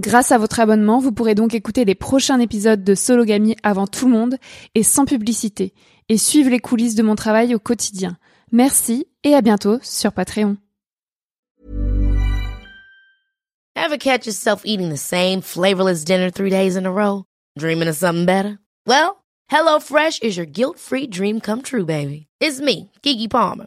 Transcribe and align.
Grâce 0.00 0.32
à 0.32 0.38
votre 0.38 0.60
abonnement, 0.60 0.98
vous 0.98 1.12
pourrez 1.12 1.34
donc 1.34 1.52
écouter 1.52 1.84
les 1.84 1.94
prochains 1.94 2.40
épisodes 2.40 2.82
de 2.82 2.94
Sologamy 2.94 3.54
avant 3.62 3.86
tout 3.86 4.06
le 4.06 4.12
monde 4.12 4.36
et 4.74 4.82
sans 4.82 5.04
publicité, 5.04 5.74
et 6.08 6.16
suivre 6.16 6.48
les 6.48 6.58
coulisses 6.58 6.94
de 6.94 7.02
mon 7.02 7.16
travail 7.16 7.54
au 7.54 7.58
quotidien. 7.58 8.16
Merci 8.50 9.06
et 9.24 9.34
à 9.34 9.42
bientôt 9.42 9.78
sur 9.82 10.12
Patreon. 10.12 10.56
Ever 13.76 13.98
catch 13.98 14.26
yourself 14.26 14.62
eating 14.64 14.88
the 14.88 14.96
same 14.96 15.42
flavorless 15.42 16.02
dinner 16.02 16.30
three 16.30 16.50
days 16.50 16.76
in 16.76 16.86
a 16.86 16.90
row? 16.90 17.24
Dreaming 17.58 17.88
of 17.88 17.94
something 17.94 18.24
better? 18.24 18.58
Well, 18.86 19.22
HelloFresh 19.52 20.22
is 20.22 20.34
your 20.34 20.46
guilt-free 20.46 21.08
dream 21.08 21.40
come 21.40 21.60
true, 21.60 21.84
baby. 21.84 22.26
It's 22.40 22.58
me, 22.58 22.90
Kiki 23.02 23.28
Palmer. 23.28 23.66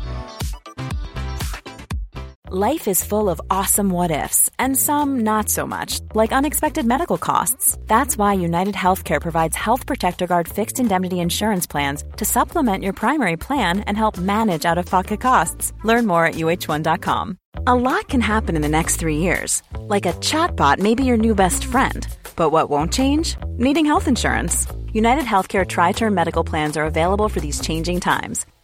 Life 2.53 2.89
is 2.89 3.01
full 3.01 3.29
of 3.29 3.39
awesome 3.49 3.89
what 3.89 4.11
ifs 4.11 4.49
and 4.59 4.77
some 4.77 5.21
not 5.21 5.47
so 5.47 5.65
much, 5.65 6.01
like 6.13 6.33
unexpected 6.33 6.85
medical 6.85 7.17
costs. 7.17 7.77
That's 7.87 8.17
why 8.17 8.33
United 8.33 8.75
Healthcare 8.75 9.21
provides 9.21 9.55
Health 9.55 9.85
Protector 9.85 10.27
Guard 10.27 10.49
fixed 10.49 10.77
indemnity 10.77 11.21
insurance 11.21 11.65
plans 11.65 12.03
to 12.17 12.25
supplement 12.25 12.83
your 12.83 12.91
primary 12.91 13.37
plan 13.37 13.79
and 13.87 13.95
help 13.95 14.17
manage 14.17 14.65
out 14.65 14.77
of 14.77 14.85
pocket 14.85 15.21
costs. 15.21 15.71
Learn 15.85 16.05
more 16.05 16.25
at 16.25 16.35
uh1.com. 16.35 17.37
A 17.67 17.73
lot 17.73 18.09
can 18.09 18.19
happen 18.19 18.57
in 18.57 18.61
the 18.61 18.75
next 18.77 18.97
three 18.97 19.19
years. 19.19 19.63
Like 19.87 20.05
a 20.05 20.11
chatbot 20.19 20.79
may 20.79 20.93
be 20.93 21.05
your 21.05 21.15
new 21.15 21.33
best 21.33 21.63
friend. 21.63 22.05
But 22.35 22.49
what 22.49 22.69
won't 22.69 22.91
change? 22.91 23.37
Needing 23.47 23.85
health 23.85 24.09
insurance. 24.09 24.67
United 24.91 25.23
Healthcare 25.23 25.65
Tri 25.65 25.93
Term 25.93 26.13
Medical 26.13 26.43
Plans 26.43 26.75
are 26.75 26.83
available 26.83 27.29
for 27.29 27.39
these 27.39 27.61
changing 27.61 28.01
times. 28.01 28.45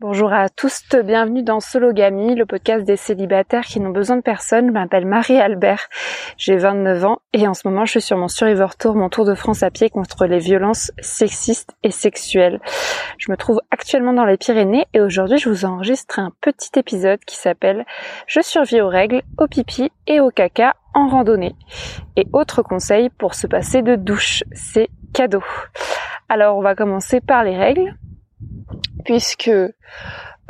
Bonjour 0.00 0.32
à 0.32 0.48
tous, 0.48 0.84
bienvenue 1.04 1.42
dans 1.42 1.58
Sologamy, 1.58 2.36
le 2.36 2.46
podcast 2.46 2.84
des 2.84 2.94
célibataires 2.94 3.64
qui 3.64 3.80
n'ont 3.80 3.90
besoin 3.90 4.16
de 4.16 4.22
personne. 4.22 4.68
Je 4.68 4.72
m'appelle 4.72 5.06
Marie-Albert, 5.06 5.88
j'ai 6.36 6.56
29 6.56 7.04
ans 7.04 7.18
et 7.32 7.48
en 7.48 7.54
ce 7.54 7.66
moment 7.66 7.84
je 7.84 7.90
suis 7.90 8.00
sur 8.00 8.16
mon 8.16 8.28
Survivor 8.28 8.76
Tour, 8.76 8.94
mon 8.94 9.08
tour 9.08 9.24
de 9.24 9.34
France 9.34 9.64
à 9.64 9.72
pied 9.72 9.90
contre 9.90 10.26
les 10.26 10.38
violences 10.38 10.92
sexistes 11.00 11.74
et 11.82 11.90
sexuelles. 11.90 12.60
Je 13.18 13.32
me 13.32 13.36
trouve 13.36 13.60
actuellement 13.72 14.12
dans 14.12 14.24
les 14.24 14.36
Pyrénées 14.36 14.86
et 14.94 15.00
aujourd'hui 15.00 15.38
je 15.38 15.48
vous 15.48 15.64
enregistre 15.64 16.20
un 16.20 16.30
petit 16.42 16.78
épisode 16.78 17.18
qui 17.26 17.34
s'appelle 17.34 17.84
Je 18.28 18.40
survis 18.40 18.80
aux 18.80 18.88
règles, 18.88 19.22
au 19.36 19.48
pipi 19.48 19.90
et 20.06 20.20
au 20.20 20.30
caca 20.30 20.76
en 20.94 21.08
randonnée. 21.08 21.56
Et 22.14 22.28
autre 22.32 22.62
conseil 22.62 23.10
pour 23.10 23.34
se 23.34 23.48
passer 23.48 23.82
de 23.82 23.96
douche, 23.96 24.44
c'est 24.52 24.90
cadeau. 25.12 25.42
Alors 26.28 26.56
on 26.56 26.62
va 26.62 26.76
commencer 26.76 27.20
par 27.20 27.42
les 27.42 27.56
règles 27.56 27.96
puisque 29.04 29.50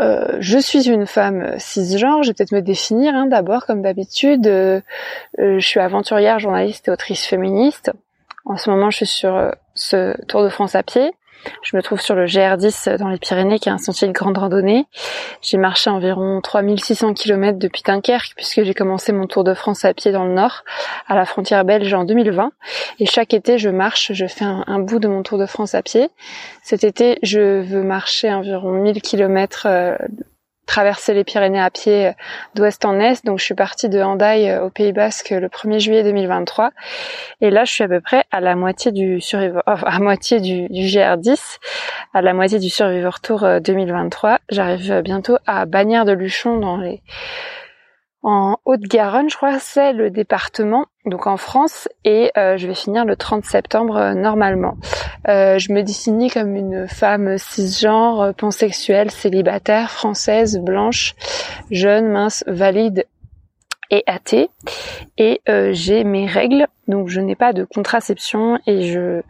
euh, 0.00 0.36
je 0.40 0.58
suis 0.58 0.88
une 0.88 1.06
femme 1.06 1.58
cisgenre, 1.58 2.22
je 2.22 2.28
vais 2.28 2.34
peut-être 2.34 2.52
me 2.52 2.62
définir 2.62 3.14
hein, 3.14 3.26
d'abord 3.26 3.66
comme 3.66 3.82
d'habitude. 3.82 4.46
Euh, 4.46 4.80
je 5.38 5.58
suis 5.58 5.80
aventurière, 5.80 6.38
journaliste 6.38 6.88
et 6.88 6.90
autrice 6.90 7.26
féministe. 7.26 7.90
En 8.44 8.56
ce 8.56 8.70
moment, 8.70 8.90
je 8.90 8.98
suis 8.98 9.06
sur 9.06 9.36
euh, 9.36 9.50
ce 9.74 10.16
Tour 10.26 10.42
de 10.42 10.48
France 10.48 10.74
à 10.74 10.82
pied. 10.82 11.12
Je 11.62 11.76
me 11.76 11.82
trouve 11.82 12.00
sur 12.00 12.14
le 12.14 12.26
GR10 12.26 12.96
dans 12.98 13.08
les 13.08 13.18
Pyrénées, 13.18 13.58
qui 13.58 13.68
est 13.68 13.72
un 13.72 13.78
sentier 13.78 14.08
de 14.08 14.12
grande 14.12 14.38
randonnée. 14.38 14.86
J'ai 15.42 15.58
marché 15.58 15.90
environ 15.90 16.40
3600 16.40 17.14
km 17.14 17.58
depuis 17.58 17.82
Dunkerque, 17.84 18.32
puisque 18.36 18.62
j'ai 18.62 18.74
commencé 18.74 19.12
mon 19.12 19.26
tour 19.26 19.44
de 19.44 19.54
France 19.54 19.84
à 19.84 19.94
pied 19.94 20.12
dans 20.12 20.24
le 20.24 20.34
nord, 20.34 20.64
à 21.06 21.14
la 21.14 21.24
frontière 21.24 21.64
belge 21.64 21.92
en 21.94 22.04
2020. 22.04 22.52
Et 22.98 23.06
chaque 23.06 23.34
été, 23.34 23.58
je 23.58 23.70
marche, 23.70 24.12
je 24.12 24.26
fais 24.26 24.44
un, 24.44 24.78
bout 24.78 24.98
de 24.98 25.08
mon 25.08 25.22
tour 25.22 25.38
de 25.38 25.46
France 25.46 25.74
à 25.74 25.82
pied. 25.82 26.08
Cet 26.62 26.84
été, 26.84 27.18
je 27.22 27.60
veux 27.60 27.82
marcher 27.82 28.32
environ 28.32 28.72
1000 28.72 29.02
km 29.02 29.66
traverser 30.68 31.14
les 31.14 31.24
Pyrénées 31.24 31.60
à 31.60 31.70
pied 31.70 32.12
d'ouest 32.54 32.84
en 32.84 33.00
est. 33.00 33.24
Donc 33.24 33.40
je 33.40 33.44
suis 33.44 33.54
partie 33.54 33.88
de 33.88 34.00
Hendaye 34.00 34.56
au 34.58 34.70
Pays 34.70 34.92
Basque 34.92 35.30
le 35.30 35.48
1er 35.48 35.80
juillet 35.80 36.02
2023. 36.04 36.70
Et 37.40 37.50
là, 37.50 37.64
je 37.64 37.72
suis 37.72 37.82
à 37.82 37.88
peu 37.88 38.00
près 38.00 38.24
à 38.30 38.40
la 38.40 38.54
moitié 38.54 38.92
du 38.92 39.20
Survivor, 39.20 39.62
à 39.66 39.98
moitié 39.98 40.40
du, 40.40 40.68
du, 40.68 40.82
GR10, 40.82 41.58
à 42.14 42.22
la 42.22 42.34
moitié 42.34 42.60
du 42.60 42.68
Survivor 42.68 43.20
Tour 43.20 43.44
2023. 43.60 44.38
J'arrive 44.50 45.00
bientôt 45.00 45.38
à 45.46 45.64
Bagnères 45.64 46.04
de 46.04 46.12
Luchon 46.12 46.58
dans 46.58 46.76
les 46.76 47.02
en 48.22 48.56
Haute-Garonne, 48.64 49.30
je 49.30 49.36
crois, 49.36 49.58
c'est 49.60 49.92
le 49.92 50.10
département, 50.10 50.86
donc 51.04 51.26
en 51.26 51.36
France, 51.36 51.88
et 52.04 52.32
euh, 52.36 52.56
je 52.56 52.66
vais 52.66 52.74
finir 52.74 53.04
le 53.04 53.16
30 53.16 53.44
septembre 53.44 53.96
euh, 53.96 54.14
normalement. 54.14 54.76
Euh, 55.28 55.58
je 55.58 55.72
me 55.72 55.82
définis 55.82 56.30
comme 56.30 56.56
une 56.56 56.88
femme 56.88 57.38
cisgenre, 57.38 58.34
pansexuelle, 58.34 59.10
célibataire, 59.10 59.90
française, 59.90 60.58
blanche, 60.58 61.14
jeune, 61.70 62.08
mince, 62.08 62.42
valide 62.46 63.06
et 63.90 64.02
athée. 64.06 64.50
Et 65.16 65.40
euh, 65.48 65.70
j'ai 65.72 66.04
mes 66.04 66.26
règles. 66.26 66.66
Donc 66.86 67.08
je 67.08 67.20
n'ai 67.20 67.36
pas 67.36 67.52
de 67.52 67.64
contraception 67.64 68.58
et 68.66 68.82
je 68.82 69.20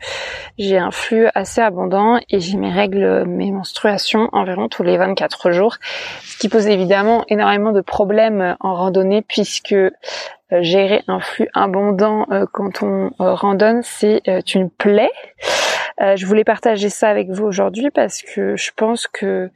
j'ai 0.58 0.78
un 0.78 0.92
flux 0.92 1.26
assez 1.34 1.60
abondant 1.60 2.20
et 2.30 2.38
j'ai 2.38 2.56
mes 2.56 2.70
règles 2.70 3.24
mes 3.26 3.50
menstruations 3.50 4.28
environ 4.32 4.68
tous 4.68 4.84
les 4.84 4.96
24 4.96 5.50
jours. 5.50 5.76
Ce 6.22 6.38
qui 6.38 6.48
pose 6.48 6.68
évidemment 6.68 7.24
énormément 7.28 7.72
de 7.72 7.80
problèmes 7.80 8.56
en 8.60 8.74
randonnée 8.74 9.22
puisque 9.22 9.74
gérer 10.50 11.02
un 11.08 11.20
flux 11.20 11.48
abondant 11.54 12.26
euh, 12.30 12.46
quand 12.52 12.82
on 12.82 13.10
randonne 13.18 13.82
c'est 13.82 14.22
une 14.54 14.70
plaie 14.70 15.10
euh, 16.00 16.16
je 16.16 16.26
voulais 16.26 16.44
partager 16.44 16.90
ça 16.90 17.08
avec 17.08 17.28
vous 17.30 17.44
aujourd'hui 17.44 17.90
parce 17.90 18.22
que 18.22 18.56
je 18.56 18.70
pense 18.76 19.08
que 19.08 19.50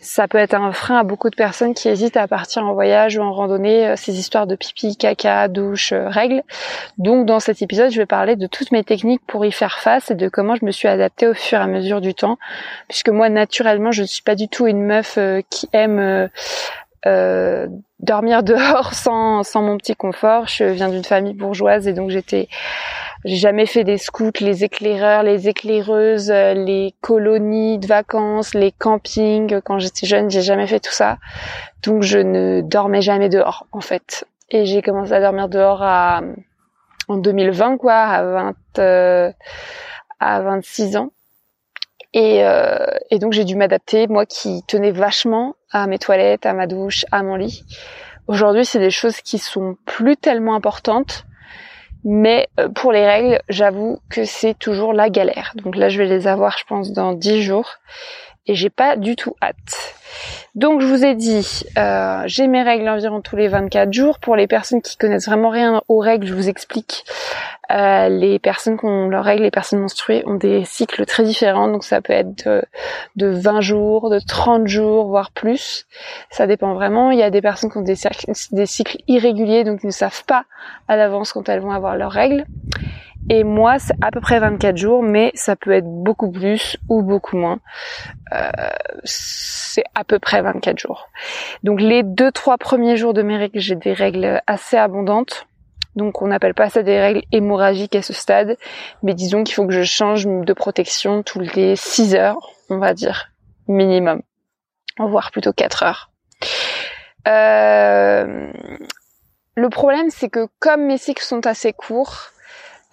ça 0.00 0.28
peut 0.28 0.36
être 0.36 0.54
un 0.54 0.72
frein 0.72 0.98
à 0.98 1.04
beaucoup 1.04 1.30
de 1.30 1.36
personnes 1.36 1.72
qui 1.72 1.88
hésitent 1.88 2.18
à 2.18 2.28
partir 2.28 2.64
en 2.64 2.74
voyage 2.74 3.16
ou 3.16 3.22
en 3.22 3.32
randonnée, 3.32 3.86
euh, 3.86 3.96
ces 3.96 4.18
histoires 4.18 4.46
de 4.46 4.56
pipi, 4.56 4.96
caca, 4.96 5.48
douche, 5.48 5.92
euh, 5.92 6.08
règles. 6.08 6.42
Donc 6.98 7.24
dans 7.24 7.40
cet 7.40 7.62
épisode, 7.62 7.90
je 7.90 7.98
vais 7.98 8.06
parler 8.06 8.36
de 8.36 8.46
toutes 8.46 8.72
mes 8.72 8.84
techniques 8.84 9.22
pour 9.26 9.46
y 9.46 9.52
faire 9.52 9.78
face 9.78 10.10
et 10.10 10.14
de 10.14 10.28
comment 10.28 10.54
je 10.54 10.66
me 10.66 10.70
suis 10.70 10.88
adaptée 10.88 11.28
au 11.28 11.34
fur 11.34 11.58
et 11.58 11.62
à 11.62 11.66
mesure 11.66 12.02
du 12.02 12.14
temps, 12.14 12.38
puisque 12.88 13.08
moi 13.08 13.30
naturellement, 13.30 13.90
je 13.90 14.02
ne 14.02 14.06
suis 14.06 14.22
pas 14.22 14.34
du 14.34 14.48
tout 14.48 14.66
une 14.66 14.82
meuf 14.82 15.18
qui 15.50 15.68
aime 15.72 16.28
euh, 17.06 17.66
dormir 18.00 18.42
dehors 18.42 18.92
sans, 18.94 19.42
sans 19.42 19.62
mon 19.62 19.78
petit 19.78 19.94
confort. 19.94 20.46
Je 20.48 20.64
viens 20.64 20.88
d'une 20.88 21.04
famille 21.04 21.34
bourgeoise 21.34 21.88
et 21.88 21.92
donc 21.92 22.10
j'étais 22.10 22.48
J'ai 23.24 23.36
jamais 23.36 23.66
fait 23.66 23.84
des 23.84 23.98
scouts, 23.98 24.32
les 24.40 24.64
éclaireurs, 24.64 25.22
les 25.22 25.48
éclaireuses, 25.48 26.30
les 26.30 26.94
colonies 27.00 27.78
de 27.78 27.86
vacances, 27.86 28.54
les 28.54 28.72
campings. 28.72 29.60
Quand 29.62 29.78
j'étais 29.78 30.06
jeune, 30.06 30.30
j'ai 30.30 30.42
jamais 30.42 30.66
fait 30.66 30.80
tout 30.80 30.92
ça. 30.92 31.18
Donc 31.82 32.02
je 32.02 32.18
ne 32.18 32.60
dormais 32.60 33.02
jamais 33.02 33.28
dehors 33.28 33.66
en 33.72 33.80
fait. 33.80 34.26
Et 34.50 34.64
j'ai 34.66 34.82
commencé 34.82 35.12
à 35.12 35.20
dormir 35.20 35.48
dehors 35.48 35.82
à 35.82 36.20
en 37.08 37.16
2020 37.16 37.78
quoi, 37.78 37.94
à 37.94 38.24
20 38.24 38.54
euh, 38.78 39.32
à 40.20 40.40
26 40.40 40.96
ans. 40.96 41.10
Et, 42.12 42.44
euh, 42.44 42.86
et 43.10 43.18
donc 43.18 43.32
j'ai 43.32 43.44
dû 43.44 43.56
m'adapter, 43.56 44.06
moi 44.06 44.24
qui 44.24 44.62
tenais 44.66 44.90
vachement 44.90 45.54
à 45.82 45.86
mes 45.86 45.98
toilettes, 45.98 46.46
à 46.46 46.52
ma 46.52 46.66
douche, 46.66 47.04
à 47.12 47.22
mon 47.22 47.36
lit. 47.36 47.64
Aujourd'hui, 48.28 48.64
c'est 48.64 48.78
des 48.78 48.90
choses 48.90 49.20
qui 49.20 49.38
sont 49.38 49.76
plus 49.84 50.16
tellement 50.16 50.54
importantes, 50.54 51.26
mais 52.04 52.48
euh, 52.58 52.68
pour 52.68 52.92
les 52.92 53.06
règles, 53.06 53.40
j'avoue 53.48 54.00
que 54.08 54.24
c'est 54.24 54.54
toujours 54.54 54.92
la 54.92 55.10
galère. 55.10 55.52
Donc 55.56 55.76
là, 55.76 55.88
je 55.88 55.98
vais 55.98 56.08
les 56.08 56.26
avoir, 56.26 56.58
je 56.58 56.64
pense, 56.64 56.92
dans 56.92 57.12
10 57.12 57.42
jours, 57.42 57.76
et 58.46 58.54
j'ai 58.54 58.70
pas 58.70 58.96
du 58.96 59.16
tout 59.16 59.34
hâte. 59.42 59.94
Donc 60.54 60.80
je 60.80 60.86
vous 60.86 61.04
ai 61.04 61.14
dit, 61.14 61.64
euh, 61.76 62.22
j'ai 62.24 62.46
mes 62.46 62.62
règles 62.62 62.88
environ 62.88 63.20
tous 63.20 63.36
les 63.36 63.48
24 63.48 63.92
jours. 63.92 64.18
Pour 64.18 64.36
les 64.36 64.46
personnes 64.46 64.80
qui 64.80 64.96
connaissent 64.96 65.26
vraiment 65.26 65.50
rien 65.50 65.82
aux 65.88 65.98
règles, 65.98 66.26
je 66.26 66.34
vous 66.34 66.48
explique. 66.48 67.04
Euh, 67.70 68.08
les 68.08 68.38
personnes 68.38 68.78
qui 68.78 68.86
ont 68.86 69.08
leurs 69.08 69.24
règles, 69.24 69.42
les 69.42 69.50
personnes 69.50 69.80
menstruées, 69.80 70.22
ont 70.26 70.34
des 70.34 70.64
cycles 70.64 71.04
très 71.04 71.24
différents. 71.24 71.68
Donc 71.68 71.84
ça 71.84 72.00
peut 72.00 72.14
être 72.14 72.48
de, 73.16 73.28
20 73.28 73.60
jours, 73.60 74.08
de 74.08 74.18
30 74.18 74.66
jours, 74.66 75.08
voire 75.08 75.30
plus. 75.30 75.86
Ça 76.30 76.46
dépend 76.46 76.72
vraiment. 76.74 77.10
Il 77.10 77.18
y 77.18 77.22
a 77.22 77.30
des 77.30 77.42
personnes 77.42 77.70
qui 77.70 77.76
ont 77.76 77.82
des, 77.82 78.66
cycles 78.66 78.98
irréguliers, 79.08 79.64
donc 79.64 79.80
ils 79.82 79.88
ne 79.88 79.92
savent 79.92 80.24
pas 80.24 80.44
à 80.88 80.96
l'avance 80.96 81.32
quand 81.32 81.48
elles 81.48 81.60
vont 81.60 81.72
avoir 81.72 81.96
leurs 81.96 82.12
règles. 82.12 82.46
Et 83.28 83.42
moi, 83.42 83.78
c'est 83.78 83.94
à 84.02 84.10
peu 84.10 84.20
près 84.20 84.38
24 84.38 84.76
jours, 84.76 85.02
mais 85.02 85.32
ça 85.34 85.56
peut 85.56 85.72
être 85.72 85.86
beaucoup 85.86 86.30
plus 86.30 86.76
ou 86.88 87.02
beaucoup 87.02 87.36
moins. 87.36 87.58
Euh, 88.32 88.50
c'est 89.04 89.84
à 89.94 90.04
peu 90.04 90.18
près 90.18 90.42
24 90.42 90.78
jours. 90.78 91.08
Donc 91.64 91.80
les 91.80 92.02
deux, 92.02 92.30
trois 92.30 92.56
premiers 92.56 92.96
jours 92.96 93.14
de 93.14 93.22
mes 93.22 93.36
règles, 93.36 93.58
j'ai 93.58 93.74
des 93.74 93.92
règles 93.92 94.40
assez 94.46 94.76
abondantes. 94.76 95.46
Donc 95.96 96.22
on 96.22 96.28
n'appelle 96.28 96.54
pas 96.54 96.68
ça 96.68 96.82
des 96.82 97.00
règles 97.00 97.22
hémorragiques 97.32 97.96
à 97.96 98.02
ce 98.02 98.12
stade, 98.12 98.56
mais 99.02 99.14
disons 99.14 99.42
qu'il 99.42 99.54
faut 99.54 99.66
que 99.66 99.72
je 99.72 99.82
change 99.82 100.26
de 100.26 100.52
protection 100.52 101.22
tous 101.22 101.40
les 101.40 101.74
6 101.74 102.14
heures, 102.14 102.52
on 102.68 102.78
va 102.78 102.94
dire, 102.94 103.30
minimum. 103.66 104.22
Voire 104.98 105.30
plutôt 105.32 105.52
4 105.52 105.82
heures. 105.82 106.10
Euh, 107.26 108.52
le 109.56 109.68
problème, 109.70 110.10
c'est 110.10 110.28
que 110.28 110.46
comme 110.58 110.84
mes 110.84 110.98
cycles 110.98 111.24
sont 111.24 111.46
assez 111.46 111.72
courts, 111.72 112.30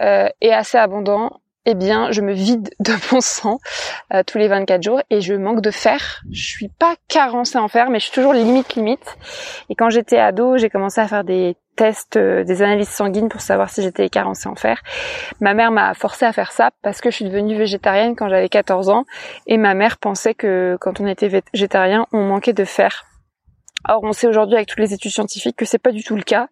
euh, 0.04 0.28
est 0.42 0.52
assez 0.52 0.78
abondant, 0.78 1.40
eh 1.66 1.76
bien, 1.76 2.12
je 2.12 2.22
me 2.22 2.34
vide 2.34 2.70
de 2.80 2.94
mon 3.12 3.22
sang 3.22 3.60
euh, 4.14 4.24
tous 4.26 4.38
les 4.38 4.48
24 4.48 4.84
jours 4.84 5.02
et 5.10 5.22
je 5.22 5.34
manque 5.34 5.62
de 5.62 5.72
fer. 5.72 6.22
Je 6.32 6.44
suis 6.44 6.68
pas 6.68 6.96
carencée 7.08 7.58
en 7.58 7.68
fer, 7.68 7.90
mais 7.90 8.00
je 8.00 8.06
suis 8.06 8.14
toujours 8.14 8.34
limite 8.34 8.76
limite. 8.76 9.18
Et 9.70 9.76
quand 9.76 9.90
j'étais 9.90 10.20
ado, 10.20 10.58
j'ai 10.58 10.70
commencé 10.70 11.00
à 11.00 11.08
faire 11.08 11.24
des 11.24 11.56
tests, 11.76 12.18
euh, 12.18 12.44
des 12.44 12.62
analyses 12.62 12.90
sanguines 12.90 13.30
pour 13.30 13.42
savoir 13.42 13.70
si 13.70 13.82
j'étais 13.82 14.10
carencée 14.10 14.48
en 14.48 14.56
fer. 14.56 14.82
Ma 15.40 15.54
mère 15.54 15.72
m'a 15.72 15.94
forcé 15.94 16.26
à 16.26 16.34
faire 16.34 16.52
ça 16.52 16.72
parce 16.82 17.02
que 17.02 17.10
je 17.10 17.16
suis 17.16 17.26
devenue 17.26 17.58
végétarienne 17.58 18.16
quand 18.16 18.30
j'avais 18.30 18.50
14 18.50 18.90
ans 18.90 19.06
et 19.48 19.58
ma 19.58 19.74
mère 19.74 19.98
pensait 19.98 20.36
que 20.36 20.78
quand 20.80 21.00
on 21.00 21.08
était 21.08 21.30
végétarien, 21.30 22.06
on 22.12 22.24
manquait 22.24 22.54
de 22.54 22.66
fer. 22.66 23.06
Or, 23.89 24.00
on 24.03 24.13
sait 24.13 24.27
aujourd'hui 24.27 24.56
avec 24.56 24.68
toutes 24.68 24.80
les 24.80 24.94
études 24.94 25.12
scientifiques 25.12 25.57
que 25.57 25.65
c'est 25.65 25.77
pas 25.77 25.91
du 25.91 26.03
tout 26.03 26.15
le 26.15 26.24
cas. 26.24 26.47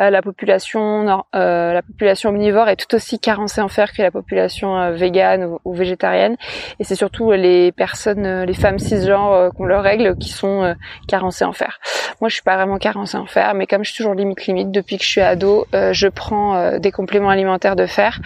Euh, 0.00 0.08
la 0.08 0.22
population, 0.22 1.24
euh, 1.34 1.72
la 1.72 1.82
population 1.82 2.30
omnivore 2.30 2.68
est 2.68 2.76
tout 2.76 2.94
aussi 2.94 3.18
carencée 3.18 3.60
en 3.60 3.68
fer 3.68 3.92
que 3.92 4.00
la 4.00 4.10
population 4.10 4.78
euh, 4.78 4.92
végane 4.92 5.58
ou, 5.64 5.74
végétarienne. 5.74 6.36
Et 6.78 6.84
c'est 6.84 6.94
surtout 6.94 7.30
les 7.32 7.72
personnes, 7.72 8.44
les 8.44 8.54
femmes 8.54 8.78
cisgenres 8.78 9.50
qui 9.54 9.60
ont 9.60 9.66
leurs 9.66 9.82
règles 9.82 10.16
qui 10.16 10.30
sont 10.30 10.74
carencées 11.08 11.44
en 11.44 11.52
fer. 11.52 11.78
Moi, 12.20 12.28
je 12.28 12.34
suis 12.34 12.42
pas 12.42 12.56
vraiment 12.56 12.78
carencée 12.78 13.18
en 13.18 13.26
fer, 13.26 13.54
mais 13.54 13.66
comme 13.66 13.84
je 13.84 13.90
suis 13.90 13.98
toujours 13.98 14.14
limite 14.14 14.46
limite 14.46 14.70
depuis 14.70 14.96
que 14.96 15.04
je 15.04 15.08
suis 15.08 15.20
ado, 15.20 15.66
je 15.72 16.08
prends 16.08 16.78
des 16.78 16.90
compléments 16.90 17.30
alimentaires 17.30 17.76
de 17.76 17.86
fer. 17.86 18.20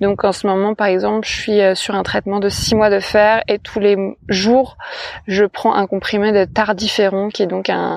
Donc, 0.00 0.24
en 0.24 0.32
ce 0.32 0.46
moment, 0.46 0.74
par 0.74 0.86
exemple, 0.86 1.26
je 1.26 1.32
suis 1.32 1.76
sur 1.76 1.94
un 1.94 2.02
traitement 2.02 2.38
de 2.38 2.48
6 2.48 2.74
mois 2.74 2.90
de 2.90 3.00
fer 3.00 3.42
et 3.48 3.58
tous 3.58 3.80
les 3.80 3.96
jours, 4.28 4.76
je 5.26 5.44
prends 5.44 5.74
un 5.74 5.86
comprimé 5.86 6.32
de 6.32 6.44
tardiféron 6.44 7.28
qui 7.28 7.42
est 7.42 7.46
donc 7.46 7.68
un 7.70 7.89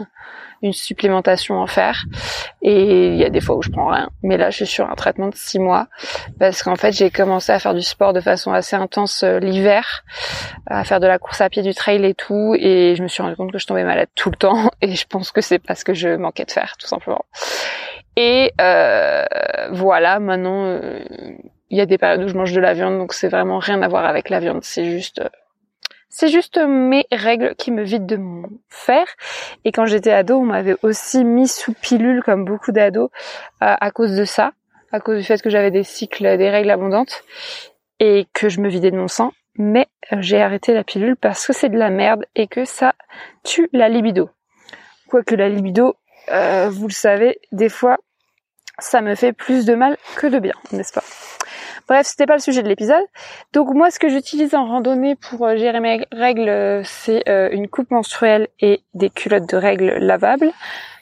une 0.63 0.73
supplémentation 0.73 1.55
en 1.55 1.67
fer. 1.67 2.05
Et 2.61 3.07
il 3.07 3.15
y 3.15 3.25
a 3.25 3.29
des 3.29 3.41
fois 3.41 3.57
où 3.57 3.61
je 3.61 3.69
prends 3.69 3.87
rien. 3.87 4.09
Mais 4.23 4.37
là, 4.37 4.49
je 4.49 4.57
suis 4.57 4.65
sur 4.65 4.89
un 4.89 4.95
traitement 4.95 5.27
de 5.27 5.35
six 5.35 5.59
mois 5.59 5.87
parce 6.39 6.63
qu'en 6.63 6.75
fait, 6.75 6.93
j'ai 6.93 7.11
commencé 7.11 7.51
à 7.51 7.59
faire 7.59 7.73
du 7.73 7.81
sport 7.81 8.13
de 8.13 8.21
façon 8.21 8.53
assez 8.53 8.75
intense 8.75 9.23
euh, 9.23 9.39
l'hiver, 9.39 10.03
à 10.67 10.83
faire 10.85 11.01
de 11.01 11.07
la 11.07 11.19
course 11.19 11.41
à 11.41 11.49
pied, 11.49 11.61
du 11.61 11.73
trail 11.73 12.03
et 12.05 12.13
tout. 12.13 12.55
Et 12.57 12.95
je 12.95 13.03
me 13.03 13.07
suis 13.07 13.21
rendu 13.21 13.35
compte 13.35 13.51
que 13.51 13.59
je 13.59 13.67
tombais 13.67 13.83
malade 13.83 14.07
tout 14.15 14.31
le 14.31 14.37
temps. 14.37 14.71
Et 14.81 14.95
je 14.95 15.05
pense 15.05 15.31
que 15.31 15.41
c'est 15.41 15.59
parce 15.59 15.83
que 15.83 15.93
je 15.93 16.15
manquais 16.15 16.45
de 16.45 16.51
fer, 16.51 16.75
tout 16.79 16.87
simplement. 16.87 17.25
Et 18.15 18.53
euh, 18.61 19.25
voilà, 19.71 20.19
maintenant, 20.19 20.65
euh, 20.65 20.99
il 21.69 21.77
y 21.77 21.81
a 21.81 21.85
des 21.85 21.97
périodes 21.97 22.23
où 22.23 22.27
je 22.27 22.35
mange 22.35 22.53
de 22.53 22.61
la 22.61 22.73
viande, 22.73 22.99
donc 22.99 23.13
c'est 23.13 23.27
vraiment 23.27 23.59
rien 23.59 23.81
à 23.81 23.87
voir 23.87 24.05
avec 24.05 24.29
la 24.29 24.39
viande. 24.39 24.63
C'est 24.63 24.85
juste 24.85 25.21
c'est 26.15 26.27
juste 26.27 26.59
mes 26.59 27.07
règles 27.11 27.55
qui 27.55 27.71
me 27.71 27.81
vident 27.81 28.05
de 28.05 28.17
mon 28.17 28.43
fer. 28.69 29.03
Et 29.65 29.71
quand 29.71 29.87
j'étais 29.87 30.11
ado, 30.11 30.37
on 30.37 30.45
m'avait 30.45 30.75
aussi 30.83 31.25
mis 31.25 31.47
sous 31.47 31.73
pilule, 31.73 32.21
comme 32.23 32.45
beaucoup 32.45 32.71
d'ados, 32.71 33.09
euh, 33.63 33.75
à 33.79 33.89
cause 33.89 34.15
de 34.15 34.23
ça, 34.23 34.51
à 34.91 34.99
cause 34.99 35.17
du 35.17 35.23
fait 35.23 35.41
que 35.41 35.49
j'avais 35.49 35.71
des 35.71 35.83
cycles, 35.83 36.37
des 36.37 36.51
règles 36.51 36.69
abondantes, 36.69 37.23
et 37.99 38.27
que 38.31 38.47
je 38.47 38.61
me 38.61 38.69
vidais 38.69 38.91
de 38.91 38.95
mon 38.95 39.07
sang. 39.07 39.31
Mais 39.57 39.87
euh, 40.11 40.17
j'ai 40.19 40.39
arrêté 40.39 40.75
la 40.75 40.83
pilule 40.83 41.15
parce 41.15 41.47
que 41.47 41.53
c'est 41.53 41.69
de 41.69 41.79
la 41.79 41.89
merde 41.89 42.25
et 42.35 42.45
que 42.45 42.63
ça 42.63 42.93
tue 43.43 43.67
la 43.73 43.89
libido. 43.89 44.29
Quoique 45.07 45.33
la 45.33 45.49
libido, 45.49 45.95
euh, 46.29 46.69
vous 46.69 46.87
le 46.87 46.93
savez, 46.93 47.39
des 47.51 47.69
fois, 47.69 47.97
ça 48.77 49.01
me 49.01 49.15
fait 49.15 49.33
plus 49.33 49.65
de 49.65 49.73
mal 49.73 49.97
que 50.15 50.27
de 50.27 50.37
bien, 50.37 50.55
n'est-ce 50.71 50.93
pas? 50.93 51.03
Bref, 51.93 52.07
c'était 52.07 52.25
pas 52.25 52.33
le 52.33 52.41
sujet 52.41 52.63
de 52.63 52.67
l'épisode. 52.67 53.03
Donc 53.53 53.71
moi, 53.75 53.91
ce 53.91 53.99
que 53.99 54.09
j'utilise 54.09 54.55
en 54.55 54.65
randonnée 54.65 55.15
pour 55.15 55.45
euh, 55.45 55.57
gérer 55.57 55.79
mes 55.79 56.03
règles, 56.11 56.49
euh, 56.49 56.81
c'est 56.83 57.29
euh, 57.29 57.49
une 57.51 57.67
coupe 57.67 57.91
menstruelle 57.91 58.47
et 58.59 58.81
des 58.95 59.11
culottes 59.11 59.47
de 59.47 59.57
règles 59.57 59.99
lavables. 59.99 60.49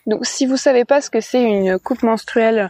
Donc 0.06 0.26
si 0.26 0.46
vous 0.46 0.58
savez 0.58 0.84
pas 0.84 1.00
ce 1.00 1.10
que 1.10 1.22
c'est 1.22 1.42
une 1.42 1.80
coupe 1.80 2.04
menstruelle, 2.04 2.70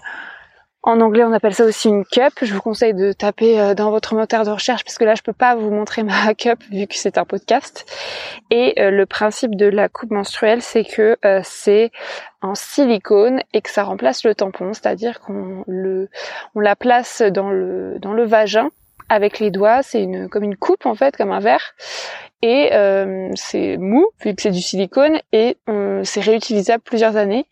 en 0.83 0.99
anglais, 0.99 1.23
on 1.23 1.31
appelle 1.31 1.53
ça 1.53 1.65
aussi 1.65 1.89
une 1.89 2.05
cup. 2.05 2.33
Je 2.41 2.53
vous 2.53 2.61
conseille 2.61 2.93
de 2.93 3.11
taper 3.11 3.75
dans 3.75 3.91
votre 3.91 4.15
moteur 4.15 4.45
de 4.45 4.49
recherche 4.49 4.83
parce 4.83 4.97
que 4.97 5.03
là, 5.03 5.15
je 5.15 5.21
peux 5.21 5.33
pas 5.33 5.55
vous 5.55 5.69
montrer 5.69 6.03
ma 6.03 6.33
cup 6.33 6.59
vu 6.71 6.87
que 6.87 6.95
c'est 6.95 7.17
un 7.17 7.25
podcast. 7.25 7.85
Et 8.49 8.73
le 8.77 9.05
principe 9.05 9.55
de 9.55 9.67
la 9.67 9.89
coupe 9.89 10.11
menstruelle, 10.11 10.61
c'est 10.61 10.83
que 10.83 11.17
c'est 11.43 11.91
en 12.41 12.55
silicone 12.55 13.41
et 13.53 13.61
que 13.61 13.69
ça 13.69 13.83
remplace 13.83 14.23
le 14.23 14.33
tampon, 14.33 14.73
c'est-à-dire 14.73 15.19
qu'on 15.21 15.63
le, 15.67 16.09
on 16.55 16.59
la 16.59 16.75
place 16.75 17.21
dans 17.21 17.51
le, 17.51 17.99
dans 17.99 18.13
le 18.13 18.25
vagin 18.25 18.69
avec 19.11 19.39
les 19.39 19.51
doigts, 19.51 19.83
c'est 19.83 20.01
une, 20.01 20.29
comme 20.29 20.43
une 20.43 20.55
coupe 20.55 20.85
en 20.85 20.95
fait, 20.95 21.17
comme 21.17 21.31
un 21.31 21.39
verre, 21.39 21.73
et 22.41 22.69
euh, 22.73 23.29
c'est 23.35 23.77
mou 23.77 24.07
vu 24.23 24.33
que 24.33 24.41
c'est 24.41 24.51
du 24.51 24.61
silicone 24.61 25.19
et 25.31 25.57
c'est 26.03 26.21
réutilisable 26.21 26.81
plusieurs 26.83 27.15
années. 27.15 27.45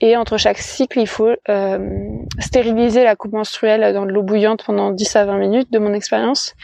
Et 0.00 0.16
entre 0.16 0.36
chaque 0.36 0.58
cycle, 0.58 0.98
il 0.98 1.06
faut 1.06 1.30
euh, 1.48 2.08
stériliser 2.40 3.04
la 3.04 3.14
coupe 3.14 3.32
menstruelle 3.32 3.94
dans 3.94 4.04
de 4.04 4.10
l'eau 4.10 4.22
bouillante 4.22 4.64
pendant 4.64 4.90
10 4.90 5.16
à 5.16 5.24
20 5.26 5.38
minutes 5.38 5.72
de 5.72 5.78
mon 5.78 5.94
expérience. 5.94 6.54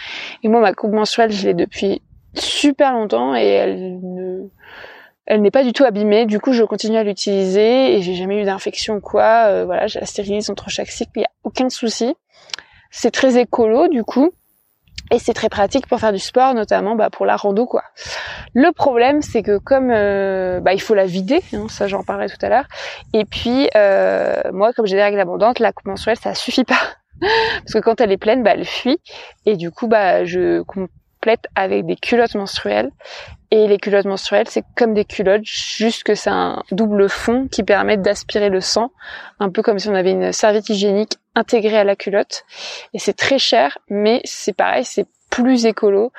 Et 0.43 0.49
moi, 0.49 0.61
ma 0.61 0.73
coupe 0.73 0.93
menstruelle, 0.93 1.31
je 1.31 1.47
l'ai 1.47 1.55
depuis 1.55 2.03
super 2.35 2.93
longtemps 2.93 3.37
et 3.37 3.47
elle 3.47 4.01
ne 4.03 4.49
elle 5.27 5.43
n'est 5.43 5.51
pas 5.51 5.63
du 5.63 5.75
tout 5.75 5.85
abîmée. 5.85 6.25
Du 6.25 6.41
coup, 6.41 6.55
je 6.55 6.65
continue 6.65 6.97
à 6.97 7.05
l'utiliser 7.05 7.95
et 7.95 8.01
j'ai 8.01 8.15
jamais 8.15 8.41
eu 8.41 8.45
d'infection 8.45 8.95
ou 8.95 9.01
quoi. 9.01 9.45
Euh, 9.49 9.67
voilà, 9.67 9.87
je 9.87 9.99
la 9.99 10.07
stérilise 10.07 10.49
entre 10.49 10.71
chaque 10.71 10.89
cycle, 10.89 11.11
il 11.17 11.19
n'y 11.21 11.25
a 11.27 11.31
aucun 11.45 11.69
souci. 11.69 12.15
C'est 12.91 13.11
très 13.11 13.39
écolo 13.39 13.89
du 13.89 14.05
coup. 14.05 14.31
Et 15.11 15.19
c'est 15.19 15.33
très 15.33 15.49
pratique 15.49 15.87
pour 15.87 16.01
faire 16.01 16.13
du 16.13 16.19
sport, 16.19 16.55
notamment 16.55 16.95
bah, 16.95 17.11
pour 17.11 17.27
la 17.27 17.37
rando 17.37 17.67
quoi. 17.67 17.83
Le 18.55 18.73
problème, 18.73 19.23
c'est 19.23 19.43
que 19.43 19.59
comme 19.59 19.91
euh, 19.91 20.61
bah, 20.61 20.75
il 20.75 20.81
faut 20.81 20.95
la 20.95 21.07
vider, 21.07 21.41
hein, 21.55 21.67
ça 21.69 21.87
j'en 21.87 22.03
parlais 22.03 22.29
tout 22.29 22.45
à 22.45 22.49
l'heure. 22.49 22.67
Et 23.13 23.25
puis 23.25 23.69
euh, 23.77 24.43
moi, 24.53 24.73
comme 24.73 24.87
j'ai 24.87 24.97
des 24.97 25.03
règles 25.03 25.21
abondantes, 25.21 25.59
la 25.59 25.73
coupe 25.73 25.87
menstruelle 25.87 26.19
ça 26.19 26.35
suffit 26.35 26.65
pas 26.65 26.81
parce 27.21 27.73
que 27.73 27.79
quand 27.79 28.01
elle 28.01 28.13
est 28.13 28.19
pleine, 28.19 28.43
bah, 28.43 28.53
elle 28.55 28.65
fuit. 28.65 28.99
Et 29.47 29.57
du 29.57 29.71
coup, 29.71 29.89
bah 29.89 30.25
je 30.25 30.63
avec 31.55 31.87
des 31.87 31.97
culottes 31.97 32.35
menstruelles 32.35 32.91
et 33.51 33.67
les 33.67 33.79
culottes 33.79 34.05
menstruelles, 34.05 34.49
c'est 34.49 34.65
comme 34.77 34.93
des 34.93 35.05
culottes, 35.05 35.45
juste 35.45 36.03
que 36.05 36.15
c'est 36.15 36.31
un 36.31 36.63
double 36.71 37.09
fond 37.09 37.49
qui 37.49 37.63
permet 37.63 37.97
d'aspirer 37.97 38.51
le 38.51 38.61
sang, 38.61 38.91
un 39.41 39.49
peu 39.51 39.63
comme 39.63 39.79
si 39.79 39.89
on 39.89 39.95
avait 39.95 40.11
une 40.11 40.33
serviette 40.33 40.69
hygiénique 40.69 41.15
intégrée 41.35 41.79
à 41.79 41.85
la 41.85 41.97
culotte. 41.97 42.45
Et 42.93 42.99
c'est 42.99 43.17
très 43.17 43.39
cher, 43.39 43.79
mais 43.89 44.21
c'est 44.25 44.53
pareil, 44.53 44.85
c'est 44.85 45.07
plus 45.31 45.67
écolo, 45.67 46.13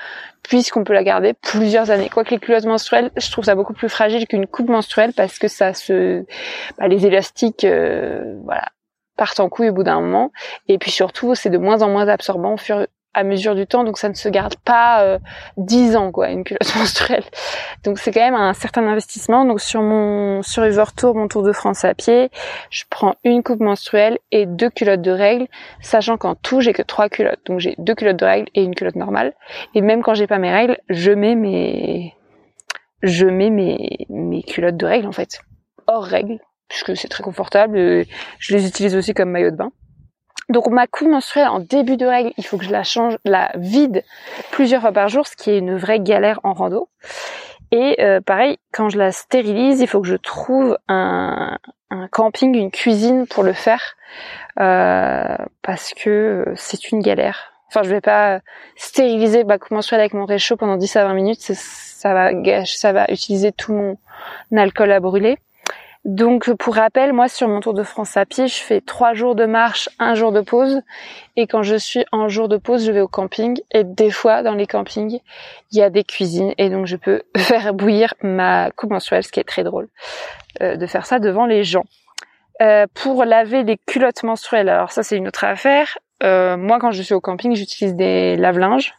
puisqu'on 0.43 0.83
peut 0.83 0.93
la 0.93 1.03
garder 1.03 1.33
plusieurs 1.33 1.91
années. 1.91 2.09
Quoique 2.09 2.31
les 2.31 2.39
culottes 2.39 2.65
menstruelles, 2.65 3.11
je 3.15 3.31
trouve 3.31 3.45
ça 3.45 3.55
beaucoup 3.55 3.73
plus 3.73 3.89
fragile 3.89 4.27
qu'une 4.27 4.47
coupe 4.47 4.69
menstruelle 4.69 5.13
parce 5.13 5.37
que 5.37 5.47
ça 5.47 5.73
se, 5.73 6.25
bah, 6.77 6.87
les 6.87 7.05
élastiques, 7.05 7.63
euh, 7.63 8.39
voilà, 8.43 8.65
partent 9.17 9.39
en 9.39 9.49
couille 9.49 9.69
au 9.69 9.73
bout 9.73 9.83
d'un 9.83 9.99
moment. 9.99 10.31
Et 10.67 10.77
puis 10.79 10.91
surtout, 10.91 11.35
c'est 11.35 11.49
de 11.49 11.57
moins 11.57 11.81
en 11.81 11.89
moins 11.89 12.07
absorbant 12.07 12.53
au 12.53 12.57
fur 12.57 12.85
à 13.13 13.23
mesure 13.23 13.55
du 13.55 13.65
temps, 13.65 13.83
donc 13.83 13.97
ça 13.97 14.09
ne 14.09 14.13
se 14.13 14.29
garde 14.29 14.55
pas 14.55 15.03
euh, 15.03 15.19
10 15.57 15.95
ans 15.95 16.11
quoi, 16.11 16.29
une 16.29 16.43
culotte 16.43 16.75
menstruelle. 16.77 17.23
Donc 17.83 17.97
c'est 17.99 18.11
quand 18.11 18.21
même 18.21 18.35
un 18.35 18.53
certain 18.53 18.87
investissement. 18.87 19.45
Donc 19.45 19.61
sur 19.61 19.81
mon 19.81 20.41
sur 20.41 20.63
Tour, 20.93 21.15
mon 21.15 21.27
Tour 21.27 21.43
de 21.43 21.51
France 21.51 21.83
à 21.85 21.93
pied, 21.93 22.29
je 22.69 22.83
prends 22.89 23.15
une 23.23 23.43
coupe 23.43 23.59
menstruelle 23.59 24.19
et 24.31 24.45
deux 24.45 24.69
culottes 24.69 25.01
de 25.01 25.11
règles, 25.11 25.47
sachant 25.81 26.17
qu'en 26.17 26.35
tout 26.35 26.61
j'ai 26.61 26.73
que 26.73 26.81
trois 26.81 27.09
culottes. 27.09 27.41
Donc 27.45 27.59
j'ai 27.59 27.75
deux 27.77 27.95
culottes 27.95 28.17
de 28.17 28.25
règles 28.25 28.49
et 28.55 28.63
une 28.63 28.75
culotte 28.75 28.95
normale. 28.95 29.33
Et 29.73 29.81
même 29.81 30.03
quand 30.03 30.13
j'ai 30.13 30.27
pas 30.27 30.37
mes 30.37 30.51
règles, 30.51 30.77
je 30.89 31.11
mets 31.11 31.35
mes 31.35 32.15
je 33.01 33.25
mets 33.25 33.49
mes 33.49 34.05
mes 34.09 34.43
culottes 34.43 34.77
de 34.77 34.85
règles 34.85 35.07
en 35.07 35.13
fait 35.13 35.41
hors 35.87 36.03
règles 36.03 36.39
puisque 36.67 36.95
c'est 36.95 37.07
très 37.07 37.23
confortable. 37.23 38.05
Je 38.37 38.55
les 38.55 38.67
utilise 38.67 38.95
aussi 38.95 39.13
comme 39.13 39.31
maillot 39.31 39.51
de 39.51 39.55
bain. 39.55 39.71
Donc 40.49 40.67
ma 40.67 40.87
coupe 40.87 41.09
menstruelle 41.09 41.47
en 41.47 41.59
début 41.59 41.95
de 41.95 42.05
règle, 42.05 42.33
il 42.37 42.45
faut 42.45 42.57
que 42.57 42.65
je 42.65 42.71
la 42.71 42.83
change, 42.83 43.17
la 43.23 43.51
vide 43.55 44.03
plusieurs 44.51 44.81
fois 44.81 44.91
par 44.91 45.07
jour, 45.07 45.27
ce 45.27 45.35
qui 45.35 45.51
est 45.51 45.59
une 45.59 45.77
vraie 45.77 45.99
galère 45.99 46.39
en 46.43 46.53
rando. 46.53 46.89
Et 47.71 48.01
euh, 48.01 48.19
pareil, 48.19 48.57
quand 48.73 48.89
je 48.89 48.97
la 48.97 49.11
stérilise, 49.11 49.79
il 49.79 49.87
faut 49.87 50.01
que 50.01 50.07
je 50.07 50.15
trouve 50.15 50.77
un, 50.87 51.57
camping, 52.11 52.55
une 52.55 52.71
cuisine 52.71 53.27
pour 53.27 53.43
le 53.43 53.53
faire, 53.53 53.95
euh, 54.59 55.35
parce 55.61 55.93
que 55.93 56.45
c'est 56.55 56.91
une 56.91 57.01
galère. 57.01 57.53
Enfin, 57.67 57.83
je 57.83 57.89
vais 57.89 58.01
pas 58.01 58.39
stériliser 58.75 59.43
ma 59.43 59.59
coupe 59.59 59.71
menstruelle 59.71 60.01
avec 60.01 60.15
mon 60.15 60.25
réchaud 60.25 60.57
pendant 60.57 60.77
10 60.77 60.95
à 60.95 61.03
20 61.05 61.13
minutes, 61.13 61.41
ça 61.41 62.13
va 62.15 62.33
gâcher, 62.33 62.77
ça 62.77 62.91
va 62.91 63.05
utiliser 63.09 63.51
tout 63.51 63.73
mon 63.73 63.97
alcool 64.57 64.91
à 64.91 64.99
brûler. 64.99 65.37
Donc 66.05 66.51
pour 66.53 66.75
rappel, 66.75 67.11
moi 67.11 67.27
sur 67.27 67.49
mon 67.49 67.59
Tour 67.59 67.73
de 67.73 67.83
France 67.83 68.15
à 68.15 68.25
pied, 68.25 68.47
je 68.47 68.55
fais 68.55 68.79
trois 68.79 69.13
jours 69.13 69.35
de 69.35 69.45
marche, 69.45 69.89
un 69.99 70.15
jour 70.15 70.31
de 70.31 70.39
pause. 70.39 70.81
Et 71.35 71.45
quand 71.45 71.61
je 71.61 71.75
suis 71.75 72.05
en 72.13 72.29
jour 72.29 72.47
de 72.47 72.55
pause, 72.55 72.85
je 72.85 72.91
vais 72.91 73.01
au 73.01 73.07
camping. 73.09 73.59
Et 73.71 73.83
des 73.83 74.09
fois, 74.09 74.41
dans 74.41 74.55
les 74.55 74.65
campings, 74.65 75.19
il 75.71 75.77
y 75.77 75.81
a 75.81 75.89
des 75.89 76.05
cuisines. 76.05 76.53
Et 76.57 76.69
donc 76.69 76.85
je 76.85 76.95
peux 76.95 77.23
faire 77.37 77.73
bouillir 77.73 78.13
ma 78.21 78.71
coupe 78.71 78.91
mensuelle, 78.91 79.23
ce 79.23 79.31
qui 79.31 79.41
est 79.41 79.47
très 79.47 79.63
drôle 79.63 79.89
euh, 80.61 80.77
de 80.77 80.87
faire 80.87 81.05
ça 81.05 81.19
devant 81.19 81.45
les 81.45 81.63
gens. 81.63 81.83
Euh, 82.61 82.87
pour 82.93 83.23
laver 83.25 83.63
les 83.63 83.77
culottes 83.77 84.23
menstruelles, 84.23 84.67
alors 84.67 84.91
ça 84.91 85.03
c'est 85.03 85.17
une 85.17 85.27
autre 85.27 85.43
affaire. 85.43 85.97
Euh, 86.23 86.57
moi 86.57 86.79
quand 86.79 86.91
je 86.91 87.01
suis 87.01 87.13
au 87.13 87.21
camping, 87.21 87.55
j'utilise 87.55 87.95
des 87.95 88.35
lave-linges. 88.37 88.93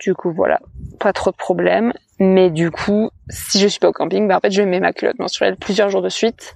Du 0.00 0.14
coup 0.14 0.32
voilà, 0.32 0.60
pas 0.98 1.12
trop 1.12 1.30
de 1.30 1.36
problèmes. 1.36 1.92
Mais 2.18 2.50
du 2.50 2.70
coup, 2.70 3.10
si 3.28 3.58
je 3.60 3.66
suis 3.66 3.80
pas 3.80 3.88
au 3.88 3.92
camping, 3.92 4.28
bah 4.28 4.36
en 4.36 4.40
fait 4.40 4.50
je 4.50 4.62
mets 4.62 4.80
ma 4.80 4.92
culotte 4.92 5.18
menstruelle 5.18 5.56
plusieurs 5.56 5.88
jours 5.90 6.02
de 6.02 6.08
suite. 6.08 6.54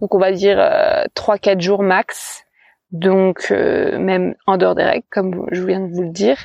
Donc 0.00 0.14
on 0.14 0.18
va 0.18 0.32
dire 0.32 0.58
euh, 0.58 1.04
3-4 1.14 1.60
jours 1.60 1.82
max. 1.82 2.44
Donc 2.90 3.48
euh, 3.50 3.98
même 3.98 4.34
en 4.46 4.56
dehors 4.56 4.74
des 4.74 4.84
règles, 4.84 5.04
comme 5.10 5.46
je 5.52 5.62
viens 5.62 5.80
de 5.80 5.92
vous 5.92 6.02
le 6.02 6.10
dire. 6.10 6.38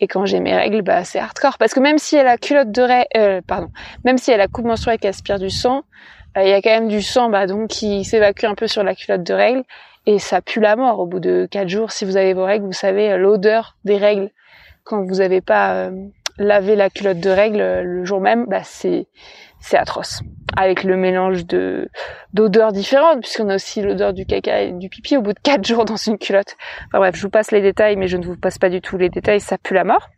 Et 0.00 0.08
quand 0.08 0.26
j'ai 0.26 0.40
mes 0.40 0.54
règles, 0.54 0.82
bah 0.82 1.04
c'est 1.04 1.18
hardcore. 1.18 1.56
Parce 1.58 1.72
que 1.72 1.80
même 1.80 1.98
si 1.98 2.16
elle 2.16 2.28
a 2.28 2.36
culotte 2.36 2.70
de 2.70 2.82
règles, 2.82 3.08
euh, 3.16 3.40
pardon, 3.46 3.68
même 4.04 4.18
si 4.18 4.30
elle 4.30 4.42
a 4.42 4.48
coupe 4.48 4.66
menstruelle 4.66 4.98
qui 4.98 5.08
aspire 5.08 5.38
du 5.38 5.48
sang, 5.48 5.84
euh, 6.36 6.42
il 6.42 6.50
y 6.50 6.52
a 6.52 6.60
quand 6.60 6.70
même 6.70 6.88
du 6.88 7.00
sang 7.00 7.30
bah, 7.30 7.46
donc 7.46 7.68
qui 7.68 8.04
s'évacue 8.04 8.44
un 8.44 8.54
peu 8.54 8.66
sur 8.66 8.82
la 8.82 8.94
culotte 8.94 9.22
de 9.22 9.32
règles. 9.32 9.62
Et 10.04 10.18
ça 10.18 10.40
pue 10.40 10.60
la 10.60 10.76
mort 10.76 11.00
au 11.00 11.06
bout 11.06 11.18
de 11.18 11.48
4 11.50 11.68
jours. 11.68 11.90
Si 11.90 12.04
vous 12.04 12.16
avez 12.16 12.34
vos 12.34 12.44
règles, 12.44 12.66
vous 12.66 12.72
savez 12.72 13.16
l'odeur 13.16 13.76
des 13.84 13.96
règles 13.96 14.30
quand 14.86 15.04
vous 15.04 15.16
n'avez 15.16 15.40
pas 15.40 15.90
laver 16.38 16.76
la 16.76 16.90
culotte 16.90 17.20
de 17.20 17.30
règle 17.30 17.60
euh, 17.60 17.82
le 17.82 18.04
jour 18.04 18.20
même, 18.20 18.46
bah 18.46 18.62
c'est 18.64 19.06
atroce. 19.72 20.20
Avec 20.56 20.84
le 20.84 20.96
mélange 20.96 21.44
de 21.46 21.88
d'odeurs 22.32 22.72
différentes, 22.72 23.20
puisqu'on 23.20 23.48
a 23.48 23.56
aussi 23.56 23.82
l'odeur 23.82 24.12
du 24.12 24.26
caca 24.26 24.62
et 24.62 24.72
du 24.72 24.88
pipi 24.88 25.16
au 25.16 25.22
bout 25.22 25.32
de 25.32 25.40
quatre 25.40 25.64
jours 25.66 25.84
dans 25.84 25.96
une 25.96 26.18
culotte. 26.18 26.56
Enfin 26.86 26.98
bref, 26.98 27.16
je 27.16 27.22
vous 27.22 27.30
passe 27.30 27.50
les 27.50 27.62
détails, 27.62 27.96
mais 27.96 28.08
je 28.08 28.16
ne 28.16 28.24
vous 28.24 28.36
passe 28.36 28.58
pas 28.58 28.68
du 28.68 28.80
tout 28.80 28.96
les 28.96 29.08
détails, 29.08 29.40
ça 29.40 29.58
pue 29.58 29.74
la 29.74 29.84
mort. 29.84 30.08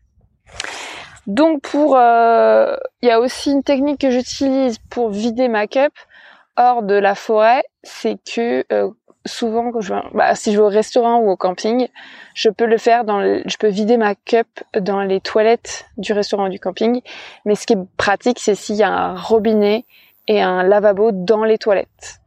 Donc 1.26 1.62
pour, 1.62 1.96
euh, 1.96 2.74
il 3.02 3.08
y 3.08 3.12
a 3.12 3.20
aussi 3.20 3.50
une 3.52 3.62
technique 3.62 4.00
que 4.00 4.10
j'utilise 4.10 4.78
pour 4.90 5.10
vider 5.10 5.48
ma 5.48 5.66
cup 5.66 5.92
hors 6.56 6.82
de 6.82 6.94
la 6.94 7.14
forêt, 7.14 7.62
c'est 7.82 8.16
que 8.16 8.64
euh, 8.72 8.90
souvent 9.28 9.70
bah, 10.14 10.34
si 10.34 10.52
je 10.52 10.56
vais 10.56 10.62
au 10.62 10.68
restaurant 10.68 11.18
ou 11.18 11.30
au 11.30 11.36
camping, 11.36 11.88
je 12.34 12.48
peux 12.50 12.66
le 12.66 12.78
faire 12.78 13.04
je 13.06 13.56
peux 13.56 13.68
vider 13.68 13.96
ma 13.96 14.14
cup 14.14 14.48
dans 14.78 15.02
les 15.02 15.20
toilettes 15.20 15.86
du 15.96 16.12
restaurant 16.12 16.46
ou 16.46 16.48
du 16.48 16.58
camping. 16.58 17.00
Mais 17.44 17.54
ce 17.54 17.66
qui 17.66 17.74
est 17.74 17.88
pratique, 17.96 18.38
c'est 18.40 18.54
s'il 18.54 18.76
y 18.76 18.82
a 18.82 18.90
un 18.90 19.14
robinet 19.14 19.84
et 20.26 20.42
un 20.42 20.62
lavabo 20.62 21.12
dans 21.12 21.44
les 21.44 21.58
toilettes, 21.58 22.20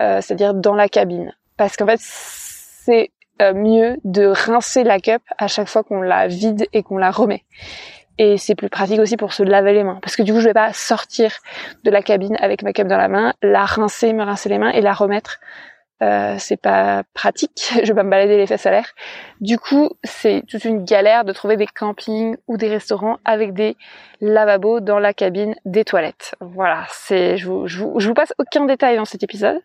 euh, 0.00 0.20
c'est-à-dire 0.20 0.54
dans 0.54 0.74
la 0.74 0.88
cabine, 0.88 1.34
parce 1.56 1.76
qu'en 1.76 1.86
fait 1.86 2.00
c'est 2.00 3.10
euh, 3.40 3.54
mieux 3.54 3.96
de 4.04 4.26
rincer 4.26 4.84
la 4.84 5.00
cup 5.00 5.22
à 5.38 5.48
chaque 5.48 5.68
fois 5.68 5.82
qu'on 5.82 6.02
la 6.02 6.26
vide 6.26 6.66
et 6.72 6.82
qu'on 6.82 6.98
la 6.98 7.10
remet. 7.10 7.44
Et 8.18 8.36
c'est 8.36 8.54
plus 8.54 8.68
pratique 8.68 9.00
aussi 9.00 9.16
pour 9.16 9.32
se 9.32 9.42
laver 9.42 9.72
les 9.72 9.82
mains. 9.82 9.98
Parce 10.02 10.14
que 10.14 10.22
du 10.22 10.34
coup, 10.34 10.40
je 10.40 10.44
vais 10.44 10.52
pas 10.52 10.74
sortir 10.74 11.32
de 11.84 11.90
la 11.90 12.02
cabine 12.02 12.36
avec 12.38 12.62
ma 12.62 12.74
cup 12.74 12.86
dans 12.86 12.98
la 12.98 13.08
main, 13.08 13.32
la 13.40 13.64
rincer, 13.64 14.12
me 14.12 14.22
rincer 14.22 14.50
les 14.50 14.58
mains 14.58 14.72
et 14.72 14.82
la 14.82 14.92
remettre 14.92 15.40
euh, 16.02 16.36
c'est 16.38 16.56
pas 16.56 17.02
pratique, 17.12 17.72
je 17.82 17.88
vais 17.88 17.94
pas 17.94 18.02
me 18.02 18.10
balader 18.10 18.38
les 18.38 18.46
fesses 18.46 18.64
à 18.64 18.70
l'air. 18.70 18.86
Du 19.40 19.58
coup, 19.58 19.90
c'est 20.02 20.42
toute 20.48 20.64
une 20.64 20.84
galère 20.84 21.24
de 21.24 21.32
trouver 21.32 21.56
des 21.56 21.66
campings 21.66 22.36
ou 22.48 22.56
des 22.56 22.68
restaurants 22.68 23.18
avec 23.24 23.52
des 23.52 23.76
lavabos 24.20 24.80
dans 24.80 24.98
la 24.98 25.12
cabine 25.12 25.54
des 25.66 25.84
toilettes. 25.84 26.34
Voilà, 26.40 26.86
c'est 26.90 27.36
je 27.36 27.46
vous, 27.46 27.66
vous, 27.66 28.14
passe 28.14 28.32
aucun 28.38 28.64
détail 28.64 28.96
dans 28.96 29.04
cet 29.04 29.22
épisode. 29.22 29.60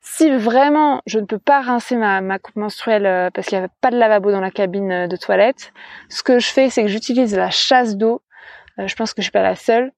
Si 0.00 0.30
vraiment 0.30 1.02
je 1.06 1.18
ne 1.18 1.24
peux 1.24 1.40
pas 1.40 1.60
rincer 1.60 1.96
ma, 1.96 2.20
ma 2.20 2.38
coupe 2.38 2.56
menstruelle 2.56 3.04
euh, 3.04 3.30
parce 3.34 3.48
qu'il 3.48 3.58
n'y 3.58 3.64
avait 3.64 3.72
pas 3.80 3.90
de 3.90 3.96
lavabo 3.96 4.30
dans 4.30 4.40
la 4.40 4.52
cabine 4.52 4.92
euh, 4.92 5.06
de 5.08 5.16
toilette, 5.16 5.72
ce 6.08 6.22
que 6.22 6.38
je 6.38 6.46
fais 6.46 6.70
c'est 6.70 6.82
que 6.82 6.88
j'utilise 6.88 7.36
la 7.36 7.50
chasse 7.50 7.96
d'eau. 7.96 8.22
je 8.78 8.94
pense 8.94 9.12
que 9.12 9.22
je 9.22 9.24
suis 9.24 9.32
pas 9.32 9.42
la 9.42 9.56
seule. 9.56 9.92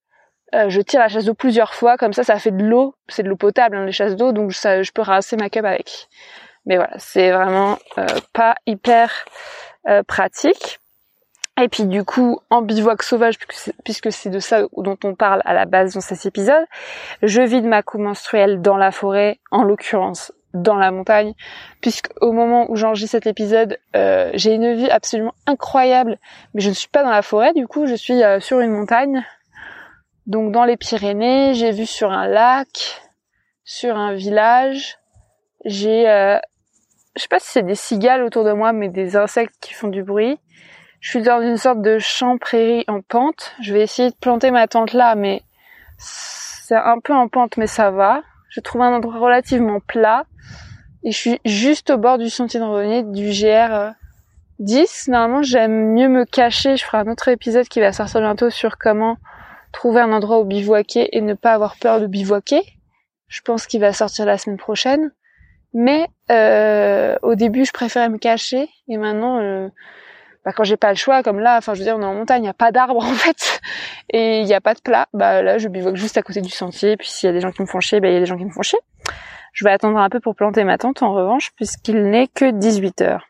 Euh, 0.54 0.68
je 0.68 0.80
tire 0.80 1.00
la 1.00 1.08
chasse 1.08 1.24
d'eau 1.24 1.34
plusieurs 1.34 1.74
fois, 1.74 1.96
comme 1.96 2.12
ça, 2.12 2.24
ça 2.24 2.38
fait 2.38 2.50
de 2.50 2.64
l'eau. 2.64 2.94
C'est 3.08 3.22
de 3.22 3.28
l'eau 3.28 3.36
potable, 3.36 3.76
hein, 3.76 3.84
les 3.84 3.92
chasses 3.92 4.16
d'eau, 4.16 4.32
donc 4.32 4.52
ça, 4.52 4.82
je 4.82 4.90
peux 4.92 5.02
rincer 5.02 5.36
ma 5.36 5.48
cup 5.48 5.64
avec. 5.64 6.08
Mais 6.66 6.76
voilà, 6.76 6.92
c'est 6.98 7.30
vraiment 7.30 7.78
euh, 7.98 8.06
pas 8.32 8.54
hyper 8.66 9.12
euh, 9.88 10.02
pratique. 10.02 10.80
Et 11.60 11.68
puis 11.68 11.84
du 11.84 12.04
coup, 12.04 12.40
en 12.48 12.62
bivouac 12.62 13.02
sauvage, 13.02 13.36
puisque 13.84 14.12
c'est 14.12 14.30
de 14.30 14.38
ça 14.38 14.62
dont 14.76 14.96
on 15.04 15.14
parle 15.14 15.42
à 15.44 15.52
la 15.52 15.66
base 15.66 15.94
dans 15.94 16.00
cet 16.00 16.24
épisode, 16.24 16.64
je 17.22 17.42
vide 17.42 17.66
ma 17.66 17.82
coupe 17.82 18.00
menstruelle 18.00 18.62
dans 18.62 18.78
la 18.78 18.92
forêt, 18.92 19.40
en 19.50 19.62
l'occurrence 19.62 20.32
dans 20.54 20.76
la 20.76 20.90
montagne, 20.90 21.34
puisque 21.82 22.08
au 22.22 22.32
moment 22.32 22.70
où 22.70 22.76
j'enregistre 22.76 23.12
cet 23.12 23.26
épisode, 23.26 23.78
j'ai 23.94 24.54
une 24.54 24.74
vue 24.74 24.88
absolument 24.88 25.34
incroyable, 25.46 26.18
mais 26.54 26.62
je 26.62 26.70
ne 26.70 26.74
suis 26.74 26.88
pas 26.88 27.02
dans 27.02 27.10
la 27.10 27.22
forêt, 27.22 27.52
du 27.52 27.66
coup 27.66 27.86
je 27.86 27.94
suis 27.94 28.22
sur 28.40 28.60
une 28.60 28.70
montagne, 28.70 29.22
donc 30.26 30.52
dans 30.52 30.64
les 30.64 30.76
Pyrénées, 30.76 31.54
j'ai 31.54 31.72
vu 31.72 31.86
sur 31.86 32.12
un 32.12 32.26
lac, 32.26 33.02
sur 33.64 33.96
un 33.96 34.14
village, 34.14 34.98
j'ai, 35.64 36.08
euh, 36.08 36.38
je 37.16 37.22
sais 37.22 37.28
pas 37.28 37.40
si 37.40 37.50
c'est 37.50 37.62
des 37.62 37.74
cigales 37.74 38.22
autour 38.22 38.44
de 38.44 38.52
moi, 38.52 38.72
mais 38.72 38.88
des 38.88 39.16
insectes 39.16 39.54
qui 39.60 39.74
font 39.74 39.88
du 39.88 40.02
bruit. 40.02 40.38
Je 41.00 41.10
suis 41.10 41.22
dans 41.22 41.40
une 41.40 41.56
sorte 41.56 41.80
de 41.80 41.98
champ 41.98 42.36
prairie 42.38 42.84
en 42.86 43.00
pente. 43.00 43.54
Je 43.62 43.72
vais 43.72 43.82
essayer 43.82 44.10
de 44.10 44.16
planter 44.16 44.50
ma 44.50 44.68
tente 44.68 44.92
là, 44.92 45.14
mais 45.14 45.42
c'est 45.98 46.76
un 46.76 46.98
peu 47.00 47.14
en 47.14 47.28
pente, 47.28 47.56
mais 47.56 47.66
ça 47.66 47.90
va. 47.90 48.22
Je 48.50 48.60
trouve 48.60 48.82
un 48.82 48.94
endroit 48.94 49.18
relativement 49.18 49.80
plat. 49.80 50.26
Et 51.02 51.12
je 51.12 51.16
suis 51.16 51.40
juste 51.46 51.90
au 51.90 51.96
bord 51.96 52.18
du 52.18 52.28
sentier 52.28 52.60
de 52.60 52.64
randonnée 52.64 53.02
du 53.02 53.30
GR 53.30 53.92
10. 54.58 55.08
Normalement, 55.08 55.42
j'aime 55.42 55.94
mieux 55.94 56.08
me 56.08 56.26
cacher. 56.26 56.76
Je 56.76 56.84
ferai 56.84 56.98
un 56.98 57.08
autre 57.08 57.28
épisode 57.28 57.66
qui 57.68 57.80
va 57.80 57.92
sortir 57.92 58.20
bientôt 58.20 58.50
sur 58.50 58.76
comment 58.76 59.16
trouver 59.72 60.00
un 60.00 60.12
endroit 60.12 60.40
où 60.40 60.44
bivouaquer 60.44 61.16
et 61.16 61.20
ne 61.20 61.34
pas 61.34 61.52
avoir 61.52 61.76
peur 61.76 62.00
de 62.00 62.06
bivouaquer. 62.06 62.62
Je 63.28 63.40
pense 63.42 63.66
qu'il 63.66 63.80
va 63.80 63.92
sortir 63.92 64.26
la 64.26 64.38
semaine 64.38 64.58
prochaine. 64.58 65.12
Mais 65.72 66.08
euh, 66.30 67.16
au 67.22 67.34
début, 67.36 67.64
je 67.64 67.72
préférais 67.72 68.08
me 68.08 68.18
cacher 68.18 68.68
et 68.88 68.96
maintenant, 68.96 69.40
euh, 69.40 69.68
bah, 70.44 70.52
quand 70.52 70.64
j'ai 70.64 70.76
pas 70.76 70.90
le 70.90 70.96
choix, 70.96 71.22
comme 71.22 71.38
là, 71.38 71.58
enfin, 71.58 71.74
je 71.74 71.78
veux 71.78 71.84
dire, 71.84 71.96
on 71.96 72.02
est 72.02 72.06
en 72.06 72.14
montagne, 72.14 72.42
il 72.42 72.46
n'y 72.46 72.48
a 72.48 72.54
pas 72.54 72.72
d'arbres 72.72 73.04
en 73.04 73.14
fait, 73.14 73.60
et 74.10 74.40
il 74.40 74.46
n'y 74.46 74.54
a 74.54 74.60
pas 74.60 74.74
de 74.74 74.80
plat. 74.80 75.06
Bah 75.12 75.42
là, 75.42 75.58
je 75.58 75.68
bivouaque 75.68 75.96
juste 75.96 76.16
à 76.18 76.22
côté 76.22 76.40
du 76.40 76.50
sentier. 76.50 76.96
Puis 76.96 77.08
s'il 77.08 77.28
y 77.28 77.30
a 77.30 77.32
des 77.32 77.40
gens 77.40 77.52
qui 77.52 77.62
me 77.62 77.66
font 77.66 77.80
chier, 77.80 78.00
bah 78.00 78.08
il 78.08 78.14
y 78.14 78.16
a 78.16 78.20
des 78.20 78.26
gens 78.26 78.36
qui 78.36 78.44
me 78.44 78.50
font 78.50 78.62
chier. 78.62 78.80
Je 79.52 79.64
vais 79.64 79.70
attendre 79.70 79.98
un 79.98 80.08
peu 80.08 80.20
pour 80.20 80.34
planter 80.34 80.64
ma 80.64 80.78
tente 80.78 81.02
en 81.02 81.12
revanche, 81.12 81.50
puisqu'il 81.56 82.10
n'est 82.10 82.28
que 82.28 82.50
18 82.50 83.02
heures. 83.02 83.29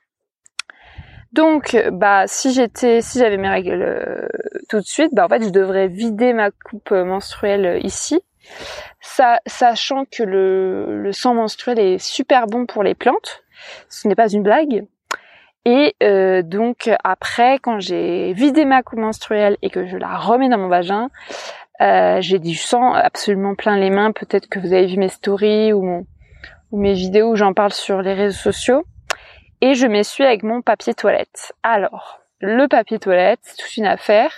Donc, 1.32 1.76
bah, 1.92 2.24
si 2.26 2.52
j'étais, 2.52 3.02
si 3.02 3.18
j'avais 3.18 3.36
mes 3.36 3.48
règles 3.48 3.82
euh, 3.82 4.28
tout 4.68 4.78
de 4.78 4.84
suite, 4.84 5.14
bah, 5.14 5.26
en 5.26 5.28
fait, 5.28 5.44
je 5.44 5.50
devrais 5.50 5.86
vider 5.86 6.32
ma 6.32 6.50
coupe 6.50 6.90
menstruelle 6.90 7.66
euh, 7.66 7.78
ici, 7.78 8.20
ça, 9.00 9.38
sachant 9.46 10.04
que 10.06 10.24
le, 10.24 11.10
sang 11.12 11.34
menstruel 11.34 11.78
est 11.78 11.98
super 11.98 12.46
bon 12.46 12.66
pour 12.66 12.82
les 12.82 12.94
plantes. 12.94 13.44
Ce 13.88 14.08
n'est 14.08 14.16
pas 14.16 14.28
une 14.28 14.42
blague. 14.42 14.86
Et 15.66 15.94
euh, 16.02 16.42
donc 16.42 16.90
après, 17.04 17.58
quand 17.58 17.78
j'ai 17.78 18.32
vidé 18.32 18.64
ma 18.64 18.82
coupe 18.82 18.98
menstruelle 18.98 19.56
et 19.62 19.70
que 19.70 19.86
je 19.86 19.98
la 19.98 20.16
remets 20.16 20.48
dans 20.48 20.58
mon 20.58 20.68
vagin, 20.68 21.10
j'ai 22.20 22.38
du 22.38 22.54
sang 22.54 22.92
absolument 22.92 23.54
plein 23.54 23.78
les 23.78 23.90
mains. 23.90 24.12
Peut-être 24.12 24.48
que 24.48 24.58
vous 24.58 24.72
avez 24.72 24.86
vu 24.86 24.96
mes 24.96 25.08
stories 25.08 25.72
ou 25.72 25.82
mon, 25.82 26.06
mes 26.72 26.94
vidéos 26.94 27.32
où 27.32 27.36
j'en 27.36 27.52
parle 27.52 27.72
sur 27.72 28.02
les 28.02 28.14
réseaux 28.14 28.38
sociaux. 28.38 28.84
Et 29.60 29.74
je 29.74 29.86
m'essuie 29.86 30.24
avec 30.24 30.42
mon 30.42 30.62
papier 30.62 30.94
toilette. 30.94 31.52
Alors, 31.62 32.20
le 32.40 32.66
papier 32.66 32.98
toilette, 32.98 33.40
c'est 33.42 33.56
toute 33.56 33.76
une 33.76 33.86
affaire, 33.86 34.32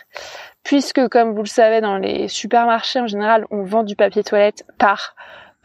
puisque 0.64 1.08
comme 1.08 1.32
vous 1.34 1.42
le 1.42 1.48
savez, 1.48 1.80
dans 1.80 1.96
les 1.96 2.26
supermarchés 2.26 3.00
en 3.00 3.06
général, 3.06 3.46
on 3.50 3.62
vend 3.62 3.84
du 3.84 3.94
papier 3.94 4.24
toilette 4.24 4.64
par 4.78 5.14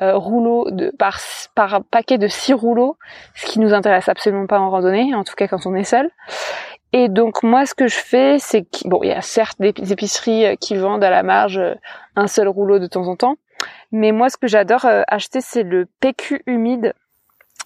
euh, 0.04 0.16
rouleau 0.16 0.70
de 0.70 0.92
par 0.92 1.20
par 1.56 1.84
paquet 1.84 2.20
de 2.20 2.28
six 2.28 2.54
rouleaux, 2.54 2.98
ce 3.34 3.48
qui 3.48 3.60
nous 3.60 3.74
intéresse 3.74 4.08
absolument 4.08 4.46
pas 4.46 4.60
en 4.60 4.70
randonnée, 4.70 5.16
en 5.16 5.24
tout 5.24 5.34
cas 5.34 5.48
quand 5.48 5.66
on 5.66 5.74
est 5.74 5.84
seul. 5.84 6.12
Et 6.94 7.10
donc 7.10 7.42
moi 7.42 7.66
ce 7.66 7.74
que 7.74 7.88
je 7.88 7.96
fais 7.96 8.38
c'est 8.38 8.62
que 8.62 9.06
y 9.08 9.12
a 9.12 9.24
certes 9.24 9.60
des 9.60 9.74
épiceries 9.92 10.46
euh, 10.46 10.56
qui 10.56 10.76
vendent 10.76 11.04
à 11.04 11.10
la 11.10 11.24
marge 11.24 11.58
euh, 11.58 11.74
un 12.16 12.28
seul 12.28 12.48
rouleau 12.48 12.78
de 12.78 12.86
temps 12.86 13.08
en 13.08 13.16
temps, 13.16 13.38
mais 13.92 14.12
moi 14.12 14.30
ce 14.30 14.38
que 14.38 14.46
j'adore 14.46 14.86
acheter 15.08 15.42
c'est 15.42 15.64
le 15.64 15.88
PQ 16.00 16.44
humide 16.46 16.94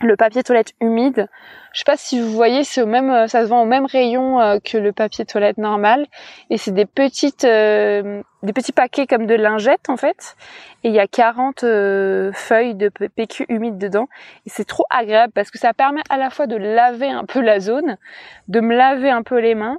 le 0.01 0.15
papier 0.15 0.43
toilette 0.43 0.73
humide. 0.81 1.27
Je 1.73 1.79
sais 1.79 1.85
pas 1.85 1.97
si 1.97 2.19
vous 2.19 2.31
voyez, 2.31 2.63
c'est 2.63 2.81
au 2.81 2.85
même, 2.85 3.27
ça 3.27 3.43
se 3.43 3.47
vend 3.47 3.61
au 3.61 3.65
même 3.65 3.85
rayon 3.85 4.59
que 4.63 4.77
le 4.77 4.91
papier 4.91 5.25
toilette 5.25 5.57
normal, 5.57 6.05
et 6.49 6.57
c'est 6.57 6.71
des 6.71 6.85
petites, 6.85 7.45
des 7.45 8.53
petits 8.53 8.73
paquets 8.73 9.07
comme 9.07 9.25
de 9.25 9.35
lingettes 9.35 9.89
en 9.89 9.97
fait. 9.97 10.35
Et 10.83 10.89
il 10.89 10.93
y 10.95 10.99
a 10.99 11.07
40 11.07 11.63
euh, 11.63 12.31
feuilles 12.33 12.73
de 12.73 12.89
PQ 12.89 13.45
humide 13.49 13.77
dedans. 13.77 14.07
Et 14.45 14.49
c'est 14.49 14.65
trop 14.65 14.85
agréable 14.89 15.31
parce 15.33 15.51
que 15.51 15.59
ça 15.59 15.73
permet 15.73 16.01
à 16.09 16.17
la 16.17 16.29
fois 16.29 16.47
de 16.47 16.55
laver 16.55 17.09
un 17.09 17.25
peu 17.25 17.39
la 17.39 17.59
zone, 17.59 17.97
de 18.47 18.59
me 18.59 18.75
laver 18.75 19.11
un 19.11 19.21
peu 19.21 19.39
les 19.39 19.53
mains 19.53 19.77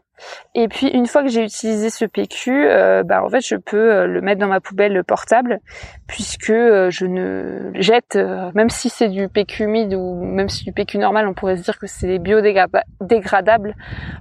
et 0.55 0.69
puis 0.69 0.89
une 0.89 1.07
fois 1.07 1.23
que 1.23 1.29
j'ai 1.29 1.45
utilisé 1.45 1.91
ce 1.91 2.05
PQ, 2.05 2.67
euh, 2.69 3.03
bah 3.03 3.25
en 3.25 3.29
fait 3.29 3.41
je 3.41 3.57
peux 3.57 3.93
euh, 3.93 4.07
le 4.07 4.21
mettre 4.21 4.41
dans 4.41 4.49
ma 4.49 4.61
poubelle 4.61 5.03
portable 5.05 5.61
puisque 6.07 6.53
je 6.53 7.07
ne 7.07 7.71
jette 7.75 8.19
même 8.55 8.71
si 8.71 8.89
c'est 8.89 9.09
du 9.09 9.29
PQ 9.29 9.65
humide 9.65 9.95
ou 9.95 10.23
même 10.25 10.49
si 10.49 10.65
du 10.65 10.73
PQ 10.73 10.99
normal, 10.99 11.27
on 11.27 11.35
pourrait 11.35 11.57
se 11.57 11.63
dire 11.63 11.79
que 11.79 11.87
c'est 11.87 12.19
biodégradable, 12.19 13.75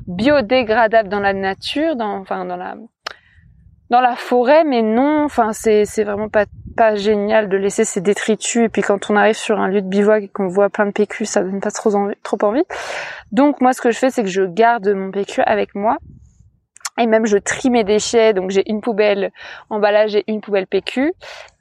biodégradable 0.07 1.09
dans 1.09 1.19
la 1.19 1.33
nature, 1.33 1.95
dans 1.95 2.17
enfin 2.19 2.45
dans 2.45 2.57
la 2.57 2.75
dans 3.91 3.99
la 3.99 4.15
forêt, 4.15 4.63
mais 4.63 4.81
non, 4.81 5.25
enfin 5.25 5.51
c'est 5.51 6.03
vraiment 6.03 6.29
pas 6.29 6.45
pas 6.77 6.95
génial 6.95 7.49
de 7.49 7.57
laisser 7.57 7.83
ces 7.83 7.99
détritus. 7.99 8.63
Et 8.63 8.69
puis 8.69 8.81
quand 8.81 9.09
on 9.09 9.17
arrive 9.17 9.35
sur 9.35 9.59
un 9.59 9.67
lieu 9.67 9.81
de 9.81 9.87
bivouac 9.87 10.23
et 10.23 10.27
qu'on 10.29 10.47
voit 10.47 10.69
plein 10.69 10.85
de 10.85 10.91
PQ, 10.91 11.25
ça 11.25 11.43
donne 11.43 11.59
pas 11.59 11.71
trop 11.71 11.93
envie, 11.93 12.15
trop 12.23 12.37
envie. 12.41 12.63
Donc 13.33 13.59
moi 13.59 13.73
ce 13.73 13.81
que 13.81 13.91
je 13.91 13.99
fais 13.99 14.09
c'est 14.09 14.23
que 14.23 14.29
je 14.29 14.43
garde 14.43 14.87
mon 14.87 15.11
PQ 15.11 15.41
avec 15.41 15.75
moi. 15.75 15.97
Et 17.01 17.05
même 17.05 17.25
je 17.25 17.37
trie 17.37 17.69
mes 17.69 17.83
déchets. 17.83 18.33
Donc 18.33 18.51
j'ai 18.51 18.63
une 18.71 18.79
poubelle 18.79 19.31
emballage 19.69 20.15
et 20.15 20.23
une 20.27 20.39
poubelle 20.39 20.67
PQ. 20.67 21.13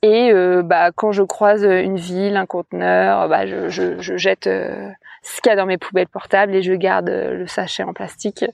Et 0.02 0.30
euh, 0.32 0.62
bah 0.62 0.92
quand 0.94 1.10
je 1.10 1.24
croise 1.24 1.64
une 1.64 1.96
ville 1.96 2.36
un 2.36 2.46
conteneur 2.46 3.28
bah 3.28 3.44
je, 3.46 3.68
je, 3.70 4.00
je 4.00 4.16
jette 4.16 4.46
euh, 4.46 4.88
ce 5.24 5.40
qu'il 5.40 5.50
y 5.50 5.52
a 5.52 5.56
dans 5.56 5.66
mes 5.66 5.78
poubelles 5.78 6.06
portables 6.06 6.54
et 6.54 6.62
je 6.62 6.74
garde 6.74 7.08
le 7.08 7.48
sachet 7.48 7.82
en 7.82 7.92
plastique 7.92 8.44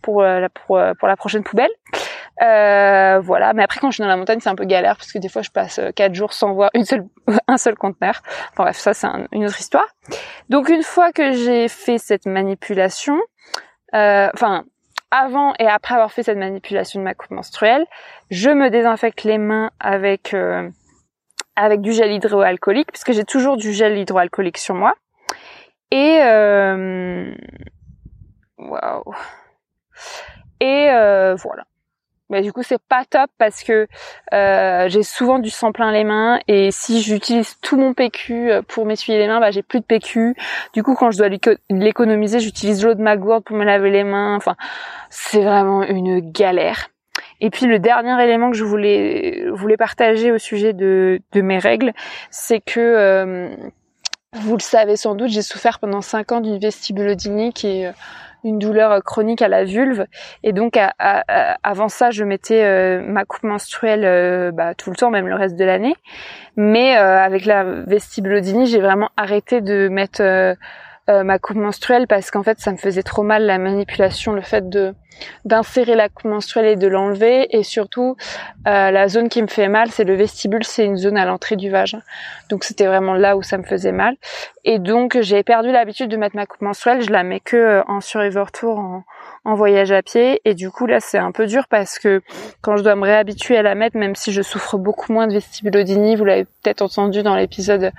pour 0.00 0.22
la 0.22 0.48
pour, 0.48 0.80
pour 0.98 1.06
la 1.06 1.16
prochaine 1.16 1.42
poubelle 1.42 1.70
euh, 2.42 3.18
voilà, 3.20 3.54
mais 3.54 3.62
après 3.62 3.80
quand 3.80 3.90
je 3.90 3.94
suis 3.94 4.02
dans 4.02 4.08
la 4.08 4.16
montagne, 4.16 4.40
c'est 4.40 4.50
un 4.50 4.54
peu 4.54 4.66
galère 4.66 4.96
parce 4.96 5.10
que 5.10 5.18
des 5.18 5.28
fois 5.28 5.42
je 5.42 5.50
passe 5.50 5.78
euh, 5.78 5.90
quatre 5.92 6.14
jours 6.14 6.34
sans 6.34 6.52
voir 6.52 6.70
une 6.74 6.84
seule, 6.84 7.06
un 7.48 7.56
seul 7.56 7.76
conteneur. 7.76 8.20
Enfin 8.52 8.64
bref, 8.64 8.76
ça 8.76 8.92
c'est 8.92 9.08
une 9.32 9.46
autre 9.46 9.58
histoire. 9.58 9.86
Donc 10.50 10.68
une 10.68 10.82
fois 10.82 11.12
que 11.12 11.32
j'ai 11.32 11.68
fait 11.68 11.98
cette 11.98 12.26
manipulation, 12.26 13.18
euh, 13.94 14.28
enfin 14.34 14.64
avant 15.10 15.54
et 15.58 15.66
après 15.66 15.94
avoir 15.94 16.12
fait 16.12 16.24
cette 16.24 16.36
manipulation 16.36 17.00
de 17.00 17.04
ma 17.04 17.14
coupe 17.14 17.30
menstruelle, 17.30 17.86
je 18.30 18.50
me 18.50 18.68
désinfecte 18.68 19.24
les 19.24 19.38
mains 19.38 19.70
avec 19.80 20.36
avec 21.54 21.80
du 21.80 21.92
gel 21.92 22.12
hydroalcoolique 22.12 22.92
puisque 22.92 23.12
j'ai 23.12 23.24
toujours 23.24 23.56
du 23.56 23.72
gel 23.72 23.96
hydroalcoolique 23.96 24.58
sur 24.58 24.74
moi. 24.74 24.92
Et 25.90 26.18
waouh. 28.58 29.14
Et 30.60 30.86
voilà 31.36 31.64
mais 32.30 32.42
du 32.42 32.52
coup 32.52 32.62
c'est 32.62 32.80
pas 32.88 33.04
top 33.04 33.30
parce 33.38 33.62
que 33.62 33.86
euh, 34.32 34.88
j'ai 34.88 35.02
souvent 35.02 35.38
du 35.38 35.50
sang 35.50 35.72
plein 35.72 35.92
les 35.92 36.04
mains 36.04 36.40
et 36.48 36.70
si 36.70 37.02
j'utilise 37.02 37.56
tout 37.60 37.76
mon 37.76 37.94
PQ 37.94 38.50
euh, 38.50 38.62
pour 38.62 38.86
m'essuyer 38.86 39.18
les 39.18 39.28
mains, 39.28 39.40
bah 39.40 39.50
j'ai 39.50 39.62
plus 39.62 39.80
de 39.80 39.84
PQ. 39.84 40.34
Du 40.72 40.82
coup 40.82 40.94
quand 40.94 41.10
je 41.10 41.18
dois 41.18 41.28
l'économiser, 41.70 42.40
j'utilise 42.40 42.84
l'eau 42.84 42.94
de 42.94 43.02
ma 43.02 43.16
gourde 43.16 43.44
pour 43.44 43.56
me 43.56 43.64
laver 43.64 43.90
les 43.90 44.04
mains. 44.04 44.34
Enfin, 44.36 44.56
c'est 45.10 45.42
vraiment 45.42 45.82
une 45.82 46.20
galère. 46.20 46.88
Et 47.40 47.50
puis 47.50 47.66
le 47.66 47.78
dernier 47.78 48.22
élément 48.22 48.50
que 48.50 48.56
je 48.56 48.64
voulais 48.64 49.44
voulais 49.52 49.76
partager 49.76 50.32
au 50.32 50.38
sujet 50.38 50.72
de, 50.72 51.20
de 51.32 51.40
mes 51.42 51.58
règles, 51.58 51.92
c'est 52.30 52.60
que 52.60 52.80
euh, 52.80 53.54
vous 54.32 54.56
le 54.56 54.62
savez 54.62 54.96
sans 54.96 55.14
doute, 55.14 55.28
j'ai 55.28 55.42
souffert 55.42 55.78
pendant 55.78 56.00
5 56.00 56.32
ans 56.32 56.40
d'une 56.40 56.58
vestibulodynie 56.58 57.52
qui 57.52 57.84
une 58.46 58.58
douleur 58.58 59.02
chronique 59.02 59.42
à 59.42 59.48
la 59.48 59.64
vulve. 59.64 60.06
Et 60.42 60.52
donc 60.52 60.78
avant 61.62 61.88
ça 61.88 62.10
je 62.10 62.24
mettais 62.24 62.62
euh, 62.62 63.02
ma 63.02 63.24
coupe 63.24 63.42
menstruelle 63.42 64.04
euh, 64.04 64.52
bah, 64.52 64.74
tout 64.74 64.90
le 64.90 64.96
temps 64.96 65.10
même 65.10 65.26
le 65.26 65.34
reste 65.34 65.56
de 65.56 65.64
l'année. 65.64 65.94
Mais 66.56 66.96
euh, 66.96 67.18
avec 67.18 67.44
la 67.44 67.64
vestibulodynie 67.64 68.66
j'ai 68.66 68.80
vraiment 68.80 69.10
arrêté 69.16 69.60
de 69.60 69.88
mettre 69.88 70.22
euh, 71.08 71.22
ma 71.22 71.38
coupe 71.38 71.56
menstruelle 71.56 72.06
parce 72.06 72.30
qu'en 72.30 72.42
fait 72.42 72.58
ça 72.58 72.72
me 72.72 72.76
faisait 72.76 73.02
trop 73.02 73.22
mal 73.22 73.44
la 73.44 73.58
manipulation, 73.58 74.32
le 74.32 74.40
fait 74.40 74.68
de 74.68 74.94
d'insérer 75.46 75.94
la 75.94 76.10
coupe 76.10 76.26
menstruelle 76.26 76.66
et 76.66 76.76
de 76.76 76.88
l'enlever. 76.88 77.56
Et 77.56 77.62
surtout 77.62 78.16
euh, 78.66 78.90
la 78.90 79.08
zone 79.08 79.28
qui 79.28 79.40
me 79.40 79.46
fait 79.46 79.68
mal 79.68 79.90
c'est 79.90 80.04
le 80.04 80.14
vestibule, 80.14 80.64
c'est 80.64 80.84
une 80.84 80.96
zone 80.96 81.16
à 81.16 81.24
l'entrée 81.24 81.56
du 81.56 81.70
vagin. 81.70 82.02
Donc 82.50 82.64
c'était 82.64 82.86
vraiment 82.86 83.14
là 83.14 83.36
où 83.36 83.42
ça 83.42 83.56
me 83.56 83.62
faisait 83.62 83.92
mal. 83.92 84.16
Et 84.64 84.78
donc 84.78 85.16
j'ai 85.20 85.42
perdu 85.42 85.70
l'habitude 85.70 86.10
de 86.10 86.16
mettre 86.16 86.36
ma 86.36 86.46
coupe 86.46 86.62
menstruelle, 86.62 87.02
je 87.02 87.10
la 87.10 87.22
mets 87.22 87.40
que 87.40 87.56
euh, 87.56 87.82
en 87.86 88.00
survivor 88.00 88.50
tour 88.50 88.78
en, 88.78 89.04
en 89.46 89.54
voyage 89.54 89.92
à 89.92 90.02
pied. 90.02 90.40
Et 90.44 90.54
du 90.54 90.70
coup 90.70 90.86
là 90.86 91.00
c'est 91.00 91.18
un 91.18 91.32
peu 91.32 91.46
dur 91.46 91.64
parce 91.70 91.98
que 91.98 92.20
quand 92.60 92.76
je 92.76 92.82
dois 92.82 92.96
me 92.96 93.04
réhabituer 93.04 93.56
à 93.56 93.62
la 93.62 93.74
mettre 93.74 93.96
même 93.96 94.14
si 94.14 94.32
je 94.32 94.42
souffre 94.42 94.76
beaucoup 94.76 95.12
moins 95.12 95.26
de 95.26 95.32
vestibulodynie, 95.32 96.16
vous 96.16 96.24
l'avez 96.24 96.44
peut-être 96.44 96.82
entendu 96.82 97.22
dans 97.22 97.36
l'épisode 97.36 97.92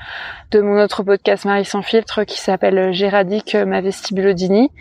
de 0.52 0.62
mon 0.62 0.82
autre 0.82 1.04
podcast 1.04 1.46
Marie 1.46 1.66
sans 1.66 1.82
filtre 1.82 2.24
qui 2.26 2.40
s'appelle 2.40 2.92
Géradique 2.92 3.56
ma 3.56 3.82
vestibulodynie 3.82 4.72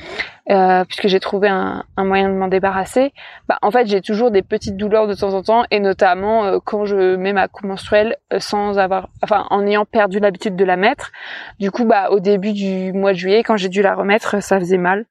euh, 0.48 0.85
puisque 0.85 1.09
j'ai 1.09 1.18
trouvé 1.18 1.48
un, 1.48 1.85
moyen 1.98 2.28
de 2.28 2.35
m'en 2.35 2.46
débarrasser. 2.46 3.12
Bah, 3.48 3.59
en 3.62 3.72
fait, 3.72 3.88
j'ai 3.88 4.00
toujours 4.00 4.30
des 4.30 4.42
petites 4.42 4.76
douleurs 4.76 5.09
de 5.09 5.14
temps 5.14 5.35
en 5.35 5.42
temps, 5.42 5.64
et 5.72 5.80
notamment 5.80 6.44
euh, 6.44 6.59
quand 6.64 6.85
je 6.85 7.16
mets 7.16 7.32
ma 7.32 7.48
coupe 7.48 7.66
menstruelle 7.66 8.16
euh, 8.32 8.38
sans 8.38 8.78
avoir, 8.78 9.09
enfin, 9.22 9.46
en 9.50 9.66
ayant 9.66 9.85
perdu 9.85 10.20
l'habitude 10.20 10.54
de 10.54 10.64
la 10.64 10.76
mettre. 10.76 11.11
Du 11.59 11.72
coup, 11.72 11.85
bah, 11.85 12.11
au 12.11 12.20
début 12.20 12.52
du 12.52 12.92
mois 12.92 13.12
de 13.12 13.18
juillet, 13.18 13.42
quand 13.42 13.56
j'ai 13.56 13.68
dû 13.68 13.82
la 13.82 13.96
remettre, 13.96 14.40
ça 14.40 14.61
faisait 14.61 14.78
mal. 14.78 15.06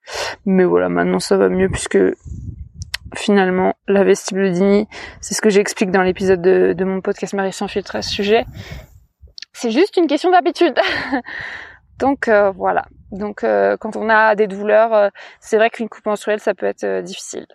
Mais 0.45 0.63
voilà, 0.63 0.88
maintenant 0.88 1.19
ça 1.19 1.36
va 1.36 1.50
mieux 1.50 1.69
puisque 1.69 2.00
finalement, 3.13 3.74
la 3.88 4.06
vestibulodynie, 4.06 4.88
c'est 5.19 5.34
ce 5.34 5.41
que 5.41 5.50
j'explique 5.50 5.91
dans 5.91 6.02
l'épisode 6.02 6.41
de, 6.41 6.74
de 6.74 6.86
mon 6.86 7.02
podcast 7.02 7.34
Marie 7.34 7.52
sans 7.52 7.67
filtre 7.67 7.98
à 7.98 8.02
ce 8.02 8.10
sujet. 8.10 8.45
C'est 9.52 9.71
juste 9.71 9.98
une 9.98 10.08
question 10.08 10.32
d'habitude. 10.32 10.80
Donc 12.00 12.30
voilà. 12.56 12.86
Donc 13.12 13.44
euh, 13.44 13.78
quand 13.78 13.96
on 13.96 14.10
a 14.10 14.36
des 14.36 14.48
douleurs, 14.48 14.94
euh, 14.94 15.10
c'est 15.39 15.58
vrai 15.58 15.70
qu'une 15.70 15.89
coupe 15.89 16.06
menstruelle, 16.06 16.39
ça 16.39 16.54
peut 16.54 16.65
être 16.65 16.84
euh, 16.84 17.02
difficile. 17.02 17.48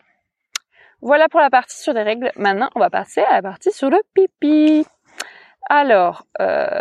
Voilà 1.02 1.28
pour 1.28 1.40
la 1.40 1.50
partie 1.50 1.78
sur 1.78 1.92
les 1.92 2.02
règles. 2.02 2.30
Maintenant, 2.36 2.70
on 2.74 2.80
va 2.80 2.90
passer 2.90 3.22
à 3.22 3.34
la 3.34 3.42
partie 3.42 3.72
sur 3.72 3.88
le 3.90 3.98
pipi. 4.14 4.84
Alors, 5.70 6.26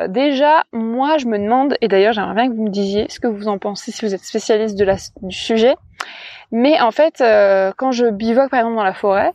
déjà, 0.09 0.63
moi, 0.73 1.17
je 1.19 1.27
me 1.27 1.37
demande, 1.37 1.77
et 1.79 1.87
d'ailleurs, 1.87 2.11
j'aimerais 2.11 2.33
bien 2.33 2.49
que 2.49 2.55
vous 2.55 2.63
me 2.63 2.69
disiez 2.69 3.05
ce 3.07 3.19
que 3.19 3.27
vous 3.27 3.47
en 3.47 3.59
pensez 3.59 3.91
si 3.91 4.03
vous 4.03 4.13
êtes 4.15 4.23
spécialiste 4.23 4.77
de 4.77 4.83
la, 4.83 4.95
du 5.21 5.35
sujet. 5.35 5.75
Mais 6.51 6.81
en 6.81 6.91
fait, 6.91 7.23
quand 7.77 7.91
je 7.91 8.09
bivoque 8.09 8.49
par 8.49 8.61
exemple 8.61 8.75
dans 8.75 8.83
la 8.83 8.93
forêt, 8.93 9.31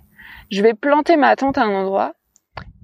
je 0.51 0.61
vais 0.61 0.75
planter 0.75 1.16
ma 1.16 1.35
tente 1.37 1.57
à 1.57 1.62
un 1.62 1.75
endroit 1.75 2.12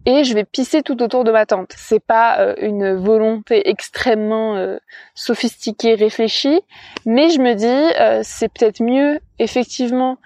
et 0.07 0.25
je 0.25 0.35
vais 0.35 0.45
pisser 0.45 0.83
tout 0.83 1.03
autour 1.03 1.25
de 1.25 1.31
ma 1.31 1.47
tente. 1.47 1.73
C'est 1.77 2.01
pas 2.01 2.39
euh, 2.41 2.55
une 2.59 2.95
volonté 2.95 3.69
extrêmement 3.69 4.57
euh, 4.57 4.79
sophistiquée, 5.15 5.95
réfléchie, 5.95 6.61
mais 7.07 7.29
je 7.31 7.41
me 7.41 7.55
dis 7.55 7.67
euh, 7.67 8.21
c'est 8.23 8.49
peut-être 8.49 8.83
mieux 8.83 9.21
effectivement 9.39 10.19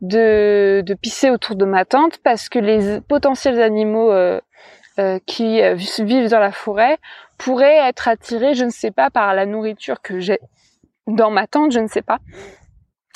de, 0.00 0.82
de 0.84 0.94
pisser 0.94 1.30
autour 1.30 1.56
de 1.56 1.64
ma 1.64 1.84
tente 1.84 2.18
parce 2.18 2.48
que 2.48 2.58
les 2.58 3.00
potentiels 3.00 3.62
animaux 3.62 4.12
qui 5.26 5.60
vivent 6.00 6.28
dans 6.28 6.40
la 6.40 6.50
forêt 6.50 6.98
pourraient 7.38 7.88
être 7.88 8.08
attirés, 8.08 8.54
je 8.54 8.64
ne 8.64 8.70
sais 8.70 8.90
pas, 8.90 9.10
par 9.10 9.32
la 9.32 9.46
nourriture 9.46 10.02
que 10.02 10.18
j'ai 10.18 10.40
dans 11.06 11.30
ma 11.30 11.46
tente, 11.46 11.70
je 11.70 11.78
ne 11.78 11.86
sais 11.86 12.02
pas. 12.02 12.18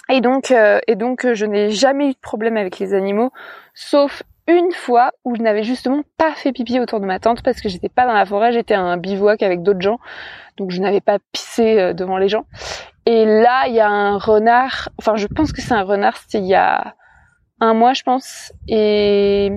Et 0.09 0.21
donc, 0.21 0.53
et 0.53 0.95
donc, 0.95 1.27
je 1.33 1.45
n'ai 1.45 1.71
jamais 1.71 2.11
eu 2.11 2.13
de 2.13 2.19
problème 2.19 2.57
avec 2.57 2.79
les 2.79 2.95
animaux, 2.95 3.33
sauf 3.75 4.23
une 4.49 4.73
fois 4.73 5.13
où 5.25 5.35
je 5.35 5.43
n'avais 5.43 5.63
justement 5.63 6.03
pas 6.19 6.33
fait 6.35 6.53
pipi 6.53 6.79
autour 6.79 7.01
de 7.01 7.07
ma 7.07 7.19
tente 7.19 7.43
parce 7.43 7.61
que 7.61 7.69
j'étais 7.69 7.89
pas 7.89 8.07
dans 8.07 8.13
la 8.13 8.27
forêt, 8.27 8.53
j'étais 8.53 8.75
à 8.75 8.81
un 8.81 8.97
bivouac 8.97 9.43
avec 9.43 9.63
d'autres 9.63 9.81
gens, 9.81 9.99
donc 10.57 10.71
je 10.71 10.81
n'avais 10.81 11.01
pas 11.01 11.19
pissé 11.33 11.79
euh, 11.79 11.93
devant 11.93 12.19
les 12.19 12.29
gens. 12.29 12.45
Et 13.07 13.25
là, 13.25 13.67
il 13.69 13.75
y 13.75 13.81
a 13.81 13.89
un 13.89 14.19
renard, 14.19 14.89
enfin 14.99 15.17
je 15.17 15.27
pense 15.27 15.53
que 15.53 15.61
c'est 15.61 15.75
un 15.75 15.83
renard, 15.83 16.17
c'était 16.17 16.39
il 16.39 16.47
y 16.47 16.55
a 16.55 16.95
un 17.61 17.75
mois 17.75 17.95
je 17.95 18.03
pense, 18.03 18.53
et 18.69 19.51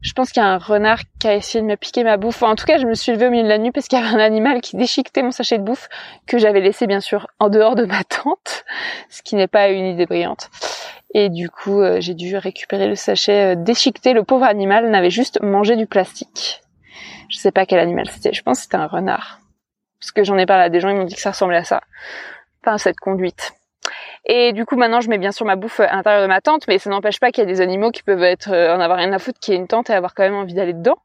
je 0.00 0.12
pense 0.12 0.30
qu'il 0.30 0.42
y 0.42 0.46
a 0.46 0.48
un 0.48 0.58
renard 0.58 1.00
qui 1.18 1.26
a 1.26 1.34
essayé 1.34 1.60
de 1.60 1.66
me 1.66 1.76
piquer 1.76 2.04
ma 2.04 2.16
bouffe. 2.16 2.42
en 2.42 2.54
tout 2.54 2.64
cas, 2.64 2.78
je 2.78 2.86
me 2.86 2.94
suis 2.94 3.12
levée 3.12 3.26
au 3.26 3.30
milieu 3.30 3.42
de 3.42 3.48
la 3.48 3.58
nuit 3.58 3.72
parce 3.72 3.88
qu'il 3.88 3.98
y 3.98 4.02
avait 4.02 4.14
un 4.14 4.20
animal 4.20 4.60
qui 4.60 4.76
déchiquetait 4.76 5.22
mon 5.22 5.32
sachet 5.32 5.58
de 5.58 5.64
bouffe 5.64 5.88
que 6.26 6.38
j'avais 6.38 6.60
laissé 6.60 6.86
bien 6.86 7.00
sûr 7.00 7.26
en 7.38 7.48
dehors 7.48 7.74
de 7.74 7.84
ma 7.84 8.04
tente, 8.04 8.64
ce 9.10 9.22
qui 9.22 9.34
n'est 9.34 9.48
pas 9.48 9.68
une 9.68 9.86
idée 9.86 10.06
brillante. 10.06 10.48
Et 11.14 11.28
du 11.28 11.48
coup, 11.48 11.80
euh, 11.80 12.00
j'ai 12.00 12.14
dû 12.14 12.36
récupérer 12.36 12.88
le 12.88 12.94
sachet 12.94 13.52
euh, 13.52 13.54
déchiqueté. 13.54 14.12
Le 14.12 14.24
pauvre 14.24 14.44
animal 14.44 14.90
n'avait 14.90 15.10
juste 15.10 15.40
mangé 15.42 15.76
du 15.76 15.86
plastique. 15.86 16.62
Je 17.28 17.38
sais 17.38 17.52
pas 17.52 17.66
quel 17.66 17.78
animal 17.78 18.08
c'était. 18.08 18.32
Je 18.32 18.42
pense 18.42 18.58
que 18.58 18.62
c'était 18.64 18.76
un 18.76 18.86
renard. 18.86 19.40
Parce 20.00 20.12
que 20.12 20.24
j'en 20.24 20.36
ai 20.36 20.46
parlé 20.46 20.64
à 20.64 20.68
des 20.68 20.80
gens, 20.80 20.90
ils 20.90 20.96
m'ont 20.96 21.04
dit 21.04 21.14
que 21.14 21.20
ça 21.20 21.30
ressemblait 21.30 21.56
à 21.56 21.64
ça. 21.64 21.80
Enfin, 22.62 22.78
cette 22.78 22.98
conduite. 22.98 23.54
Et 24.28 24.52
du 24.52 24.66
coup, 24.66 24.76
maintenant, 24.76 25.00
je 25.00 25.08
mets 25.08 25.18
bien 25.18 25.30
sûr 25.30 25.46
ma 25.46 25.54
bouffe 25.54 25.78
à 25.78 25.94
l'intérieur 25.94 26.22
de 26.22 26.26
ma 26.26 26.40
tente, 26.40 26.66
mais 26.66 26.78
ça 26.78 26.90
n'empêche 26.90 27.20
pas 27.20 27.30
qu'il 27.30 27.44
y 27.44 27.46
a 27.46 27.50
des 27.50 27.60
animaux 27.60 27.92
qui 27.92 28.02
peuvent 28.02 28.24
être 28.24 28.50
euh, 28.52 28.74
en 28.74 28.80
avoir 28.80 28.98
rien 28.98 29.12
à 29.12 29.20
foutre, 29.20 29.38
qui 29.38 29.52
est 29.52 29.56
une 29.56 29.68
tente 29.68 29.88
et 29.88 29.92
avoir 29.92 30.14
quand 30.14 30.24
même 30.24 30.34
envie 30.34 30.54
d'aller 30.54 30.72
dedans. 30.72 30.98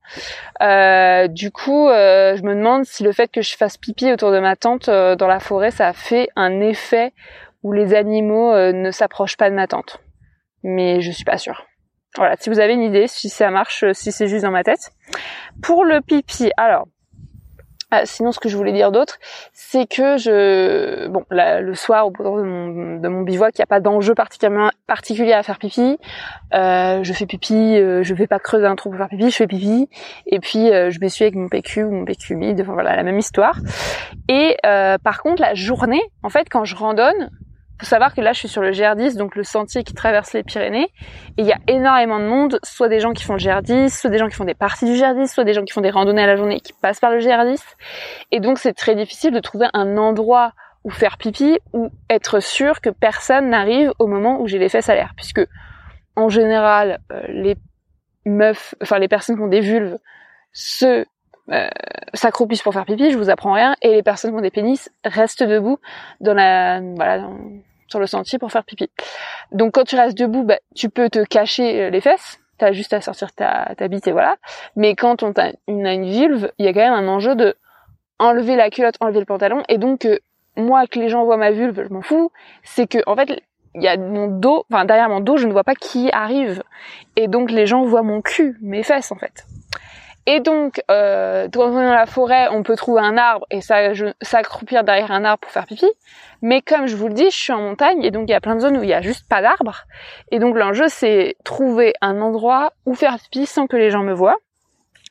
Euh, 0.61 1.27
du 1.27 1.51
coup, 1.51 1.87
euh, 1.87 2.35
je 2.35 2.41
me 2.41 2.55
demande 2.55 2.85
si 2.85 3.03
le 3.03 3.11
fait 3.11 3.31
que 3.31 3.43
je 3.43 3.55
fasse 3.55 3.77
pipi 3.77 4.11
autour 4.11 4.31
de 4.31 4.39
ma 4.39 4.55
tente 4.55 4.89
dans 4.89 5.27
la 5.27 5.39
forêt, 5.39 5.69
ça 5.69 5.87
a 5.87 5.93
fait 5.93 6.29
un 6.35 6.61
effet 6.61 7.13
où 7.63 7.71
les 7.73 7.93
animaux 7.93 8.53
ne 8.53 8.91
s'approchent 8.91 9.37
pas 9.37 9.49
de 9.49 9.55
ma 9.55 9.67
tente. 9.67 10.01
Mais 10.63 11.01
je 11.01 11.11
suis 11.11 11.23
pas 11.23 11.37
sûre. 11.37 11.65
Voilà, 12.17 12.35
si 12.39 12.49
vous 12.49 12.59
avez 12.59 12.73
une 12.73 12.81
idée, 12.81 13.07
si 13.07 13.29
ça 13.29 13.49
marche, 13.51 13.85
si 13.93 14.11
c'est 14.11 14.27
juste 14.27 14.43
dans 14.43 14.51
ma 14.51 14.63
tête. 14.63 14.91
Pour 15.61 15.85
le 15.85 16.01
pipi, 16.01 16.51
alors, 16.57 16.87
ah, 17.93 18.05
sinon, 18.05 18.31
ce 18.31 18.39
que 18.39 18.47
je 18.47 18.55
voulais 18.55 18.71
dire 18.71 18.93
d'autre, 18.93 19.19
c'est 19.51 19.85
que 19.85 20.15
je, 20.15 21.09
bon, 21.09 21.25
le 21.29 21.73
soir 21.73 22.07
au 22.07 22.09
bout 22.09 22.23
de 22.23 23.07
mon, 23.09 23.21
bivouac, 23.23 23.53
il 23.57 23.59
n'y 23.59 23.63
a 23.63 23.67
pas 23.67 23.81
d'enjeu 23.81 24.13
particulier 24.87 25.33
à 25.33 25.43
faire 25.43 25.59
pipi. 25.59 25.97
Euh, 26.53 27.03
je 27.03 27.11
fais 27.11 27.25
pipi, 27.25 27.75
euh, 27.75 28.01
je 28.01 28.13
vais 28.13 28.27
pas 28.27 28.39
creuser 28.39 28.65
un 28.65 28.77
trou 28.77 28.91
pour 28.91 28.97
faire 28.97 29.09
pipi, 29.09 29.29
je 29.29 29.35
fais 29.35 29.47
pipi, 29.47 29.89
et 30.25 30.39
puis 30.39 30.71
euh, 30.71 30.89
je 30.89 31.01
m'essuie 31.01 31.25
avec 31.25 31.35
mon 31.35 31.49
PQ 31.49 31.83
ou 31.83 31.91
mon 31.91 32.05
PQ 32.05 32.33
humide, 32.35 32.63
voilà, 32.65 32.95
la 32.95 33.03
même 33.03 33.19
histoire. 33.19 33.59
Et 34.29 34.55
euh, 34.65 34.97
par 34.97 35.21
contre, 35.21 35.41
la 35.41 35.53
journée, 35.53 36.01
en 36.23 36.29
fait, 36.29 36.47
quand 36.49 36.63
je 36.63 36.77
randonne, 36.77 37.29
faut 37.81 37.87
savoir 37.87 38.13
que 38.13 38.21
là, 38.21 38.31
je 38.31 38.37
suis 38.37 38.47
sur 38.47 38.61
le 38.61 38.69
GR10, 38.69 39.17
donc 39.17 39.35
le 39.35 39.43
sentier 39.43 39.83
qui 39.83 39.95
traverse 39.95 40.33
les 40.33 40.43
Pyrénées, 40.43 40.87
et 41.37 41.41
il 41.41 41.45
y 41.45 41.51
a 41.51 41.57
énormément 41.67 42.19
de 42.19 42.25
monde, 42.25 42.59
soit 42.61 42.89
des 42.89 42.99
gens 42.99 43.11
qui 43.11 43.23
font 43.23 43.33
le 43.33 43.39
GR10, 43.39 43.89
soit 43.89 44.11
des 44.11 44.19
gens 44.19 44.27
qui 44.27 44.35
font 44.35 44.45
des 44.45 44.53
parties 44.53 44.85
du 44.85 44.93
GR10, 44.93 45.25
soit 45.25 45.43
des 45.43 45.53
gens 45.53 45.63
qui 45.63 45.73
font 45.73 45.81
des 45.81 45.89
randonnées 45.89 46.21
à 46.21 46.27
la 46.27 46.35
journée 46.35 46.59
qui 46.59 46.73
passent 46.73 46.99
par 46.99 47.09
le 47.09 47.17
GR10. 47.17 47.59
Et 48.29 48.39
donc, 48.39 48.59
c'est 48.59 48.73
très 48.73 48.93
difficile 48.93 49.31
de 49.31 49.39
trouver 49.39 49.65
un 49.73 49.97
endroit 49.97 50.53
où 50.83 50.91
faire 50.91 51.17
pipi 51.17 51.57
ou 51.73 51.89
être 52.07 52.39
sûr 52.39 52.81
que 52.81 52.91
personne 52.91 53.49
n'arrive 53.49 53.91
au 53.97 54.05
moment 54.05 54.39
où 54.39 54.47
j'ai 54.47 54.59
les 54.59 54.69
fesses 54.69 54.89
à 54.89 54.93
l'air, 54.93 55.13
puisque 55.15 55.41
en 56.15 56.29
général, 56.29 56.99
euh, 57.11 57.23
les 57.29 57.55
meufs, 58.25 58.75
enfin 58.81 58.99
les 58.99 59.07
personnes 59.07 59.37
qui 59.37 59.41
ont 59.41 59.47
des 59.47 59.61
vulves, 59.61 59.97
se 60.53 61.05
euh, 61.51 61.69
s'accroupissent 62.13 62.61
pour 62.61 62.73
faire 62.73 62.85
pipi, 62.85 63.11
je 63.11 63.17
vous 63.17 63.31
apprends 63.31 63.53
rien, 63.53 63.75
et 63.81 63.89
les 63.89 64.03
personnes 64.03 64.31
qui 64.31 64.37
ont 64.37 64.41
des 64.41 64.51
pénis 64.51 64.91
restent 65.03 65.43
debout 65.43 65.79
dans 66.19 66.35
la, 66.35 66.79
voilà, 66.95 67.19
dans, 67.19 67.35
sur 67.91 67.99
le 67.99 68.07
sentier 68.07 68.39
pour 68.39 68.51
faire 68.51 68.63
pipi. 68.63 68.89
Donc 69.51 69.73
quand 69.73 69.83
tu 69.83 69.95
restes 69.95 70.17
debout, 70.17 70.43
bah, 70.43 70.59
tu 70.75 70.89
peux 70.89 71.09
te 71.09 71.23
cacher 71.23 71.81
euh, 71.81 71.89
les 71.89 72.01
fesses, 72.01 72.39
t'as 72.57 72.71
juste 72.71 72.93
à 72.93 73.01
sortir 73.01 73.31
ta, 73.33 73.73
ta 73.77 73.87
bite 73.87 74.07
et 74.07 74.11
voilà. 74.11 74.37
Mais 74.75 74.95
quand 74.95 75.21
on 75.23 75.31
a 75.33 75.51
une, 75.67 75.85
une 75.85 76.09
vulve, 76.09 76.51
il 76.57 76.65
y 76.65 76.67
a 76.67 76.73
quand 76.73 76.79
même 76.79 76.93
un 76.93 77.07
enjeu 77.07 77.35
de 77.35 77.55
enlever 78.17 78.55
la 78.55 78.69
culotte, 78.69 78.95
enlever 78.99 79.19
le 79.19 79.25
pantalon, 79.25 79.63
et 79.67 79.77
donc 79.77 80.05
euh, 80.05 80.17
moi 80.55 80.87
que 80.87 80.99
les 80.99 81.09
gens 81.09 81.23
voient 81.25 81.37
ma 81.37 81.51
vulve, 81.51 81.83
je 81.83 81.93
m'en 81.93 82.01
fous. 82.01 82.31
C'est 82.63 82.87
que 82.87 82.99
en 83.05 83.15
fait 83.15 83.41
il 83.73 83.83
y 83.83 83.87
a 83.87 83.97
mon 83.97 84.27
dos, 84.27 84.65
enfin 84.71 84.85
derrière 84.85 85.09
mon 85.09 85.21
dos, 85.21 85.37
je 85.37 85.47
ne 85.47 85.51
vois 85.51 85.63
pas 85.63 85.75
qui 85.75 86.09
arrive, 86.11 86.63
et 87.15 87.27
donc 87.27 87.51
les 87.51 87.65
gens 87.65 87.83
voient 87.83 88.03
mon 88.03 88.21
cul, 88.21 88.57
mes 88.61 88.83
fesses 88.83 89.11
en 89.11 89.15
fait. 89.15 89.45
Et 90.27 90.39
donc, 90.39 90.81
euh, 90.91 91.47
dans 91.47 91.71
la 91.81 92.05
forêt, 92.05 92.47
on 92.51 92.61
peut 92.61 92.75
trouver 92.75 93.01
un 93.01 93.17
arbre 93.17 93.45
et 93.49 93.59
s'accroupir 93.61 94.83
derrière 94.83 95.11
un 95.11 95.25
arbre 95.25 95.39
pour 95.39 95.51
faire 95.51 95.65
pipi. 95.65 95.87
Mais 96.41 96.61
comme 96.61 96.87
je 96.87 96.95
vous 96.95 97.07
le 97.07 97.13
dis, 97.13 97.25
je 97.31 97.35
suis 97.37 97.53
en 97.53 97.61
montagne 97.61 98.03
et 98.03 98.11
donc 98.11 98.25
il 98.27 98.31
y 98.31 98.35
a 98.35 98.41
plein 98.41 98.55
de 98.55 98.61
zones 98.61 98.77
où 98.77 98.83
il 98.83 98.89
y 98.89 98.93
a 98.93 99.01
juste 99.01 99.27
pas 99.27 99.41
d'arbres. 99.41 99.85
Et 100.31 100.39
donc 100.39 100.55
l'enjeu, 100.57 100.85
c'est 100.89 101.35
trouver 101.43 101.93
un 102.01 102.21
endroit 102.21 102.73
où 102.85 102.93
faire 102.93 103.17
pipi 103.17 103.45
sans 103.45 103.65
que 103.65 103.77
les 103.77 103.89
gens 103.89 104.03
me 104.03 104.13
voient. 104.13 104.37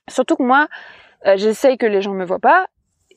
Surtout 0.08 0.36
que 0.36 0.42
moi, 0.42 0.68
euh, 1.26 1.36
j'essaye 1.36 1.76
que 1.76 1.86
les 1.86 2.02
gens 2.02 2.12
me 2.12 2.24
voient 2.24 2.38
pas. 2.38 2.66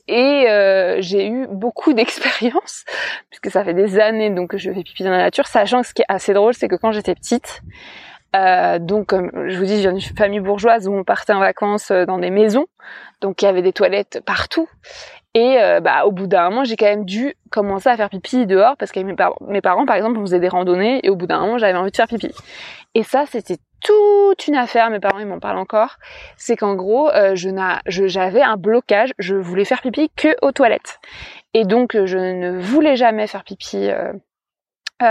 Et 0.06 0.46
euh, 0.50 0.98
j'ai 1.00 1.28
eu 1.28 1.46
beaucoup 1.48 1.92
d'expérience, 1.94 2.84
puisque 3.30 3.50
ça 3.50 3.64
fait 3.64 3.74
des 3.74 3.98
années 3.98 4.30
donc 4.30 4.50
que 4.50 4.58
je 4.58 4.70
fais 4.70 4.82
pipi 4.82 5.04
dans 5.04 5.10
la 5.10 5.18
nature, 5.18 5.46
sachant 5.46 5.80
que 5.80 5.86
ce 5.86 5.94
qui 5.94 6.02
est 6.02 6.12
assez 6.12 6.34
drôle, 6.34 6.54
c'est 6.54 6.68
que 6.68 6.76
quand 6.76 6.92
j'étais 6.92 7.14
petite, 7.14 7.62
euh, 8.34 8.78
donc, 8.78 9.06
comme 9.06 9.30
je 9.48 9.56
vous 9.56 9.64
dis, 9.64 9.76
je 9.76 9.80
viens 9.80 9.92
d'une 9.92 10.16
famille 10.16 10.40
bourgeoise 10.40 10.88
où 10.88 10.92
on 10.92 11.04
partait 11.04 11.32
en 11.32 11.40
vacances 11.40 11.90
euh, 11.90 12.04
dans 12.04 12.18
des 12.18 12.30
maisons, 12.30 12.66
donc 13.20 13.42
il 13.42 13.44
y 13.44 13.48
avait 13.48 13.62
des 13.62 13.72
toilettes 13.72 14.20
partout. 14.24 14.68
Et 15.34 15.58
euh, 15.60 15.80
bah, 15.80 16.04
au 16.04 16.12
bout 16.12 16.26
d'un 16.26 16.48
moment, 16.50 16.64
j'ai 16.64 16.76
quand 16.76 16.86
même 16.86 17.04
dû 17.04 17.34
commencer 17.50 17.88
à 17.88 17.96
faire 17.96 18.08
pipi 18.08 18.46
dehors 18.46 18.76
parce 18.76 18.92
que 18.92 19.00
mes, 19.00 19.14
parents, 19.60 19.86
par 19.86 19.96
exemple, 19.96 20.18
on 20.18 20.20
faisait 20.20 20.38
des 20.38 20.48
randonnées 20.48 21.00
et 21.04 21.10
au 21.10 21.16
bout 21.16 21.26
d'un 21.26 21.40
moment, 21.40 21.58
j'avais 21.58 21.76
envie 21.76 21.90
de 21.90 21.96
faire 21.96 22.06
pipi. 22.06 22.30
Et 22.94 23.02
ça, 23.02 23.24
c'était 23.26 23.58
toute 23.82 24.46
une 24.46 24.54
affaire. 24.54 24.90
Mes 24.90 25.00
parents, 25.00 25.18
ils 25.18 25.26
m'en 25.26 25.40
parlent 25.40 25.58
encore. 25.58 25.96
C'est 26.36 26.54
qu'en 26.56 26.76
gros, 26.76 27.10
j'avais 27.34 28.42
un 28.42 28.56
blocage. 28.56 29.12
Je 29.18 29.34
voulais 29.34 29.64
faire 29.64 29.82
pipi 29.82 30.08
que 30.14 30.36
aux 30.40 30.52
toilettes. 30.52 31.00
Et 31.52 31.64
donc, 31.64 31.96
je 32.04 32.16
ne 32.16 32.60
voulais 32.60 32.94
jamais 32.94 33.26
faire 33.26 33.42
pipi 33.42 33.90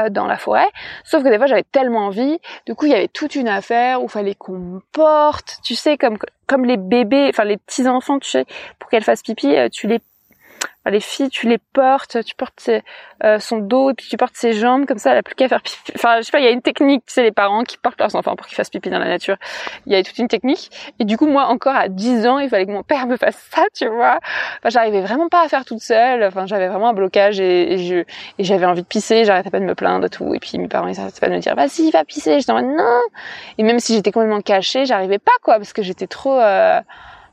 dans 0.10 0.26
la 0.26 0.38
forêt. 0.38 0.68
Sauf 1.04 1.24
que 1.24 1.30
des 1.30 1.38
fois 1.38 1.46
j'avais 1.46 1.64
tellement 1.64 2.08
envie, 2.08 2.40
du 2.66 2.74
coup 2.74 2.86
il 2.86 2.92
y 2.92 2.96
avait 2.96 3.08
toute 3.10 3.36
une 3.36 3.48
affaire 3.48 4.02
où 4.02 4.08
fallait 4.08 4.36
qu'on 4.36 4.58
me 4.58 4.80
porte, 4.92 5.60
tu 5.64 5.76
sais 5.76 5.98
comme 5.98 6.18
comme 6.48 6.66
les 6.66 6.78
bébés, 6.78 7.28
enfin 7.30 7.44
les 7.44 7.58
petits 7.58 7.88
enfants, 7.88 8.20
tu 8.20 8.30
sais, 8.30 8.46
pour 8.80 8.90
qu'elles 8.90 9.04
fassent 9.04 9.24
pipi, 9.24 9.56
euh, 9.56 9.70
tu 9.70 9.88
les 9.88 10.00
les 10.86 11.00
filles, 11.00 11.30
tu 11.30 11.48
les 11.48 11.58
portes, 11.58 12.24
tu 12.24 12.36
portes 12.36 12.70
euh, 13.24 13.40
son 13.40 13.58
dos 13.58 13.92
et 13.92 13.94
puis 13.94 14.08
tu 14.10 14.18
portes 14.18 14.36
ses 14.36 14.54
jambes 14.54 14.86
comme 14.86 14.98
ça, 14.98 15.12
elle 15.12 15.20
a 15.20 15.24
plus 15.24 15.36
qu'à 15.36 15.48
faire 15.48 15.62
pipi. 15.62 15.94
Enfin, 15.96 16.18
je 16.18 16.24
sais 16.24 16.32
pas, 16.32 16.40
il 16.40 16.46
y 16.46 16.48
a 16.48 16.52
une 16.52 16.62
technique, 16.62 17.06
tu 17.06 17.14
sais, 17.14 17.24
les 17.24 17.32
parents 17.32 17.64
qui 17.64 17.78
portent 17.78 18.00
leurs 18.00 18.16
enfants 18.16 18.36
pour 18.36 18.48
qu'ils 18.48 18.56
fassent 18.56 18.70
pipi 18.70 18.90
dans 18.90 19.00
la 19.00 19.08
nature. 19.08 19.38
Il 19.86 19.94
y 19.94 19.96
a 19.96 20.04
toute 20.04 20.18
une 20.18 20.28
technique. 20.28 20.70
Et 21.00 21.06
du 21.06 21.18
coup, 21.18 21.28
moi, 21.28 21.46
encore 21.46 21.76
à 21.76 21.88
10 21.88 22.28
ans, 22.28 22.40
il 22.40 22.50
fallait 22.50 22.66
que 22.66 22.72
mon 22.72 22.84
père 22.84 23.08
me 23.08 23.16
fasse 23.16 23.38
ça, 23.52 23.64
tu 23.74 23.88
vois. 23.88 24.20
Enfin, 24.60 24.70
j'arrivais 24.70 25.02
vraiment 25.02 25.30
pas 25.30 25.44
à 25.44 25.48
faire 25.48 25.64
toute 25.64 25.82
seule. 25.82 26.24
Enfin, 26.24 26.46
j'avais 26.46 26.68
vraiment 26.68 26.90
un 26.90 26.94
blocage 26.94 27.40
et, 27.40 27.78
je 27.78 27.96
et 28.40 28.44
j'avais 28.44 28.66
envie 28.66 28.82
de 28.82 28.88
pisser, 28.88 29.24
j'arrêtais 29.24 29.50
pas 29.50 29.60
de 29.60 29.66
me 29.66 29.76
plaindre 29.76 30.06
et 30.06 30.10
tout. 30.10 30.34
Et 30.34 30.40
puis 30.40 30.58
mes 30.58 30.68
parents, 30.68 30.88
ils 30.88 30.96
s'arrêtaient 30.96 31.22
pas 31.22 31.30
de 31.30 31.36
me 31.36 31.40
dire, 31.40 31.56
vas-y, 31.56 31.92
va 31.92 32.04
pisser. 32.04 32.40
J'étais 32.40 32.52
en 32.52 32.62
non. 32.62 33.02
Et 33.58 33.64
même 33.64 33.80
si 33.80 33.96
j'étais 33.96 34.12
complètement 34.12 34.42
cachée, 34.42 34.86
j'arrivais 34.86 35.20
pas, 35.20 35.32
quoi, 35.42 35.56
parce 35.56 35.72
que 35.72 35.82
j'étais 35.82 36.08
trop, 36.08 36.40
euh, 36.40 36.82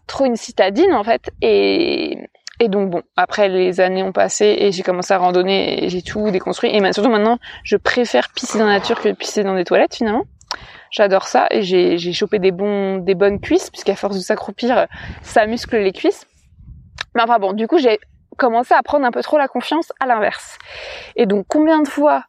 trop 0.06 0.24
une 0.24 0.36
citadine, 0.36 0.92
en 0.92 1.02
fait. 1.02 1.30
Et, 1.42 2.29
et 2.60 2.68
donc 2.68 2.90
bon, 2.90 3.02
après 3.16 3.48
les 3.48 3.80
années 3.80 4.02
ont 4.02 4.12
passé 4.12 4.54
et 4.58 4.70
j'ai 4.70 4.82
commencé 4.82 5.14
à 5.14 5.18
randonner 5.18 5.82
et 5.82 5.88
j'ai 5.88 6.02
tout 6.02 6.30
déconstruit. 6.30 6.70
Et 6.70 6.92
surtout 6.92 7.10
maintenant, 7.10 7.38
je 7.64 7.76
préfère 7.76 8.28
pisser 8.28 8.58
dans 8.58 8.66
la 8.66 8.74
nature 8.74 9.00
que 9.00 9.08
pisser 9.08 9.42
dans 9.42 9.54
des 9.54 9.64
toilettes 9.64 9.94
finalement. 9.94 10.24
J'adore 10.90 11.26
ça 11.26 11.46
et 11.50 11.62
j'ai 11.62 12.12
chopé 12.12 12.38
des 12.38 12.50
bons, 12.50 12.98
des 12.98 13.14
bonnes 13.14 13.40
cuisses 13.40 13.70
puisqu'à 13.70 13.96
force 13.96 14.16
de 14.16 14.20
s'accroupir, 14.20 14.86
ça 15.22 15.46
muscle 15.46 15.78
les 15.78 15.92
cuisses. 15.92 16.26
Mais 17.14 17.22
enfin 17.22 17.38
bon, 17.38 17.54
du 17.54 17.66
coup 17.66 17.78
j'ai 17.78 17.98
commencé 18.36 18.74
à 18.74 18.82
prendre 18.82 19.06
un 19.06 19.10
peu 19.10 19.22
trop 19.22 19.38
la 19.38 19.48
confiance 19.48 19.90
à 19.98 20.06
l'inverse. 20.06 20.58
Et 21.16 21.24
donc 21.24 21.46
combien 21.48 21.80
de 21.80 21.88
fois 21.88 22.24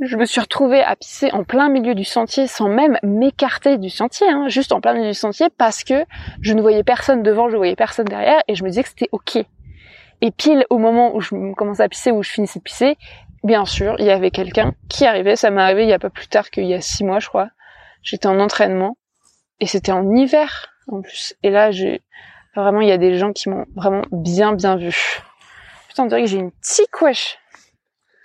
je 0.00 0.16
me 0.16 0.24
suis 0.24 0.40
retrouvée 0.40 0.82
à 0.82 0.96
pisser 0.96 1.30
en 1.32 1.44
plein 1.44 1.68
milieu 1.68 1.94
du 1.94 2.04
sentier 2.04 2.46
sans 2.46 2.68
même 2.68 2.98
m'écarter 3.02 3.76
du 3.76 3.90
sentier, 3.90 4.28
hein, 4.28 4.48
juste 4.48 4.72
en 4.72 4.80
plein 4.80 4.94
milieu 4.94 5.08
du 5.08 5.14
sentier 5.14 5.48
parce 5.56 5.84
que 5.84 6.04
je 6.40 6.54
ne 6.54 6.62
voyais 6.62 6.82
personne 6.82 7.22
devant, 7.22 7.48
je 7.48 7.56
voyais 7.56 7.76
personne 7.76 8.06
derrière 8.06 8.40
et 8.48 8.54
je 8.54 8.62
me 8.64 8.68
disais 8.68 8.82
que 8.82 8.88
c'était 8.88 9.08
ok. 9.12 9.44
Et 10.20 10.30
pile 10.30 10.64
au 10.70 10.78
moment 10.78 11.14
où 11.14 11.20
je 11.20 11.54
commençais 11.54 11.82
à 11.82 11.88
pisser, 11.88 12.10
où 12.10 12.22
je 12.22 12.30
finissais 12.30 12.58
de 12.58 12.64
pisser, 12.64 12.96
bien 13.44 13.64
sûr, 13.64 13.96
il 13.98 14.06
y 14.06 14.10
avait 14.10 14.30
quelqu'un 14.30 14.74
qui 14.88 15.06
arrivait. 15.06 15.36
Ça 15.36 15.50
m'est 15.50 15.62
arrivé 15.62 15.84
il 15.84 15.88
y 15.88 15.94
a 15.94 15.98
pas 15.98 16.10
plus 16.10 16.28
tard 16.28 16.50
qu'il 16.50 16.66
y 16.66 16.74
a 16.74 16.80
six 16.80 17.04
mois, 17.04 17.20
je 17.20 17.28
crois. 17.28 17.48
J'étais 18.02 18.26
en 18.26 18.40
entraînement 18.40 18.96
et 19.60 19.66
c'était 19.66 19.92
en 19.92 20.14
hiver 20.14 20.68
en 20.88 21.02
plus. 21.02 21.34
Et 21.42 21.50
là, 21.50 21.70
j'ai 21.70 22.02
vraiment, 22.54 22.80
il 22.80 22.88
y 22.88 22.92
a 22.92 22.98
des 22.98 23.18
gens 23.18 23.32
qui 23.32 23.48
m'ont 23.48 23.66
vraiment 23.74 24.02
bien 24.10 24.52
bien 24.52 24.76
vu. 24.76 25.22
Putain, 25.88 26.04
on 26.04 26.06
dirait 26.06 26.22
que 26.22 26.28
j'ai 26.28 26.38
une 26.38 26.52
tique, 26.62 27.00
wesh. 27.02 27.38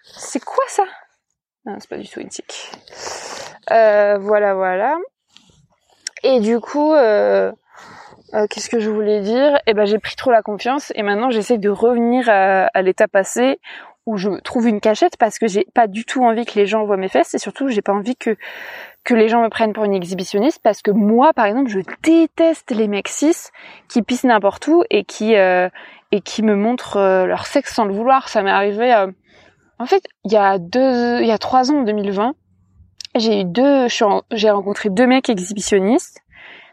C'est 0.04 0.44
quoi 0.44 0.64
ça? 0.68 0.84
Non, 1.66 1.78
c'est 1.80 1.90
pas 1.90 1.98
du 1.98 2.08
tout 2.08 2.20
une 2.20 2.30
tique. 2.30 2.72
Euh, 3.72 4.18
voilà, 4.18 4.56
voilà. 4.56 4.98
Et 6.24 6.40
du 6.40 6.60
coup, 6.60 6.94
euh, 6.94 7.52
euh, 8.34 8.48
qu'est-ce 8.50 8.70
que 8.70 8.80
je 8.80 8.90
voulais 8.90 9.22
dire? 9.22 9.60
Eh 9.68 9.74
ben 9.74 9.86
j'ai 9.86 10.00
pris 10.00 10.16
trop 10.16 10.32
la 10.32 10.42
confiance 10.42 10.92
et 10.96 11.04
maintenant 11.04 11.30
j'essaie 11.30 11.58
de 11.58 11.70
revenir 11.70 12.30
à, 12.30 12.82
l'état 12.82 13.08
passé 13.08 13.60
où 14.06 14.18
je 14.18 14.30
trouve 14.42 14.68
une 14.68 14.80
cachette 14.80 15.18
parce 15.18 15.38
que 15.38 15.48
j'ai 15.48 15.68
pas 15.74 15.88
du 15.88 16.06
tout 16.06 16.24
envie 16.24 16.46
que 16.46 16.58
les 16.58 16.66
gens 16.66 16.86
voient 16.86 16.98
mes 16.98 17.10
fesses 17.10 17.34
et 17.34 17.38
surtout 17.38 17.68
j'ai 17.68 17.82
pas 17.82 17.94
envie 17.94 18.16
que 18.16 18.38
que 19.04 19.14
les 19.14 19.28
gens 19.28 19.42
me 19.44 19.50
prennent 19.50 19.74
pour 19.74 19.84
une 19.84 19.94
exhibitionniste 19.94 20.60
parce 20.64 20.82
que 20.82 20.92
moi 20.92 21.34
par 21.34 21.46
exemple 21.46 21.70
je 21.70 21.80
déteste 22.04 22.72
les 22.72 22.88
mecs 22.88 23.10
cis 23.10 23.36
qui 23.90 24.02
pissent 24.02 24.24
n'importe 24.24 24.68
où 24.68 24.84
et 24.90 25.04
qui 25.04 25.36
euh, 25.36 25.70
et 26.12 26.22
qui 26.22 26.42
me 26.42 26.56
montrent 26.56 26.98
euh, 26.98 27.26
leur 27.26 27.46
sexe 27.46 27.74
sans 27.74 27.86
le 27.86 27.94
vouloir. 27.94 28.30
Ça 28.30 28.42
m'est 28.44 28.52
arrivé 28.52 28.94
en 29.78 29.86
fait 29.86 30.04
il 30.24 30.32
y 30.32 30.38
a 30.38 30.58
deux 30.58 31.20
il 31.22 31.28
y 31.28 31.32
a 31.32 31.38
trois 31.38 31.72
ans 31.72 31.80
en 31.80 31.84
2020 31.84 32.34
j'ai 33.16 33.42
eu 33.42 33.44
deux 33.44 33.88
j'ai 34.32 34.50
rencontré 34.50 34.90
deux 34.90 35.06
mecs 35.06 35.30
exhibitionnistes 35.30 36.22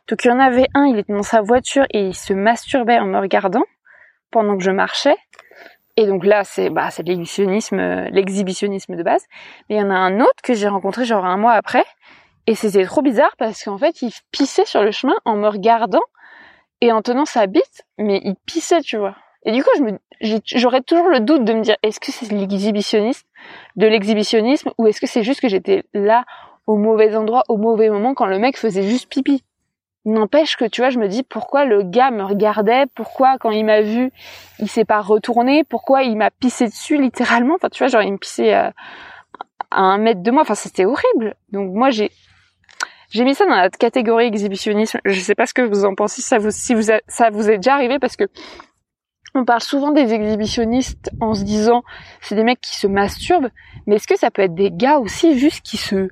Donc 0.08 0.24
il 0.24 0.28
y 0.28 0.30
en 0.30 0.40
avait 0.40 0.66
un, 0.74 0.86
il 0.86 0.98
était 0.98 1.12
dans 1.12 1.22
sa 1.22 1.42
voiture 1.42 1.84
et 1.90 2.00
il 2.00 2.14
se 2.14 2.32
masturbait 2.32 2.98
en 2.98 3.06
me 3.06 3.18
regardant 3.18 3.64
pendant 4.30 4.56
que 4.56 4.64
je 4.64 4.70
marchais. 4.70 5.16
Et 5.96 6.06
donc 6.06 6.24
là, 6.24 6.44
c'est 6.44 6.70
bah 6.70 6.90
c'est 6.90 7.02
l'exhibitionnisme, 7.02 7.76
l'exhibitionnisme 8.10 8.94
de 8.94 9.02
base. 9.02 9.24
Mais 9.68 9.76
il 9.76 9.78
y 9.80 9.82
en 9.82 9.90
a 9.90 9.96
un 9.96 10.20
autre 10.20 10.42
que 10.42 10.54
j'ai 10.54 10.68
rencontré 10.68 11.04
genre 11.04 11.24
un 11.24 11.36
mois 11.36 11.52
après, 11.52 11.84
et 12.46 12.54
c'était 12.54 12.84
trop 12.84 13.02
bizarre 13.02 13.34
parce 13.36 13.62
qu'en 13.64 13.76
fait, 13.76 14.00
il 14.00 14.12
pissait 14.30 14.64
sur 14.64 14.82
le 14.82 14.90
chemin 14.90 15.16
en 15.26 15.36
me 15.36 15.48
regardant 15.48 16.04
et 16.80 16.92
en 16.92 17.02
tenant 17.02 17.26
sa 17.26 17.46
bite, 17.46 17.82
mais 17.98 18.20
il 18.24 18.36
pissait, 18.46 18.80
tu 18.80 18.96
vois. 18.96 19.16
Et 19.44 19.52
du 19.52 19.62
coup, 19.62 19.70
j'aurais 20.44 20.80
toujours 20.80 21.08
le 21.08 21.20
doute 21.20 21.44
de 21.44 21.52
me 21.52 21.62
dire, 21.62 21.76
est-ce 21.82 22.00
que 22.00 22.10
c'est 22.10 22.30
l'exhibitionniste, 22.32 23.26
de 23.76 23.86
l'exhibitionnisme, 23.86 24.70
ou 24.78 24.86
est-ce 24.86 25.00
que 25.00 25.06
c'est 25.06 25.22
juste 25.22 25.40
que 25.40 25.48
j'étais 25.48 25.84
là 25.92 26.24
au 26.66 26.76
mauvais 26.76 27.14
endroit, 27.16 27.42
au 27.48 27.56
mauvais 27.56 27.90
moment, 27.90 28.14
quand 28.14 28.26
le 28.26 28.38
mec 28.38 28.56
faisait 28.56 28.82
juste 28.82 29.10
pipi? 29.10 29.42
N'empêche 30.08 30.56
que, 30.56 30.64
tu 30.64 30.80
vois, 30.80 30.88
je 30.88 30.98
me 30.98 31.06
dis, 31.06 31.22
pourquoi 31.22 31.66
le 31.66 31.82
gars 31.82 32.10
me 32.10 32.24
regardait, 32.24 32.86
pourquoi 32.94 33.36
quand 33.38 33.50
il 33.50 33.64
m'a 33.64 33.82
vu, 33.82 34.10
il 34.58 34.68
s'est 34.68 34.86
pas 34.86 35.00
retourné, 35.00 35.64
pourquoi 35.64 36.02
il 36.02 36.16
m'a 36.16 36.30
pissé 36.30 36.64
dessus, 36.64 37.00
littéralement, 37.00 37.56
enfin, 37.56 37.68
tu 37.68 37.82
vois, 37.82 37.88
genre, 37.88 38.02
il 38.02 38.12
me 38.12 38.18
pissait 38.18 38.54
à, 38.54 38.72
à 39.70 39.82
un 39.82 39.98
mètre 39.98 40.22
de 40.22 40.30
moi, 40.30 40.42
enfin, 40.42 40.54
c'était 40.54 40.86
horrible. 40.86 41.34
Donc, 41.52 41.74
moi, 41.74 41.90
j'ai, 41.90 42.10
j'ai 43.10 43.24
mis 43.24 43.34
ça 43.34 43.44
dans 43.44 43.54
la 43.54 43.68
catégorie 43.68 44.26
exhibitionnisme. 44.26 44.98
Je 45.04 45.20
sais 45.20 45.34
pas 45.34 45.46
ce 45.46 45.52
que 45.52 45.62
vous 45.62 45.84
en 45.84 45.94
pensez, 45.94 46.38
vous, 46.38 46.50
si 46.50 46.74
vous, 46.74 46.90
ça 47.06 47.30
vous 47.30 47.50
est 47.50 47.56
déjà 47.56 47.74
arrivé 47.74 47.98
parce 47.98 48.16
que 48.16 48.24
on 49.34 49.44
parle 49.44 49.60
souvent 49.60 49.90
des 49.92 50.12
exhibitionnistes 50.12 51.10
en 51.20 51.34
se 51.34 51.42
disant 51.42 51.82
c'est 52.20 52.34
des 52.34 52.44
mecs 52.44 52.60
qui 52.60 52.76
se 52.76 52.86
masturbent, 52.86 53.50
mais 53.86 53.96
est-ce 53.96 54.06
que 54.06 54.18
ça 54.18 54.30
peut 54.30 54.42
être 54.42 54.54
des 54.54 54.70
gars 54.70 54.98
aussi 54.98 55.38
juste 55.38 55.62
qui 55.62 55.76
se 55.76 56.08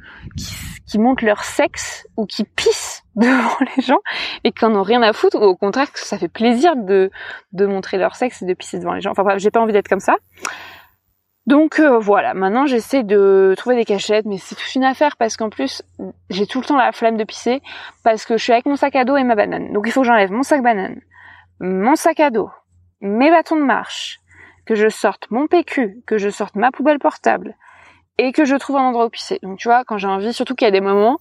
qui, 0.87 0.98
montrent 0.98 1.24
leur 1.24 1.44
sexe 1.44 2.06
ou 2.16 2.26
qui 2.26 2.44
pissent? 2.44 2.95
devant 3.20 3.57
les 3.76 3.83
gens 3.83 4.00
et 4.44 4.52
qui 4.52 4.64
en 4.64 4.74
ont 4.74 4.83
rien 4.83 5.02
à 5.02 5.12
foutre 5.14 5.38
ou 5.40 5.44
au 5.44 5.57
contraire 5.57 5.90
que 5.90 5.98
ça 5.98 6.18
fait 6.18 6.29
plaisir 6.29 6.76
de 6.76 7.11
de 7.52 7.66
montrer 7.66 7.96
leur 7.96 8.14
sexe 8.14 8.42
et 8.42 8.46
de 8.46 8.55
pisser 8.55 8.79
devant 8.79 8.92
les 8.92 9.00
gens. 9.00 9.11
Enfin 9.11 9.24
bref, 9.24 9.38
j'ai 9.38 9.50
pas 9.50 9.61
envie 9.61 9.72
d'être 9.72 9.88
comme 9.88 10.00
ça. 10.00 10.16
Donc 11.46 11.79
euh, 11.79 11.98
voilà, 11.98 12.35
maintenant 12.35 12.66
j'essaie 12.66 13.05
de 13.05 13.55
trouver 13.57 13.76
des 13.76 13.85
cachettes, 13.85 14.26
mais 14.26 14.37
c'est 14.37 14.55
toute 14.57 14.74
une 14.74 14.85
affaire 14.85 15.16
parce 15.16 15.37
qu'en 15.37 15.48
plus 15.48 15.83
j'ai 16.29 16.46
tout 16.46 16.61
le 16.61 16.66
temps 16.66 16.76
la 16.76 16.92
flemme 16.92 17.16
de 17.16 17.24
pisser 17.24 17.62
parce 18.05 18.26
que 18.26 18.37
je 18.37 18.42
suis 18.42 18.52
avec 18.52 18.66
mon 18.66 18.76
sac 18.76 18.96
à 18.96 19.05
dos 19.05 19.16
et 19.16 19.24
ma 19.24 19.35
banane. 19.35 19.72
Donc 19.72 19.85
il 19.87 19.92
faut 19.92 20.00
que 20.00 20.07
j'enlève 20.07 20.31
mon 20.31 20.42
sac 20.42 20.62
banane, 20.62 21.00
mon 21.61 21.94
sac 21.94 22.20
à 22.20 22.31
dos, 22.31 22.50
mes 23.00 23.31
bâtons 23.31 23.57
de 23.57 23.62
marche, 23.62 24.18
que 24.66 24.74
je 24.74 24.88
sorte 24.88 25.31
mon 25.31 25.46
PQ, 25.46 26.02
que 26.07 26.18
je 26.18 26.29
sorte 26.29 26.57
ma 26.57 26.70
poubelle 26.70 26.98
portable 26.98 27.55
et 28.18 28.33
que 28.33 28.44
je 28.44 28.57
trouve 28.57 28.76
un 28.76 28.83
endroit 28.83 29.07
où 29.07 29.11
pisser. 29.11 29.38
Donc 29.42 29.59
tu 29.59 29.68
vois, 29.68 29.85
quand 29.85 29.98
j'ai 29.98 30.09
envie, 30.09 30.33
surtout 30.33 30.55
qu'il 30.55 30.66
y 30.66 30.68
a 30.68 30.72
des 30.72 30.81
moments, 30.81 31.20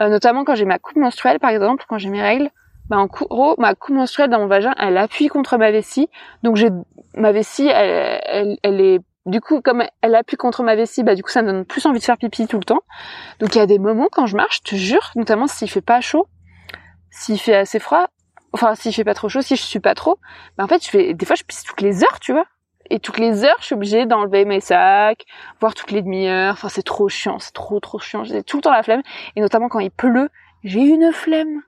euh, 0.00 0.08
notamment 0.08 0.44
quand 0.44 0.54
j'ai 0.54 0.64
ma 0.64 0.78
coupe 0.78 0.96
menstruelle 0.96 1.38
par 1.38 1.50
exemple, 1.50 1.84
quand 1.88 1.98
j'ai 1.98 2.10
mes 2.10 2.22
règles, 2.22 2.50
bah 2.88 2.98
en 2.98 3.06
gros 3.06 3.54
ma 3.58 3.74
coupe 3.74 3.96
menstruelle 3.96 4.30
dans 4.30 4.38
mon 4.38 4.46
vagin, 4.46 4.74
elle 4.78 4.96
appuie 4.96 5.28
contre 5.28 5.58
ma 5.58 5.70
vessie, 5.70 6.08
donc 6.42 6.56
j'ai 6.56 6.70
ma 7.14 7.32
vessie, 7.32 7.68
elle, 7.68 8.20
elle, 8.24 8.58
elle 8.62 8.80
est 8.80 9.00
du 9.26 9.42
coup, 9.42 9.60
comme 9.60 9.84
elle 10.00 10.14
appuie 10.14 10.38
contre 10.38 10.62
ma 10.62 10.74
vessie, 10.74 11.02
bah 11.02 11.14
du 11.14 11.22
coup 11.22 11.30
ça 11.30 11.42
me 11.42 11.48
donne 11.52 11.64
plus 11.66 11.84
envie 11.84 11.98
de 11.98 12.04
faire 12.04 12.16
pipi 12.16 12.46
tout 12.46 12.56
le 12.56 12.64
temps. 12.64 12.80
Donc 13.40 13.54
il 13.54 13.58
y 13.58 13.60
a 13.60 13.66
des 13.66 13.78
moments 13.78 14.08
quand 14.10 14.26
je 14.26 14.36
marche, 14.36 14.60
je 14.64 14.70
te 14.70 14.76
jure, 14.76 15.10
notamment 15.16 15.46
s'il 15.46 15.70
fait 15.70 15.82
pas 15.82 16.00
chaud, 16.00 16.28
s'il 17.10 17.38
fait 17.38 17.54
assez 17.54 17.78
froid, 17.78 18.06
enfin 18.52 18.74
s'il 18.74 18.94
fait 18.94 19.04
pas 19.04 19.14
trop 19.14 19.28
chaud, 19.28 19.42
si 19.42 19.56
je 19.56 19.62
suis 19.62 19.80
pas 19.80 19.94
trop, 19.94 20.18
bah 20.56 20.64
en 20.64 20.66
fait 20.66 20.82
je 20.82 20.88
fais 20.88 21.12
des 21.12 21.26
fois 21.26 21.36
je 21.36 21.44
pisse 21.44 21.62
toutes 21.62 21.82
les 21.82 22.02
heures, 22.02 22.20
tu 22.20 22.32
vois. 22.32 22.46
Et 22.90 23.00
toutes 23.00 23.18
les 23.18 23.44
heures, 23.44 23.56
je 23.60 23.66
suis 23.66 23.74
obligée 23.74 24.06
d'enlever 24.06 24.44
mes 24.44 24.60
sacs, 24.60 25.24
voir 25.60 25.74
toutes 25.74 25.90
les 25.90 26.02
demi-heures. 26.02 26.52
Enfin, 26.52 26.68
c'est 26.68 26.82
trop 26.82 27.08
chiant, 27.08 27.38
c'est 27.38 27.52
trop 27.52 27.80
trop 27.80 27.98
chiant. 27.98 28.24
J'ai 28.24 28.42
tout 28.42 28.58
le 28.58 28.62
temps 28.62 28.72
la 28.72 28.82
flemme. 28.82 29.02
Et 29.36 29.40
notamment 29.40 29.68
quand 29.68 29.80
il 29.80 29.90
pleut, 29.90 30.30
j'ai 30.64 30.80
une 30.80 31.12
flemme. 31.12 31.62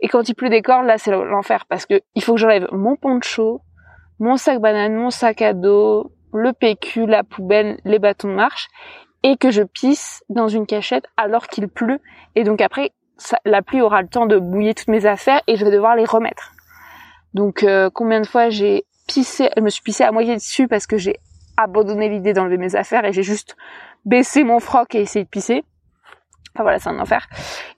Et 0.00 0.08
quand 0.08 0.28
il 0.28 0.34
pleut 0.34 0.48
des 0.48 0.62
cordes, 0.62 0.86
là, 0.86 0.98
c'est 0.98 1.10
l'enfer 1.10 1.66
parce 1.66 1.86
que 1.86 2.00
il 2.14 2.22
faut 2.22 2.34
que 2.34 2.40
j'enlève 2.40 2.68
mon 2.72 2.96
poncho, 2.96 3.60
mon 4.18 4.36
sac 4.36 4.60
banane, 4.60 4.94
mon 4.94 5.10
sac 5.10 5.42
à 5.42 5.52
dos, 5.52 6.12
le 6.32 6.52
PQ, 6.52 7.06
la 7.06 7.24
poubelle, 7.24 7.78
les 7.84 7.98
bâtons 7.98 8.28
de 8.28 8.34
marche, 8.34 8.68
et 9.22 9.36
que 9.36 9.50
je 9.50 9.62
pisse 9.62 10.22
dans 10.28 10.48
une 10.48 10.66
cachette 10.66 11.04
alors 11.16 11.48
qu'il 11.48 11.68
pleut. 11.68 12.00
Et 12.34 12.44
donc 12.44 12.60
après, 12.60 12.92
la 13.44 13.62
pluie 13.62 13.82
aura 13.82 14.00
le 14.02 14.08
temps 14.08 14.26
de 14.26 14.38
bouiller 14.38 14.74
toutes 14.74 14.88
mes 14.88 15.06
affaires 15.06 15.42
et 15.46 15.56
je 15.56 15.64
vais 15.64 15.70
devoir 15.70 15.96
les 15.96 16.04
remettre. 16.04 16.52
Donc 17.34 17.62
euh, 17.62 17.90
combien 17.92 18.20
de 18.20 18.26
fois 18.26 18.48
j'ai 18.48 18.84
pissé, 19.10 19.50
je 19.56 19.62
me 19.62 19.70
suis 19.70 19.82
pissé 19.82 20.04
à 20.04 20.12
moitié 20.12 20.36
dessus 20.36 20.68
parce 20.68 20.86
que 20.86 20.96
j'ai 20.96 21.16
abandonné 21.56 22.08
l'idée 22.08 22.32
d'enlever 22.32 22.58
mes 22.58 22.76
affaires 22.76 23.04
et 23.04 23.12
j'ai 23.12 23.24
juste 23.24 23.56
baissé 24.04 24.44
mon 24.44 24.60
froc 24.60 24.94
et 24.94 25.00
essayé 25.00 25.24
de 25.24 25.28
pisser. 25.28 25.64
Enfin 26.54 26.62
voilà, 26.62 26.78
c'est 26.78 26.88
un 26.88 26.98
enfer. 26.98 27.28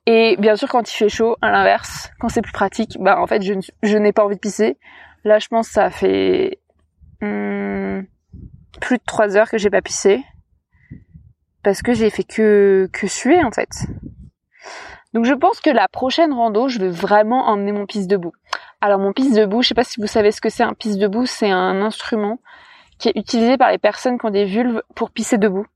Et 0.07 0.37
bien 0.39 0.57
sûr, 0.57 0.69
quand 0.69 0.93
il 0.93 0.97
fait 0.97 1.09
chaud, 1.09 1.37
à 1.41 1.51
l'inverse, 1.51 2.11
quand 2.21 2.29
c'est 2.29 2.43
plus 2.43 2.53
pratique, 2.53 2.97
bah 3.01 3.21
en 3.21 3.27
fait, 3.27 3.43
je, 3.43 3.99
n'ai 3.99 4.13
pas 4.13 4.25
envie 4.25 4.37
de 4.37 4.41
pisser. 4.41 4.79
Là, 5.25 5.39
je 5.39 5.49
pense 5.49 5.69
que 5.69 5.75
ça 5.75 5.91
fait 5.91 6.59
hmm, 7.21 8.03
plus 8.81 8.99
de 8.99 9.03
trois 9.07 9.37
heures 9.37 9.51
que 9.51 9.59
j'ai 9.59 9.71
pas 9.71 9.83
pissé 9.83 10.23
parce 11.63 11.81
que 11.81 11.93
j'ai 11.93 12.11
fait 12.11 12.25
que 12.25 12.91
que 12.93 13.07
suer 13.07 13.43
en 13.43 13.53
fait. 13.53 13.71
Donc 15.13 15.27
je 15.27 15.35
pense 15.35 15.61
que 15.61 15.71
la 15.71 15.89
prochaine 15.89 16.33
rando, 16.33 16.69
je 16.69 16.79
vais 16.79 16.89
vraiment 16.89 17.47
emmener 17.49 17.73
mon 17.73 17.87
pisse 17.87 18.07
debout. 18.07 18.33
Alors 18.85 18.99
mon 18.99 19.13
pisse 19.13 19.33
debout, 19.33 19.63
je 19.63 19.69
sais 19.69 19.75
pas 19.75 19.85
si 19.85 20.01
vous 20.01 20.09
savez 20.09 20.33
ce 20.33 20.41
que 20.41 20.49
c'est 20.49 20.65
un 20.65 20.75
pisse 20.75 20.99
debout, 20.99 21.25
c'est 21.25 21.53
un 21.53 21.83
instrument 21.83 22.41
qui 22.99 23.09
est 23.09 23.13
utilisé 23.15 23.57
par 23.57 23.71
les 23.71 23.79
personnes 23.79 24.19
qui 24.19 24.27
ont 24.27 24.31
des 24.31 24.45
vulves 24.45 24.83
pour 24.97 25.13
pisser 25.13 25.39
debout. 25.39 25.67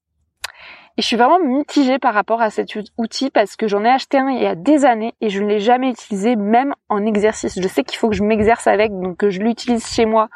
Et 0.97 1.03
je 1.03 1.07
suis 1.07 1.17
vraiment 1.17 1.39
mitigée 1.39 2.01
par 2.01 2.15
rapport 2.15 2.43
à 2.43 2.51
cet 2.51 2.77
outil 2.99 3.31
parce 3.31 3.55
que 3.55 3.69
j'en 3.69 3.85
ai 3.85 3.89
acheté 3.89 4.19
un 4.19 4.29
il 4.31 4.43
y 4.43 4.47
a 4.47 4.57
des 4.57 4.85
années 4.85 5.15
et 5.21 5.29
je 5.29 5.41
ne 5.41 5.47
l'ai 5.47 5.61
jamais 5.61 5.91
utilisé 5.91 6.35
même 6.35 6.75
en 6.89 7.07
exercice. 7.07 7.57
Je 7.61 7.69
sais 7.69 7.85
qu'il 7.85 7.97
faut 7.97 8.09
que 8.09 8.17
je 8.17 8.25
m'exerce 8.25 8.67
avec, 8.67 8.91
donc 8.91 9.19
que 9.19 9.31
je 9.31 9.39
l'utilise 9.39 9.87
chez 9.87 10.05
moi 10.05 10.29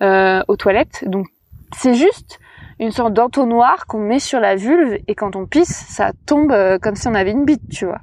euh, 0.00 0.40
aux 0.46 0.56
toilettes. 0.56 1.02
Donc 1.08 1.26
c'est 1.74 1.94
juste 1.94 2.38
une 2.78 2.92
sorte 2.92 3.12
d'entonnoir 3.12 3.86
qu'on 3.86 3.98
met 3.98 4.20
sur 4.20 4.38
la 4.38 4.54
vulve 4.54 4.98
et 5.08 5.16
quand 5.16 5.34
on 5.34 5.46
pisse, 5.46 5.74
ça 5.88 6.12
tombe 6.26 6.52
euh, 6.52 6.78
comme 6.78 6.94
si 6.94 7.08
on 7.08 7.14
avait 7.14 7.32
une 7.32 7.44
bite, 7.44 7.68
tu 7.70 7.86
vois. 7.86 8.02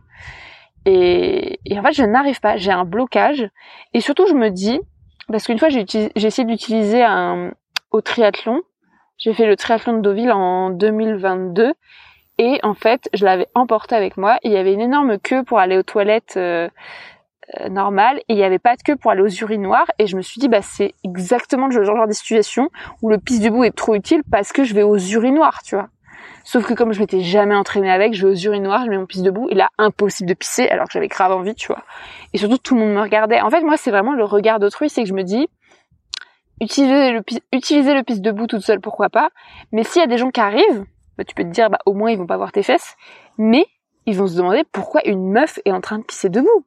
Et, 0.85 1.59
en 1.71 1.83
fait, 1.83 1.93
je 1.93 2.03
n'arrive 2.03 2.39
pas, 2.39 2.57
j'ai 2.57 2.71
un 2.71 2.85
blocage. 2.85 3.47
Et 3.93 4.01
surtout, 4.01 4.27
je 4.27 4.33
me 4.33 4.49
dis, 4.49 4.79
parce 5.27 5.45
qu'une 5.45 5.59
fois, 5.59 5.69
j'ai 5.69 5.85
essayé 6.15 6.45
d'utiliser 6.45 7.03
un 7.03 7.51
au 7.91 8.01
triathlon. 8.01 8.61
J'ai 9.17 9.33
fait 9.33 9.45
le 9.45 9.55
triathlon 9.55 9.97
de 9.97 10.01
Deauville 10.01 10.31
en 10.31 10.69
2022. 10.71 11.73
Et 12.37 12.59
en 12.63 12.73
fait, 12.73 13.09
je 13.13 13.25
l'avais 13.25 13.47
emporté 13.53 13.95
avec 13.95 14.17
moi. 14.17 14.37
il 14.43 14.51
y 14.51 14.57
avait 14.57 14.73
une 14.73 14.81
énorme 14.81 15.19
queue 15.19 15.43
pour 15.43 15.59
aller 15.59 15.77
aux 15.77 15.83
toilettes 15.83 16.37
euh, 16.37 16.69
euh, 17.59 17.69
normal 17.69 18.19
et 18.29 18.33
il 18.33 18.35
n'y 18.37 18.43
avait 18.43 18.59
pas 18.59 18.75
de 18.75 18.81
queue 18.81 18.95
pour 18.95 19.11
aller 19.11 19.21
aux 19.21 19.27
urinoirs 19.27 19.87
et 19.99 20.07
je 20.07 20.15
me 20.15 20.21
suis 20.21 20.39
dit 20.39 20.47
bah 20.47 20.61
c'est 20.61 20.93
exactement 21.03 21.67
le 21.67 21.83
genre 21.83 22.07
de 22.07 22.13
situation 22.13 22.69
où 23.01 23.09
le 23.09 23.17
pisse 23.17 23.41
debout 23.41 23.63
est 23.63 23.75
trop 23.75 23.95
utile 23.95 24.21
parce 24.31 24.53
que 24.53 24.63
je 24.63 24.73
vais 24.73 24.83
aux 24.83 24.97
urinoirs 24.97 25.61
tu 25.63 25.75
vois 25.75 25.89
sauf 26.43 26.65
que 26.65 26.73
comme 26.73 26.93
je 26.93 26.99
m'étais 26.99 27.21
jamais 27.21 27.55
entraînée 27.55 27.91
avec 27.91 28.13
je 28.13 28.27
vais 28.27 28.33
aux 28.33 28.37
urinoirs 28.37 28.83
je 28.85 28.89
mets 28.89 28.97
mon 28.97 29.05
pisse 29.05 29.21
debout 29.21 29.47
et 29.49 29.55
là 29.55 29.69
impossible 29.77 30.29
de 30.29 30.33
pisser 30.33 30.67
alors 30.67 30.85
que 30.85 30.93
j'avais 30.93 31.07
grave 31.07 31.31
envie 31.31 31.55
tu 31.55 31.67
vois. 31.67 31.83
Et 32.33 32.37
surtout 32.37 32.57
tout 32.57 32.75
le 32.75 32.81
monde 32.81 32.93
me 32.93 33.01
regardait. 33.01 33.41
En 33.41 33.49
fait 33.49 33.61
moi 33.61 33.77
c'est 33.77 33.91
vraiment 33.91 34.13
le 34.13 34.23
regard 34.23 34.59
d'autrui 34.59 34.89
c'est 34.89 35.03
que 35.03 35.09
je 35.09 35.13
me 35.13 35.23
dis 35.23 35.47
utiliser 36.59 37.11
le 37.11 37.21
utiliser 37.51 37.93
le 37.93 38.03
pisse 38.03 38.21
debout 38.21 38.47
toute 38.47 38.61
seule 38.61 38.79
pourquoi 38.79 39.09
pas. 39.09 39.29
Mais 39.71 39.83
s'il 39.83 40.01
y 40.01 40.05
a 40.05 40.07
des 40.07 40.17
gens 40.17 40.31
qui 40.31 40.41
arrivent 40.41 40.85
bah, 41.17 41.23
tu 41.23 41.35
peux 41.35 41.43
te 41.43 41.49
dire 41.49 41.69
bah 41.69 41.79
au 41.85 41.93
moins 41.93 42.11
ils 42.11 42.17
vont 42.17 42.27
pas 42.27 42.37
voir 42.37 42.51
tes 42.51 42.63
fesses. 42.63 42.95
Mais 43.37 43.65
ils 44.05 44.17
vont 44.17 44.27
se 44.27 44.35
demander 44.37 44.63
pourquoi 44.71 45.01
une 45.05 45.31
meuf 45.31 45.59
est 45.65 45.71
en 45.71 45.81
train 45.81 45.99
de 45.99 46.03
pisser 46.03 46.29
debout 46.29 46.65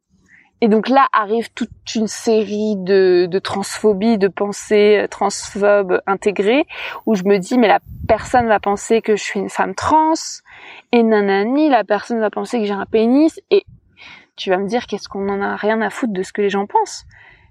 et 0.65 0.69
donc 0.69 0.89
là 0.89 1.09
arrive 1.13 1.53
toute 1.53 1.69
une 1.95 2.07
série 2.07 2.77
de, 2.77 3.27
de 3.27 3.39
transphobie, 3.39 4.17
de 4.17 4.29
pensées 4.29 5.01
euh, 5.03 5.07
transphobes 5.07 6.01
intégrées, 6.07 6.65
où 7.05 7.15
je 7.15 7.25
me 7.25 7.37
dis 7.37 7.59
mais 7.59 7.69
la 7.69 7.81
personne 8.09 8.49
va 8.49 8.61
penser 8.61 9.03
que 9.03 9.15
je 9.15 9.23
suis 9.23 9.39
une 9.39 9.51
femme 9.51 9.75
trans, 9.75 10.15
et 10.91 11.03
nanani, 11.03 11.69
la 11.69 11.85
personne 11.85 12.19
va 12.19 12.31
penser 12.31 12.61
que 12.61 12.65
j'ai 12.65 12.73
un 12.73 12.87
pénis, 12.87 13.39
et 13.51 13.67
tu 14.37 14.49
vas 14.49 14.57
me 14.57 14.67
dire 14.67 14.87
qu'est-ce 14.87 15.07
qu'on 15.07 15.29
en 15.29 15.43
a 15.43 15.55
rien 15.55 15.83
à 15.83 15.91
foutre 15.91 16.15
de 16.15 16.23
ce 16.23 16.33
que 16.33 16.41
les 16.41 16.49
gens 16.49 16.65
pensent? 16.67 17.05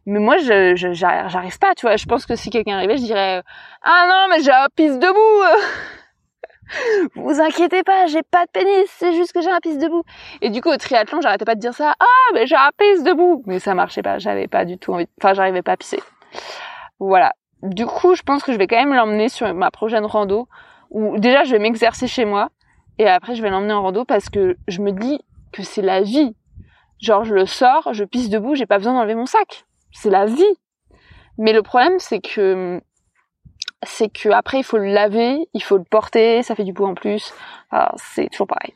Mais 0.08 0.19
moi, 0.19 0.38
je, 0.38 0.73
j'arrive 0.93 1.60
pas, 1.60 1.76
tu 1.76 1.86
vois. 1.86 1.97
Je 1.97 2.06
pense 2.06 2.26
que 2.26 2.36
si 2.36 2.49
quelqu'un 2.49 2.78
arrivait, 2.78 2.97
je 2.97 3.04
dirais 3.04 3.43
ah 3.84 4.06
non 4.10 4.36
mais 4.36 4.41
j'ai 4.41 4.52
un 4.52 4.69
pisse 4.76 4.97
debout. 4.97 6.02
vous 7.15 7.39
inquiétez 7.41 7.84
pas, 7.84 8.06
j'ai 8.08 8.23
pas 8.23 8.45
de 8.45 8.52
pénis, 8.52 8.88
c'est 8.97 9.13
juste 9.13 9.34
que 9.34 9.41
j'ai 9.41 9.49
un 9.49 9.60
pisse 9.60 9.78
debout. 9.78 10.04
Et 10.41 10.49
du 10.49 10.62
coup, 10.62 10.69
au 10.69 10.78
triathlon, 10.78 11.21
j'arrêtais 11.21 11.45
pas 11.45 11.56
de 11.56 11.60
dire 11.60 11.73
ça. 11.73 11.95
Ah, 11.99 12.34
mais 12.34 12.47
j'ai 12.47 12.56
un 12.56 12.71
pisse 12.78 13.04
debout. 13.04 13.43
Mais 13.45 13.60
ça 13.60 13.73
marchait 13.73 14.02
pas, 14.02 14.19
j'avais 14.19 14.47
pas 14.47 14.65
du 14.65 14.78
tout 14.78 14.93
envie. 14.93 15.08
Enfin, 15.21 15.34
j'arrivais 15.34 15.62
pas 15.62 15.73
à 15.73 15.78
pisser. 15.78 16.02
Voilà. 16.99 17.34
Du 17.62 17.86
coup, 17.86 18.15
je 18.15 18.23
pense 18.23 18.43
que 18.43 18.52
je 18.52 18.58
vais 18.58 18.67
quand 18.67 18.78
même 18.78 18.93
l'emmener 18.93 19.30
sur 19.30 19.54
ma 19.54 19.71
prochaine 19.71 20.06
rando. 20.06 20.47
Où 20.91 21.17
déjà, 21.17 21.43
je 21.43 21.52
vais 21.52 21.60
m'exercer 21.60 22.08
chez 22.08 22.26
moi. 22.26 22.49
Et 22.99 23.08
après, 23.08 23.36
je 23.36 23.41
vais 23.41 23.49
l'emmener 23.49 23.73
en 23.73 23.82
rando 23.82 24.06
parce 24.06 24.30
que 24.30 24.58
je 24.67 24.82
me 24.82 24.91
dis 24.91 25.19
que 25.52 25.63
c'est 25.63 25.82
la 25.82 26.02
vie. 26.02 26.36
Genre, 26.99 27.23
je 27.23 27.34
le 27.34 27.45
sors, 27.45 27.93
je 27.93 28.04
pisse 28.04 28.30
debout, 28.30 28.56
j'ai 28.56 28.65
pas 28.65 28.78
besoin 28.78 28.93
d'enlever 28.93 29.15
mon 29.15 29.26
sac. 29.26 29.65
C'est 29.91 30.10
la 30.10 30.26
vie. 30.26 30.43
Mais 31.38 31.54
le 31.54 31.63
problème, 31.63 31.99
c'est 31.99 32.19
que 32.19 32.82
c'est 33.85 34.09
que 34.09 34.29
après 34.29 34.59
il 34.59 34.63
faut 34.63 34.77
le 34.77 34.91
laver, 34.91 35.47
il 35.53 35.63
faut 35.63 35.77
le 35.77 35.83
porter, 35.83 36.43
ça 36.43 36.55
fait 36.55 36.63
du 36.63 36.73
bout 36.73 36.85
en 36.85 36.95
plus. 36.95 37.33
Ah, 37.71 37.93
c'est 37.97 38.29
toujours 38.29 38.47
pareil. 38.47 38.73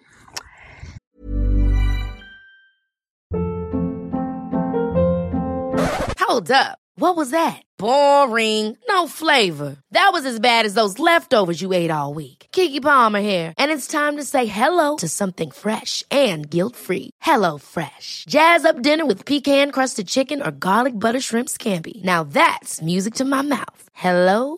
Hold 6.19 6.51
up. 6.51 6.77
What 6.99 7.15
was 7.15 7.29
that? 7.29 7.61
Boring. 7.77 8.75
No 8.89 9.07
flavor. 9.07 9.77
That 9.91 10.09
was 10.11 10.25
as 10.25 10.39
bad 10.39 10.65
as 10.65 10.73
those 10.73 10.97
leftovers 10.97 11.61
you 11.61 11.71
ate 11.71 11.91
all 11.91 12.15
week. 12.15 12.47
Kiki 12.51 12.79
Palmer 12.79 13.19
here, 13.21 13.53
and 13.57 13.71
it's 13.71 13.87
time 13.87 14.17
to 14.17 14.23
say 14.23 14.47
hello 14.47 14.95
to 14.97 15.07
something 15.07 15.51
fresh 15.51 16.03
and 16.09 16.49
guilt-free. 16.49 17.11
Hello 17.21 17.57
Fresh. 17.57 18.25
Jazz 18.27 18.65
up 18.65 18.81
dinner 18.81 19.05
with 19.05 19.25
pecan-crusted 19.25 20.07
chicken 20.07 20.41
or 20.41 20.51
garlic 20.51 20.93
butter 20.99 21.21
shrimp 21.21 21.49
scampi. 21.49 22.03
Now 22.03 22.23
that's 22.23 22.81
music 22.81 23.15
to 23.15 23.25
my 23.25 23.43
mouth. 23.43 23.83
Hello 23.93 24.57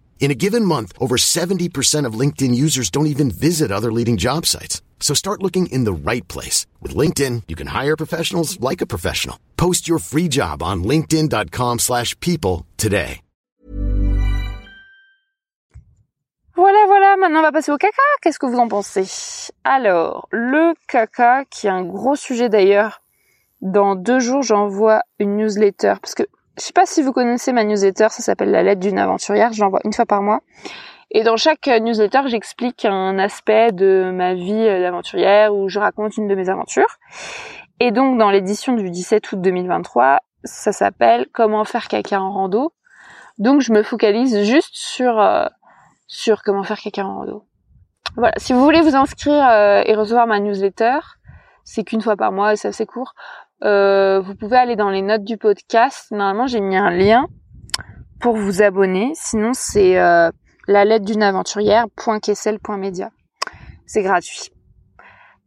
In 0.21 0.29
a 0.29 0.35
given 0.35 0.63
month, 0.63 0.93
over 0.99 1.17
70% 1.17 2.05
of 2.05 2.13
LinkedIn 2.13 2.53
users 2.53 2.91
don't 2.91 3.07
even 3.07 3.31
visit 3.31 3.71
other 3.71 3.91
leading 3.91 4.17
job 4.17 4.45
sites. 4.45 4.81
So 4.99 5.15
start 5.15 5.41
looking 5.41 5.65
in 5.71 5.83
the 5.83 5.91
right 5.91 6.25
place. 6.27 6.67
With 6.79 6.95
LinkedIn, 6.95 7.43
you 7.49 7.55
can 7.55 7.67
hire 7.67 7.97
professionals 7.97 8.59
like 8.61 8.81
a 8.81 8.85
professional. 8.85 9.37
Post 9.57 9.89
your 9.89 9.99
free 9.99 10.29
job 10.29 10.61
on 10.63 10.83
linkedin.com 10.83 11.79
slash 11.79 12.17
people 12.19 12.65
today. 12.77 13.19
Voilà, 16.55 16.85
voilà, 16.85 17.15
maintenant 17.17 17.39
on 17.39 17.43
va 17.43 17.51
passer 17.51 17.71
au 17.71 17.77
caca. 17.77 18.03
Qu'est-ce 18.21 18.37
que 18.37 18.45
vous 18.45 18.59
en 18.59 18.67
pensez? 18.67 19.49
Alors, 19.63 20.27
le 20.31 20.75
caca, 20.87 21.45
qui 21.45 21.65
est 21.65 21.71
un 21.71 21.83
gros 21.83 22.15
sujet 22.15 22.49
d'ailleurs, 22.49 23.01
dans 23.61 23.95
deux 23.95 24.19
jours 24.19 24.43
j'envoie 24.43 25.01
une 25.17 25.37
newsletter, 25.37 25.95
parce 25.99 26.13
que 26.13 26.23
je 26.57 26.63
sais 26.63 26.73
pas 26.73 26.85
si 26.85 27.01
vous 27.01 27.13
connaissez 27.13 27.53
ma 27.53 27.63
newsletter, 27.63 28.07
ça 28.09 28.21
s'appelle 28.21 28.51
la 28.51 28.63
lettre 28.63 28.81
d'une 28.81 28.99
aventurière, 28.99 29.53
je 29.53 29.61
l'envoie 29.61 29.79
une 29.83 29.93
fois 29.93 30.05
par 30.05 30.21
mois. 30.21 30.41
Et 31.13 31.23
dans 31.23 31.35
chaque 31.35 31.67
newsletter, 31.67 32.21
j'explique 32.27 32.85
un 32.85 33.19
aspect 33.19 33.71
de 33.73 34.11
ma 34.13 34.33
vie 34.33 34.65
d'aventurière 34.65 35.53
où 35.53 35.67
je 35.67 35.79
raconte 35.79 36.15
une 36.15 36.27
de 36.27 36.35
mes 36.35 36.47
aventures. 36.47 36.97
Et 37.81 37.91
donc 37.91 38.17
dans 38.17 38.29
l'édition 38.29 38.73
du 38.73 38.89
17 38.89 39.31
août 39.31 39.41
2023, 39.41 40.19
ça 40.43 40.71
s'appelle 40.71 41.27
Comment 41.33 41.65
faire 41.65 41.87
caca 41.87 42.21
en 42.21 42.31
rando. 42.31 42.73
Donc 43.39 43.61
je 43.61 43.73
me 43.73 43.83
focalise 43.83 44.43
juste 44.43 44.75
sur 44.75 45.19
euh, 45.19 45.47
sur 46.07 46.43
comment 46.43 46.63
faire 46.63 46.79
caca 46.79 47.05
en 47.05 47.15
rando. 47.15 47.45
Voilà, 48.15 48.33
si 48.37 48.53
vous 48.53 48.61
voulez 48.61 48.81
vous 48.81 48.95
inscrire 48.95 49.47
euh, 49.49 49.83
et 49.85 49.95
recevoir 49.95 50.27
ma 50.27 50.39
newsletter, 50.39 50.99
c'est 51.63 51.83
qu'une 51.83 52.01
fois 52.01 52.15
par 52.15 52.31
mois 52.31 52.53
et 52.53 52.55
c'est 52.55 52.67
assez 52.67 52.85
court. 52.85 53.13
Euh, 53.63 54.19
vous 54.21 54.35
pouvez 54.35 54.57
aller 54.57 54.75
dans 54.75 54.89
les 54.89 55.01
notes 55.01 55.23
du 55.23 55.37
podcast. 55.37 56.11
Normalement, 56.11 56.47
j'ai 56.47 56.61
mis 56.61 56.75
un 56.77 56.89
lien 56.89 57.27
pour 58.19 58.35
vous 58.35 58.61
abonner. 58.61 59.11
Sinon, 59.15 59.51
c'est 59.53 59.99
euh, 59.99 60.31
la 60.67 60.85
lettre 60.85 61.05
d'une 61.05 61.23
aventurière.kessel.media. 61.23 63.11
C'est 63.85 64.03
gratuit. 64.03 64.49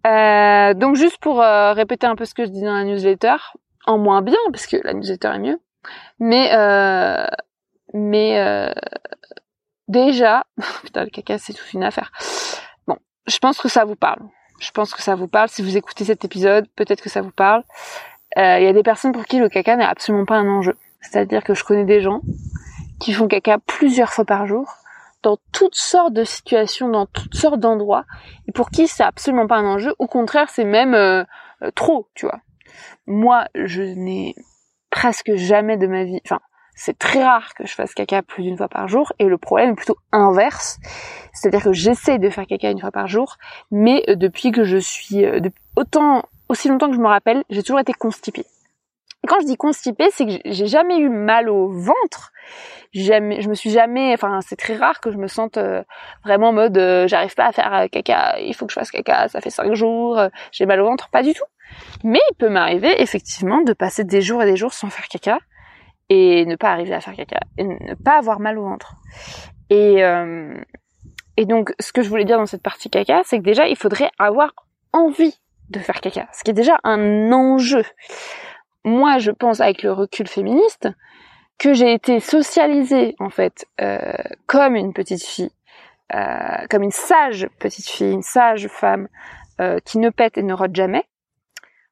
Euh, 0.06 0.74
donc 0.74 0.96
juste 0.96 1.16
pour 1.18 1.38
répéter 1.38 2.06
un 2.06 2.14
peu 2.14 2.26
ce 2.26 2.34
que 2.34 2.44
je 2.44 2.50
dis 2.50 2.60
dans 2.60 2.74
la 2.74 2.84
newsletter, 2.84 3.36
en 3.86 3.96
moins 3.96 4.20
bien 4.20 4.36
parce 4.52 4.66
que 4.66 4.76
la 4.84 4.92
newsletter 4.92 5.28
est 5.28 5.38
mieux, 5.38 5.58
mais 6.20 6.50
mais 7.94 8.74
déjà, 9.88 10.44
putain 10.84 11.04
le 11.04 11.10
caca 11.10 11.38
c'est 11.38 11.54
toute 11.54 11.72
une 11.72 11.84
affaire. 11.84 12.12
Bon, 12.86 12.98
je 13.26 13.38
pense 13.38 13.58
que 13.58 13.68
ça 13.68 13.86
vous 13.86 13.96
parle. 13.96 14.20
Je 14.58 14.70
pense 14.70 14.94
que 14.94 15.02
ça 15.02 15.14
vous 15.14 15.28
parle. 15.28 15.48
Si 15.48 15.62
vous 15.62 15.76
écoutez 15.76 16.04
cet 16.04 16.24
épisode, 16.24 16.66
peut-être 16.76 17.02
que 17.02 17.10
ça 17.10 17.22
vous 17.22 17.30
parle. 17.30 17.62
Euh, 18.36 18.58
Il 18.58 18.64
y 18.64 18.68
a 18.68 18.72
des 18.72 18.82
personnes 18.82 19.12
pour 19.12 19.24
qui 19.24 19.38
le 19.38 19.48
caca 19.48 19.76
n'est 19.76 19.84
absolument 19.84 20.24
pas 20.24 20.36
un 20.36 20.48
enjeu. 20.48 20.76
C'est-à-dire 21.00 21.44
que 21.44 21.54
je 21.54 21.64
connais 21.64 21.84
des 21.84 22.00
gens 22.00 22.20
qui 23.00 23.12
font 23.12 23.28
caca 23.28 23.58
plusieurs 23.58 24.12
fois 24.12 24.24
par 24.24 24.46
jour, 24.46 24.72
dans 25.22 25.38
toutes 25.52 25.74
sortes 25.74 26.12
de 26.12 26.24
situations, 26.24 26.88
dans 26.88 27.06
toutes 27.06 27.34
sortes 27.34 27.60
d'endroits, 27.60 28.04
et 28.48 28.52
pour 28.52 28.70
qui 28.70 28.86
c'est 28.86 29.02
absolument 29.02 29.46
pas 29.46 29.56
un 29.56 29.66
enjeu. 29.66 29.94
Au 29.98 30.06
contraire, 30.06 30.48
c'est 30.48 30.64
même 30.64 30.94
euh, 30.94 31.24
euh, 31.62 31.70
trop, 31.74 32.08
tu 32.14 32.26
vois. 32.26 32.40
Moi, 33.06 33.46
je 33.54 33.82
n'ai 33.82 34.34
presque 34.90 35.34
jamais 35.34 35.76
de 35.76 35.86
ma 35.86 36.04
vie, 36.04 36.20
c'est 36.74 36.98
très 36.98 37.24
rare 37.24 37.54
que 37.54 37.66
je 37.66 37.72
fasse 37.72 37.94
caca 37.94 38.22
plus 38.22 38.42
d'une 38.42 38.56
fois 38.56 38.68
par 38.68 38.88
jour 38.88 39.12
et 39.18 39.24
le 39.24 39.38
problème 39.38 39.70
est 39.70 39.74
plutôt 39.74 39.96
inverse. 40.12 40.78
C'est-à-dire 41.32 41.62
que 41.62 41.72
j'essaie 41.72 42.18
de 42.18 42.28
faire 42.30 42.46
caca 42.46 42.70
une 42.70 42.80
fois 42.80 42.90
par 42.90 43.06
jour, 43.06 43.36
mais 43.70 44.04
euh, 44.08 44.16
depuis 44.16 44.50
que 44.52 44.64
je 44.64 44.76
suis 44.76 45.24
euh, 45.24 45.40
autant 45.76 46.22
aussi 46.48 46.68
longtemps 46.68 46.88
que 46.88 46.96
je 46.96 47.00
me 47.00 47.08
rappelle, 47.08 47.44
j'ai 47.50 47.62
toujours 47.62 47.80
été 47.80 47.92
constipée. 47.92 48.44
Et 49.22 49.26
quand 49.26 49.40
je 49.40 49.46
dis 49.46 49.56
constipée, 49.56 50.08
c'est 50.10 50.26
que 50.26 50.32
j'ai 50.44 50.66
jamais 50.66 50.98
eu 50.98 51.08
mal 51.08 51.48
au 51.48 51.68
ventre. 51.68 52.32
Jamais, 52.92 53.40
je 53.40 53.48
me 53.48 53.54
suis 53.54 53.70
jamais, 53.70 54.12
enfin 54.12 54.40
c'est 54.42 54.56
très 54.56 54.76
rare 54.76 55.00
que 55.00 55.10
je 55.10 55.16
me 55.16 55.28
sente 55.28 55.56
euh, 55.56 55.82
vraiment 56.24 56.50
en 56.50 56.52
mode 56.52 56.76
euh, 56.76 57.08
j'arrive 57.08 57.34
pas 57.34 57.46
à 57.46 57.52
faire 57.52 57.86
caca, 57.90 58.38
il 58.38 58.54
faut 58.54 58.66
que 58.66 58.72
je 58.72 58.78
fasse 58.78 58.90
caca, 58.90 59.28
ça 59.28 59.40
fait 59.40 59.50
cinq 59.50 59.74
jours, 59.74 60.20
j'ai 60.52 60.66
mal 60.66 60.80
au 60.80 60.84
ventre, 60.84 61.08
pas 61.08 61.22
du 61.22 61.32
tout. 61.32 61.44
Mais 62.04 62.20
il 62.30 62.34
peut 62.36 62.50
m'arriver 62.50 63.00
effectivement 63.02 63.62
de 63.62 63.72
passer 63.72 64.04
des 64.04 64.20
jours 64.20 64.42
et 64.42 64.46
des 64.46 64.56
jours 64.56 64.74
sans 64.74 64.90
faire 64.90 65.08
caca 65.08 65.38
et 66.08 66.44
ne 66.46 66.56
pas 66.56 66.70
arriver 66.70 66.94
à 66.94 67.00
faire 67.00 67.14
caca 67.14 67.40
et 67.56 67.64
ne 67.64 67.94
pas 67.94 68.18
avoir 68.18 68.40
mal 68.40 68.58
au 68.58 68.64
ventre. 68.64 68.94
Et 69.70 70.04
euh, 70.04 70.54
et 71.36 71.46
donc 71.46 71.72
ce 71.80 71.92
que 71.92 72.02
je 72.02 72.08
voulais 72.08 72.24
dire 72.24 72.38
dans 72.38 72.46
cette 72.46 72.62
partie 72.62 72.90
caca, 72.90 73.22
c'est 73.24 73.38
que 73.38 73.44
déjà 73.44 73.66
il 73.66 73.76
faudrait 73.76 74.10
avoir 74.18 74.52
envie 74.92 75.40
de 75.70 75.78
faire 75.78 76.00
caca, 76.00 76.28
ce 76.32 76.44
qui 76.44 76.50
est 76.50 76.54
déjà 76.54 76.78
un 76.84 77.32
enjeu. 77.32 77.84
Moi, 78.84 79.18
je 79.18 79.30
pense 79.30 79.60
avec 79.60 79.82
le 79.82 79.92
recul 79.92 80.28
féministe 80.28 80.88
que 81.58 81.72
j'ai 81.72 81.94
été 81.94 82.20
socialisée 82.20 83.16
en 83.18 83.30
fait 83.30 83.66
euh, 83.80 84.12
comme 84.46 84.76
une 84.76 84.92
petite 84.92 85.24
fille, 85.24 85.50
euh, 86.14 86.66
comme 86.68 86.82
une 86.82 86.90
sage 86.90 87.48
petite 87.58 87.88
fille, 87.88 88.12
une 88.12 88.22
sage 88.22 88.68
femme 88.68 89.08
qui 89.84 89.98
ne 89.98 90.10
pète 90.10 90.36
et 90.36 90.42
ne 90.42 90.52
rote 90.52 90.74
jamais. 90.74 91.04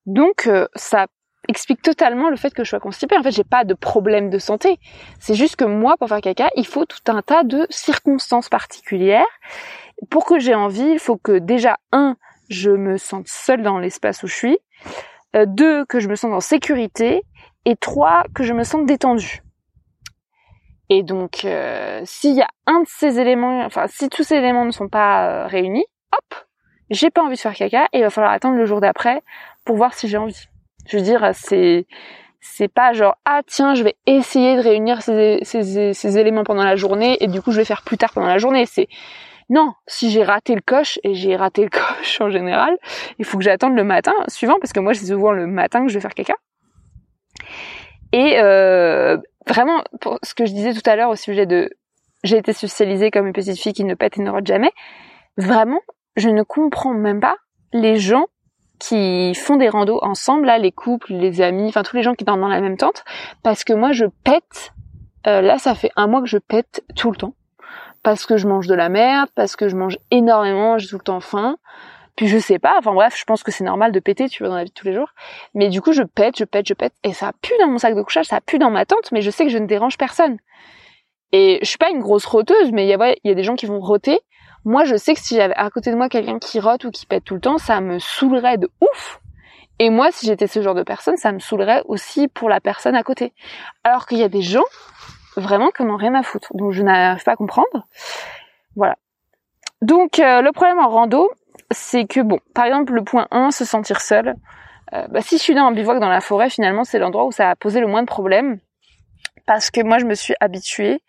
Donc 0.04 0.50
ça 0.74 1.06
explique 1.48 1.82
totalement 1.82 2.30
le 2.30 2.36
fait 2.36 2.54
que 2.54 2.64
je 2.64 2.70
sois 2.70 2.80
constipée. 2.80 3.16
En 3.16 3.22
fait, 3.22 3.32
j'ai 3.32 3.44
pas 3.44 3.64
de 3.64 3.74
problème 3.74 4.30
de 4.30 4.38
santé. 4.38 4.78
C'est 5.18 5.34
juste 5.34 5.56
que 5.56 5.64
moi, 5.64 5.96
pour 5.96 6.08
faire 6.08 6.20
caca, 6.20 6.48
il 6.56 6.66
faut 6.66 6.84
tout 6.86 7.00
un 7.08 7.22
tas 7.22 7.42
de 7.42 7.66
circonstances 7.70 8.48
particulières. 8.48 9.26
Pour 10.10 10.24
que 10.24 10.38
j'ai 10.38 10.54
envie, 10.54 10.90
il 10.92 10.98
faut 10.98 11.16
que 11.16 11.38
déjà 11.38 11.78
un, 11.92 12.16
je 12.48 12.70
me 12.70 12.96
sente 12.96 13.28
seule 13.28 13.62
dans 13.62 13.78
l'espace 13.78 14.22
où 14.22 14.26
je 14.26 14.34
suis. 14.34 14.58
Euh, 15.34 15.46
deux, 15.46 15.84
que 15.86 16.00
je 16.00 16.08
me 16.08 16.14
sente 16.14 16.32
en 16.32 16.40
sécurité. 16.40 17.22
Et 17.64 17.76
trois, 17.76 18.24
que 18.34 18.42
je 18.42 18.52
me 18.52 18.64
sente 18.64 18.86
détendue. 18.86 19.42
Et 20.88 21.02
donc, 21.02 21.44
euh, 21.44 22.02
s'il 22.04 22.34
y 22.34 22.42
a 22.42 22.48
un 22.66 22.80
de 22.80 22.88
ces 22.88 23.18
éléments, 23.18 23.64
enfin, 23.64 23.86
si 23.86 24.08
tous 24.08 24.24
ces 24.24 24.34
éléments 24.34 24.64
ne 24.64 24.72
sont 24.72 24.88
pas 24.88 25.26
euh, 25.26 25.46
réunis, 25.46 25.86
hop, 26.12 26.44
j'ai 26.90 27.10
pas 27.10 27.22
envie 27.22 27.36
de 27.36 27.40
faire 27.40 27.54
caca 27.54 27.88
et 27.92 27.98
il 27.98 28.02
va 28.02 28.10
falloir 28.10 28.32
attendre 28.32 28.56
le 28.56 28.66
jour 28.66 28.80
d'après 28.80 29.22
pour 29.64 29.76
voir 29.76 29.94
si 29.94 30.08
j'ai 30.08 30.18
envie. 30.18 30.48
Je 30.86 30.96
veux 30.96 31.02
dire, 31.02 31.30
c'est 31.34 31.86
c'est 32.40 32.68
pas 32.68 32.92
genre 32.92 33.16
ah 33.24 33.40
tiens 33.46 33.74
je 33.74 33.84
vais 33.84 33.94
essayer 34.04 34.56
de 34.56 34.62
réunir 34.62 35.00
ces, 35.00 35.38
ces, 35.44 36.18
éléments 36.18 36.42
pendant 36.42 36.64
la 36.64 36.74
journée 36.74 37.16
et 37.20 37.28
du 37.28 37.40
coup 37.40 37.52
je 37.52 37.58
vais 37.58 37.64
faire 37.64 37.82
plus 37.82 37.96
tard 37.96 38.12
pendant 38.12 38.26
la 38.26 38.38
journée. 38.38 38.66
C'est 38.66 38.88
non, 39.48 39.72
si 39.86 40.10
j'ai 40.10 40.24
raté 40.24 40.54
le 40.54 40.60
coche 40.60 40.98
et 41.04 41.14
j'ai 41.14 41.36
raté 41.36 41.62
le 41.62 41.70
coche 41.70 42.20
en 42.20 42.30
général, 42.30 42.76
il 43.18 43.24
faut 43.24 43.38
que 43.38 43.44
j'attende 43.44 43.76
le 43.76 43.84
matin 43.84 44.12
suivant 44.26 44.58
parce 44.60 44.72
que 44.72 44.80
moi 44.80 44.92
c'est 44.92 45.06
souvent 45.06 45.30
le 45.30 45.46
matin 45.46 45.82
que 45.86 45.88
je 45.88 45.94
vais 45.94 46.00
faire 46.00 46.14
caca. 46.14 46.34
Et 48.12 48.38
euh, 48.40 49.16
vraiment, 49.46 49.82
pour 50.00 50.18
ce 50.22 50.34
que 50.34 50.44
je 50.44 50.52
disais 50.52 50.74
tout 50.74 50.88
à 50.88 50.96
l'heure 50.96 51.10
au 51.10 51.16
sujet 51.16 51.46
de 51.46 51.70
j'ai 52.24 52.36
été 52.36 52.52
socialisée 52.52 53.10
comme 53.10 53.26
une 53.26 53.32
petite 53.32 53.58
fille 53.58 53.72
qui 53.72 53.84
ne 53.84 53.94
pète 53.94 54.18
et 54.18 54.22
ne 54.22 54.30
rote 54.30 54.46
jamais, 54.46 54.70
vraiment, 55.36 55.80
je 56.16 56.28
ne 56.28 56.42
comprends 56.42 56.94
même 56.94 57.20
pas 57.20 57.36
les 57.72 57.96
gens 57.96 58.26
qui 58.82 59.32
font 59.36 59.56
des 59.56 59.68
randos 59.68 60.00
ensemble, 60.02 60.46
là, 60.46 60.58
les 60.58 60.72
couples, 60.72 61.12
les 61.12 61.40
amis, 61.40 61.68
enfin 61.68 61.84
tous 61.84 61.94
les 61.94 62.02
gens 62.02 62.14
qui 62.14 62.24
dorment 62.24 62.40
dans 62.40 62.48
la 62.48 62.60
même 62.60 62.76
tente, 62.76 63.04
parce 63.44 63.62
que 63.62 63.72
moi 63.72 63.92
je 63.92 64.06
pète, 64.24 64.72
euh, 65.28 65.40
là 65.40 65.58
ça 65.58 65.76
fait 65.76 65.92
un 65.94 66.08
mois 66.08 66.20
que 66.20 66.26
je 66.26 66.38
pète 66.38 66.82
tout 66.96 67.12
le 67.12 67.16
temps, 67.16 67.34
parce 68.02 68.26
que 68.26 68.36
je 68.36 68.48
mange 68.48 68.66
de 68.66 68.74
la 68.74 68.88
merde, 68.88 69.28
parce 69.36 69.54
que 69.54 69.68
je 69.68 69.76
mange 69.76 69.98
énormément, 70.10 70.78
j'ai 70.78 70.88
tout 70.88 70.96
le 70.96 71.04
temps 71.04 71.20
faim, 71.20 71.58
puis 72.16 72.26
je 72.26 72.38
sais 72.38 72.58
pas, 72.58 72.74
enfin 72.76 72.92
bref, 72.92 73.14
je 73.16 73.22
pense 73.24 73.44
que 73.44 73.52
c'est 73.52 73.62
normal 73.62 73.92
de 73.92 74.00
péter, 74.00 74.28
tu 74.28 74.42
vois, 74.42 74.50
dans 74.50 74.56
la 74.56 74.64
vie 74.64 74.70
de 74.70 74.74
tous 74.74 74.86
les 74.86 74.94
jours. 74.94 75.10
Mais 75.54 75.68
du 75.68 75.80
coup, 75.80 75.92
je 75.92 76.02
pète, 76.02 76.36
je 76.36 76.44
pète, 76.44 76.66
je 76.66 76.74
pète, 76.74 76.92
et 77.04 77.12
ça 77.12 77.30
pue 77.40 77.54
dans 77.60 77.68
mon 77.68 77.78
sac 77.78 77.94
de 77.94 78.02
couchage, 78.02 78.26
ça 78.26 78.40
pue 78.40 78.58
dans 78.58 78.70
ma 78.70 78.84
tente, 78.84 79.12
mais 79.12 79.22
je 79.22 79.30
sais 79.30 79.44
que 79.44 79.50
je 79.50 79.58
ne 79.58 79.66
dérange 79.66 79.96
personne. 79.96 80.38
Et 81.30 81.60
je 81.62 81.68
suis 81.68 81.78
pas 81.78 81.90
une 81.90 82.00
grosse 82.00 82.26
roteuse, 82.26 82.72
mais 82.72 82.84
il 82.84 82.88
y 82.88 82.94
a, 82.94 83.14
y 83.22 83.30
a 83.30 83.34
des 83.34 83.44
gens 83.44 83.54
qui 83.54 83.66
vont 83.66 83.78
roter. 83.78 84.20
Moi, 84.64 84.84
je 84.84 84.96
sais 84.96 85.14
que 85.14 85.20
si 85.20 85.36
j'avais 85.36 85.54
à 85.54 85.70
côté 85.70 85.90
de 85.90 85.96
moi 85.96 86.08
quelqu'un 86.08 86.38
qui 86.38 86.60
rote 86.60 86.84
ou 86.84 86.90
qui 86.90 87.06
pète 87.06 87.24
tout 87.24 87.34
le 87.34 87.40
temps, 87.40 87.58
ça 87.58 87.80
me 87.80 87.98
saoulerait 87.98 88.58
de 88.58 88.70
ouf. 88.80 89.20
Et 89.78 89.90
moi, 89.90 90.10
si 90.12 90.26
j'étais 90.26 90.46
ce 90.46 90.62
genre 90.62 90.74
de 90.74 90.82
personne, 90.82 91.16
ça 91.16 91.32
me 91.32 91.40
saoulerait 91.40 91.82
aussi 91.86 92.28
pour 92.28 92.48
la 92.48 92.60
personne 92.60 92.94
à 92.94 93.02
côté. 93.02 93.32
Alors 93.82 94.06
qu'il 94.06 94.18
y 94.18 94.22
a 94.22 94.28
des 94.28 94.42
gens, 94.42 94.64
vraiment, 95.36 95.70
qui 95.70 95.82
n'ont 95.82 95.96
rien 95.96 96.14
à 96.14 96.22
foutre. 96.22 96.54
Donc 96.54 96.72
je 96.72 96.82
n'arrive 96.82 97.24
pas 97.24 97.32
à 97.32 97.36
comprendre. 97.36 97.86
Voilà. 98.76 98.96
Donc 99.80 100.18
le 100.18 100.50
problème 100.52 100.78
en 100.78 100.88
rando, 100.88 101.30
c'est 101.72 102.04
que 102.04 102.20
bon, 102.20 102.38
par 102.54 102.66
exemple 102.66 102.92
le 102.92 103.02
point 103.02 103.26
1, 103.32 103.50
se 103.50 103.64
sentir 103.64 104.00
seul. 104.00 104.34
bah, 104.92 105.20
si 105.20 105.38
je 105.38 105.42
suis 105.42 105.54
dans 105.54 105.64
un 105.64 105.72
bivouac 105.72 105.98
dans 105.98 106.08
la 106.08 106.20
forêt, 106.20 106.48
finalement 106.50 106.84
c'est 106.84 107.00
l'endroit 107.00 107.24
où 107.26 107.32
ça 107.32 107.50
a 107.50 107.56
posé 107.56 107.80
le 107.80 107.88
moins 107.88 108.02
de 108.02 108.06
problèmes 108.06 108.60
parce 109.46 109.70
que 109.70 109.82
moi 109.82 109.98
je 109.98 110.04
me 110.04 110.14
suis 110.14 110.34
habituée 110.40 111.02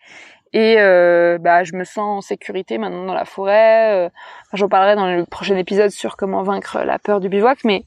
et 0.54 0.76
euh, 0.78 1.36
bah, 1.38 1.64
je 1.64 1.74
me 1.74 1.82
sens 1.82 1.98
en 1.98 2.20
sécurité 2.20 2.78
maintenant 2.78 3.04
dans 3.06 3.14
la 3.14 3.24
forêt. 3.24 4.06
Euh, 4.06 4.08
J'en 4.52 4.68
parlerai 4.68 4.94
dans 4.94 5.12
le 5.12 5.24
prochain 5.26 5.56
épisode 5.56 5.90
sur 5.90 6.16
comment 6.16 6.44
vaincre 6.44 6.78
la 6.84 7.00
peur 7.00 7.18
du 7.18 7.28
bivouac, 7.28 7.64
mais 7.64 7.84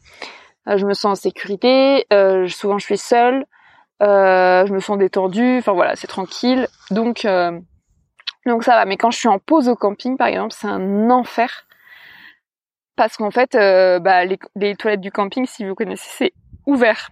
euh, 0.68 0.76
je 0.78 0.86
me 0.86 0.94
sens 0.94 1.06
en 1.06 1.16
sécurité. 1.16 2.06
Euh, 2.12 2.50
souvent 2.50 2.78
je 2.78 2.86
suis 2.86 2.98
seule. 2.98 3.46
je 4.02 4.72
me 4.72 4.80
sens 4.82 4.98
détendue. 4.98 5.60
Enfin 5.60 5.72
voilà, 5.72 5.96
c'est 5.96 6.08
tranquille. 6.08 6.68
Donc 6.92 7.26
donc 8.46 8.64
ça 8.64 8.76
va. 8.76 8.86
Mais 8.86 8.98
quand 8.98 9.12
je 9.12 9.18
suis 9.18 9.30
en 9.30 9.40
pause 9.40 9.70
au 9.70 9.76
camping, 9.78 10.18
par 10.18 10.28
exemple, 10.28 10.54
c'est 10.54 10.68
un 10.68 11.10
enfer 11.10 11.66
parce 12.98 13.16
qu'en 13.16 13.32
fait, 13.32 13.54
bah, 13.54 14.26
les, 14.26 14.40
les 14.58 14.76
toilettes 14.76 15.02
du 15.02 15.12
camping, 15.12 15.46
si 15.46 15.66
vous 15.66 15.74
connaissez, 15.74 16.10
c'est 16.12 16.34
ouvert. 16.66 17.12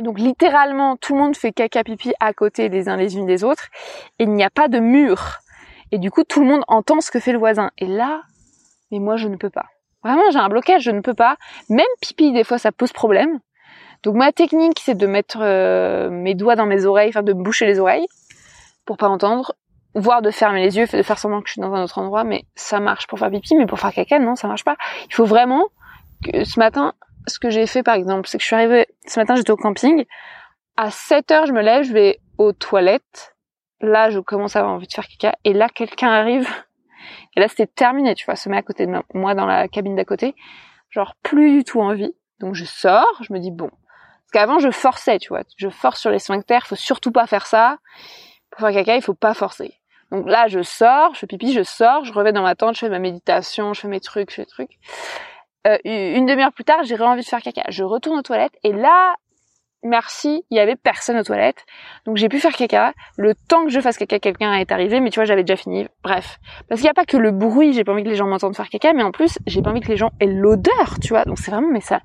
Donc 0.00 0.18
littéralement, 0.18 0.96
tout 0.96 1.14
le 1.14 1.20
monde 1.20 1.36
fait 1.36 1.52
caca 1.52 1.84
pipi 1.84 2.12
à 2.18 2.32
côté 2.32 2.68
des 2.68 2.88
uns 2.88 2.96
les 2.96 3.16
unes 3.16 3.26
des 3.26 3.44
autres 3.44 3.68
et 4.18 4.24
il 4.24 4.30
n'y 4.30 4.44
a 4.44 4.50
pas 4.50 4.68
de 4.68 4.78
mur. 4.78 5.38
Et 5.90 5.98
du 5.98 6.10
coup, 6.10 6.24
tout 6.24 6.40
le 6.40 6.46
monde 6.46 6.64
entend 6.68 7.00
ce 7.00 7.10
que 7.10 7.20
fait 7.20 7.32
le 7.32 7.38
voisin. 7.38 7.70
Et 7.76 7.86
là, 7.86 8.22
mais 8.90 8.98
moi, 8.98 9.16
je 9.16 9.28
ne 9.28 9.36
peux 9.36 9.50
pas. 9.50 9.66
Vraiment, 10.02 10.30
j'ai 10.30 10.38
un 10.38 10.48
blocage, 10.48 10.82
je 10.82 10.90
ne 10.90 11.00
peux 11.00 11.14
pas. 11.14 11.36
Même 11.68 11.86
pipi, 12.00 12.32
des 12.32 12.44
fois, 12.44 12.58
ça 12.58 12.72
pose 12.72 12.92
problème. 12.92 13.40
Donc 14.02 14.16
ma 14.16 14.32
technique, 14.32 14.80
c'est 14.82 14.96
de 14.96 15.06
mettre 15.06 15.38
euh, 15.40 16.10
mes 16.10 16.34
doigts 16.34 16.56
dans 16.56 16.66
mes 16.66 16.86
oreilles, 16.86 17.10
enfin 17.10 17.22
de 17.22 17.32
boucher 17.32 17.66
les 17.66 17.78
oreilles 17.78 18.06
pour 18.84 18.96
pas 18.96 19.08
entendre, 19.08 19.54
voire 19.94 20.22
de 20.22 20.30
fermer 20.32 20.60
les 20.60 20.76
yeux, 20.76 20.86
de 20.86 21.02
faire 21.02 21.18
semblant 21.18 21.40
que 21.40 21.46
je 21.46 21.52
suis 21.52 21.60
dans 21.60 21.72
un 21.72 21.84
autre 21.84 21.98
endroit. 21.98 22.24
Mais 22.24 22.44
ça 22.56 22.80
marche 22.80 23.06
pour 23.06 23.18
faire 23.18 23.30
pipi, 23.30 23.54
mais 23.54 23.66
pour 23.66 23.78
faire 23.78 23.92
caca, 23.92 24.18
non, 24.18 24.34
ça 24.34 24.48
marche 24.48 24.64
pas. 24.64 24.76
Il 25.08 25.14
faut 25.14 25.24
vraiment 25.24 25.68
que 26.24 26.44
ce 26.44 26.58
matin, 26.58 26.94
ce 27.26 27.38
que 27.38 27.50
j'ai 27.50 27.66
fait 27.66 27.82
par 27.82 27.94
exemple, 27.94 28.28
c'est 28.28 28.38
que 28.38 28.42
je 28.42 28.46
suis 28.46 28.56
arrivée 28.56 28.86
ce 29.06 29.18
matin, 29.20 29.34
j'étais 29.34 29.50
au 29.50 29.56
camping. 29.56 30.04
À 30.76 30.90
7 30.90 31.30
heures, 31.30 31.46
je 31.46 31.52
me 31.52 31.60
lève, 31.60 31.84
je 31.84 31.92
vais 31.92 32.20
aux 32.38 32.52
toilettes. 32.52 33.36
Là, 33.80 34.10
je 34.10 34.20
commence 34.20 34.56
à 34.56 34.60
avoir 34.60 34.74
envie 34.74 34.86
de 34.86 34.92
faire 34.92 35.06
caca. 35.06 35.36
Et 35.44 35.52
là, 35.52 35.68
quelqu'un 35.68 36.10
arrive. 36.10 36.48
Et 37.36 37.40
là, 37.40 37.48
c'était 37.48 37.66
terminé, 37.66 38.14
tu 38.14 38.24
vois, 38.24 38.36
se 38.36 38.48
met 38.48 38.56
à 38.56 38.62
côté 38.62 38.86
de 38.86 38.92
moi 39.12 39.34
dans 39.34 39.46
la 39.46 39.68
cabine 39.68 39.96
d'à 39.96 40.04
côté. 40.04 40.34
Genre, 40.90 41.14
plus 41.22 41.50
du 41.50 41.64
tout 41.64 41.80
envie. 41.80 42.14
Donc, 42.40 42.54
je 42.54 42.64
sors, 42.64 43.20
je 43.22 43.32
me 43.32 43.38
dis, 43.38 43.50
bon. 43.50 43.68
Parce 43.68 44.32
qu'avant, 44.32 44.58
je 44.60 44.70
forçais, 44.70 45.18
tu 45.18 45.28
vois. 45.28 45.42
Je 45.56 45.68
force 45.68 46.00
sur 46.00 46.10
les 46.10 46.20
sphincters, 46.20 46.66
faut 46.66 46.76
surtout 46.76 47.10
pas 47.10 47.26
faire 47.26 47.46
ça. 47.46 47.78
Pour 48.50 48.60
faire 48.60 48.72
caca, 48.72 48.96
il 48.96 49.02
faut 49.02 49.14
pas 49.14 49.34
forcer. 49.34 49.78
Donc 50.12 50.28
là, 50.28 50.46
je 50.46 50.62
sors, 50.62 51.14
je 51.14 51.20
fais 51.20 51.26
pipi, 51.26 51.54
je 51.54 51.62
sors, 51.62 52.04
je 52.04 52.12
reviens 52.12 52.32
dans 52.32 52.42
ma 52.42 52.54
tente, 52.54 52.74
je 52.74 52.80
fais 52.80 52.90
ma 52.90 52.98
méditation, 52.98 53.72
je 53.72 53.80
fais 53.80 53.88
mes 53.88 54.00
trucs, 54.00 54.30
je 54.30 54.36
fais 54.36 54.42
mes 54.42 54.46
trucs. 54.46 54.78
Euh, 55.66 55.78
une 55.84 56.26
demi-heure 56.26 56.52
plus 56.52 56.64
tard, 56.64 56.82
j'ai 56.82 56.98
envie 57.00 57.22
de 57.22 57.26
faire 57.26 57.40
caca. 57.40 57.62
Je 57.68 57.84
retourne 57.84 58.18
aux 58.18 58.22
toilettes 58.22 58.58
et 58.64 58.72
là, 58.72 59.14
merci, 59.84 60.44
il 60.50 60.56
y 60.56 60.60
avait 60.60 60.76
personne 60.76 61.16
aux 61.18 61.22
toilettes. 61.22 61.64
Donc 62.04 62.16
j'ai 62.16 62.28
pu 62.28 62.40
faire 62.40 62.52
caca. 62.52 62.92
Le 63.16 63.34
temps 63.34 63.64
que 63.64 63.70
je 63.70 63.80
fasse 63.80 63.96
caca, 63.96 64.18
quelqu'un 64.18 64.54
est 64.54 64.72
arrivé, 64.72 65.00
mais 65.00 65.10
tu 65.10 65.20
vois, 65.20 65.24
j'avais 65.24 65.44
déjà 65.44 65.56
fini. 65.56 65.86
Bref. 66.02 66.38
Parce 66.68 66.80
qu'il 66.80 66.86
n'y 66.86 66.90
a 66.90 66.94
pas 66.94 67.04
que 67.04 67.16
le 67.16 67.30
bruit, 67.30 67.72
j'ai 67.72 67.84
pas 67.84 67.92
envie 67.92 68.02
que 68.02 68.08
les 68.08 68.16
gens 68.16 68.26
m'entendent 68.26 68.56
faire 68.56 68.68
caca, 68.68 68.92
mais 68.92 69.04
en 69.04 69.12
plus, 69.12 69.38
j'ai 69.46 69.62
pas 69.62 69.70
envie 69.70 69.80
que 69.80 69.88
les 69.88 69.96
gens 69.96 70.10
aient 70.20 70.26
l'odeur, 70.26 70.98
tu 71.00 71.10
vois. 71.10 71.24
Donc 71.24 71.38
c'est 71.38 71.50
vraiment, 71.50 71.70
mais 71.70 71.80
ça, 71.80 72.00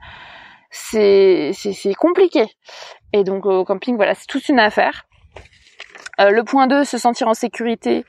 c'est, 0.70 1.52
c'est, 1.54 1.94
compliqué. 1.96 2.46
Et 3.14 3.24
donc 3.24 3.46
au 3.46 3.66
camping, 3.66 3.96
voilà, 3.96 4.14
c'est 4.14 4.28
toute 4.28 4.50
une 4.50 4.60
affaire. 4.60 5.06
Euh, 6.20 6.30
le 6.30 6.44
point 6.44 6.68
2, 6.68 6.84
se 6.84 6.98
sentir 6.98 7.28
en 7.28 7.34
sécurité. 7.34 8.06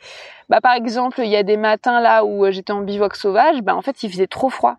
Bah 0.48 0.60
par 0.60 0.74
exemple, 0.74 1.20
il 1.22 1.28
y 1.28 1.36
a 1.36 1.42
des 1.42 1.58
matins 1.58 2.00
là 2.00 2.24
où 2.24 2.44
euh, 2.44 2.50
j'étais 2.50 2.72
en 2.72 2.80
bivouac 2.80 3.14
sauvage, 3.14 3.60
bah 3.62 3.76
en 3.76 3.82
fait 3.82 4.02
il 4.02 4.10
faisait 4.10 4.26
trop 4.26 4.48
froid 4.48 4.78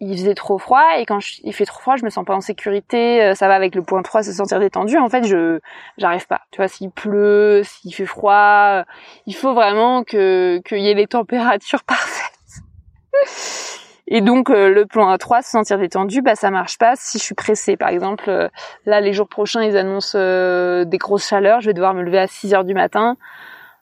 il 0.00 0.16
faisait 0.16 0.34
trop 0.34 0.58
froid 0.58 0.96
et 0.96 1.06
quand 1.06 1.18
il 1.42 1.52
fait 1.52 1.64
trop 1.64 1.80
froid, 1.80 1.96
je 1.96 2.04
me 2.04 2.10
sens 2.10 2.24
pas 2.24 2.34
en 2.34 2.40
sécurité, 2.40 3.22
euh, 3.22 3.34
ça 3.34 3.48
va 3.48 3.54
avec 3.54 3.74
le 3.74 3.82
point 3.82 4.02
3 4.02 4.22
se 4.22 4.32
sentir 4.32 4.60
détendu. 4.60 4.96
En 4.96 5.08
fait, 5.08 5.24
je 5.24 5.58
j'arrive 5.96 6.26
pas. 6.26 6.42
Tu 6.52 6.58
vois, 6.58 6.68
s'il 6.68 6.90
pleut, 6.90 7.62
s'il 7.64 7.92
fait 7.92 8.06
froid, 8.06 8.84
il 9.26 9.34
faut 9.34 9.54
vraiment 9.54 10.04
que 10.04 10.60
qu'il 10.64 10.78
y 10.78 10.88
ait 10.88 10.94
les 10.94 11.08
températures 11.08 11.82
parfaites. 11.84 12.32
Et 14.06 14.20
donc 14.20 14.50
euh, 14.50 14.70
le 14.70 14.86
plan 14.86 15.14
A3, 15.14 15.42
se 15.42 15.50
sentir 15.50 15.78
détendu, 15.78 16.22
bah 16.22 16.36
ça 16.36 16.50
marche 16.50 16.78
pas 16.78 16.94
si 16.96 17.18
je 17.18 17.22
suis 17.24 17.34
pressée. 17.34 17.76
Par 17.76 17.88
exemple, 17.88 18.30
euh, 18.30 18.48
là 18.86 19.00
les 19.00 19.12
jours 19.12 19.28
prochains, 19.28 19.64
ils 19.64 19.76
annoncent 19.76 20.16
des 20.18 20.98
grosses 20.98 21.28
chaleurs, 21.28 21.60
je 21.60 21.66
vais 21.66 21.74
devoir 21.74 21.94
me 21.94 22.02
lever 22.02 22.18
à 22.18 22.26
6 22.28 22.54
heures 22.54 22.64
du 22.64 22.74
matin. 22.74 23.16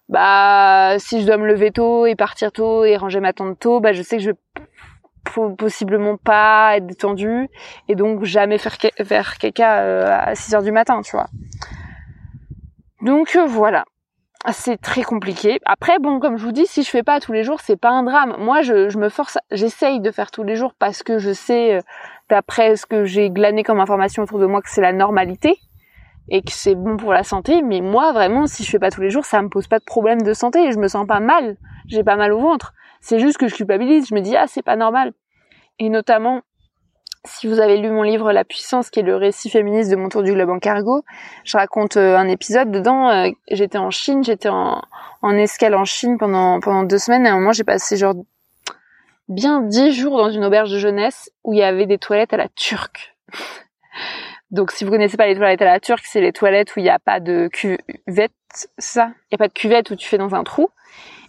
Bah 0.09 0.99
si 0.99 1.21
je 1.21 1.27
dois 1.27 1.37
me 1.37 1.47
lever 1.47 1.73
tôt 1.73 2.07
et 2.07 2.15
partir 2.17 2.53
tôt 2.53 2.85
et 2.85 2.97
ranger 2.97 3.21
ma 3.21 3.33
tente 3.33 3.59
tôt, 3.59 3.81
bah 3.81 3.93
je 3.93 4.03
sais 4.03 4.17
que 4.17 4.23
je 4.23 4.31
vais 4.31 4.37
possiblement 5.57 6.17
pas 6.17 6.77
être 6.77 6.87
détendu 6.87 7.49
et 7.89 7.95
donc 7.95 8.25
jamais 8.25 8.59
faire, 8.59 8.77
faire 9.05 9.39
caca 9.39 9.81
euh, 9.81 10.09
à 10.11 10.35
6 10.35 10.55
heures 10.55 10.63
du 10.63 10.73
matin, 10.73 11.01
tu 11.03 11.13
vois. 11.13 11.27
Donc 13.03 13.37
euh, 13.37 13.47
voilà. 13.47 13.85
C'est 14.53 14.81
très 14.81 15.03
compliqué. 15.03 15.59
Après, 15.65 15.99
bon, 15.99 16.21
comme 16.21 16.37
je 16.37 16.45
vous 16.45 16.53
dis, 16.53 16.67
si 16.67 16.85
je 16.85 16.91
fais 16.91 17.03
pas 17.03 17.19
tous 17.19 17.33
les 17.33 17.43
jours, 17.43 17.61
c'est 17.61 17.77
pas 17.77 17.91
un 17.91 18.05
drame. 18.05 18.37
Moi, 18.39 18.63
je, 18.63 18.89
je 18.89 18.99
me 18.99 19.09
force, 19.09 19.39
j'essaye 19.51 19.99
de 19.99 20.11
faire 20.13 20.31
tous 20.31 20.45
les 20.45 20.55
jours 20.55 20.73
parce 20.79 21.03
que 21.03 21.19
je 21.19 21.33
sais, 21.33 21.75
euh, 21.75 21.81
d'après 22.29 22.77
ce 22.77 22.87
que 22.87 23.05
j'ai 23.05 23.31
glané 23.31 23.65
comme 23.65 23.81
information 23.81 24.23
autour 24.23 24.39
de 24.39 24.47
moi, 24.47 24.63
que 24.63 24.71
c'est 24.71 24.81
la 24.81 24.93
normalité 24.93 25.59
et 26.29 26.43
que 26.43 26.53
c'est 26.53 26.75
bon 26.75 26.97
pour 26.97 27.13
la 27.13 27.25
santé. 27.25 27.63
Mais 27.63 27.81
moi, 27.81 28.13
vraiment, 28.13 28.47
si 28.47 28.63
je 28.63 28.71
fais 28.71 28.79
pas 28.79 28.91
tous 28.91 29.01
les 29.01 29.11
jours, 29.11 29.25
ça 29.25 29.43
me 29.43 29.49
pose 29.49 29.67
pas 29.67 29.79
de 29.79 29.85
problème 29.85 30.23
de 30.23 30.33
santé 30.33 30.65
et 30.65 30.73
je 30.73 30.79
me 30.79 30.89
sens 30.89 31.07
pas 31.07 31.21
mal. 31.21 31.57
J'ai 31.89 32.05
pas 32.05 32.17
mal 32.17 32.33
au 32.33 32.41
ventre. 32.41 32.73
C'est 33.07 33.21
juste 33.21 33.39
que 33.39 33.47
je 33.47 33.55
culpabilise. 33.55 34.09
Je 34.09 34.17
me 34.17 34.21
dis, 34.21 34.35
ah, 34.35 34.47
c'est 34.49 34.65
pas 34.65 34.75
normal. 34.75 35.13
Et 35.79 35.91
notamment, 35.91 36.43
si 37.25 37.47
vous 37.47 37.61
avez 37.61 37.77
lu 37.77 37.89
mon 37.89 38.03
livre 38.03 38.33
La 38.33 38.45
puissance, 38.45 38.91
qui 38.91 38.99
est 38.99 39.05
le 39.05 39.15
récit 39.15 39.49
féministe 39.49 39.93
de 39.93 39.97
mon 39.97 40.09
tour 40.09 40.25
du 40.25 40.33
globe 40.33 40.51
en 40.51 40.59
cargo, 40.59 41.05
je 41.45 41.57
raconte 41.57 41.99
euh, 41.99 42.17
un 42.17 42.27
épisode 42.27 42.73
dedans. 42.73 43.09
Euh, 43.11 43.31
j'étais 43.49 43.79
en 43.79 43.93
Chine, 43.93 44.25
j'étais 44.25 44.49
en, 44.49 44.83
en 45.23 45.37
escale 45.37 45.77
en 45.77 45.85
Chine 45.85 46.19
pendant 46.19 46.59
pendant 46.59 46.83
deux 46.83 46.99
semaines. 46.99 47.27
Et 47.27 47.29
à 47.29 47.35
un 47.35 47.39
moment, 47.39 47.53
j'ai 47.53 47.63
passé 47.63 47.97
genre 47.97 48.15
bien 49.29 49.61
dix 49.61 49.93
jours 49.93 50.19
dans 50.19 50.31
une 50.31 50.45
auberge 50.45 50.73
de 50.73 50.79
jeunesse 50.79 51.31
où 51.45 51.53
il 51.53 51.61
y 51.61 51.63
avait 51.63 51.87
des 51.87 51.99
toilettes 51.99 52.33
à 52.33 52.37
la 52.37 52.49
turque. 52.49 53.15
Donc, 54.51 54.73
si 54.73 54.85
vous 54.85 54.91
connaissez 54.91 55.17
pas 55.17 55.29
les 55.29 55.37
toilettes 55.37 55.63
à 55.63 55.67
la 55.67 55.79
turque, 55.79 56.07
c'est 56.07 56.21
les 56.21 56.33
toilettes 56.33 56.75
où 56.75 56.81
il 56.81 56.85
n'y 56.85 56.91
a 56.91 56.99
pas 56.99 57.21
de 57.21 57.49
cuvette, 57.53 58.33
ça? 58.79 59.13
Il 59.31 59.35
n'y 59.35 59.37
a 59.37 59.39
pas 59.39 59.49
de 59.49 59.53
cuvette 59.53 59.91
où 59.91 59.95
tu 59.95 60.09
fais 60.09 60.19
dans 60.19 60.35
un 60.35 60.43
trou. 60.43 60.71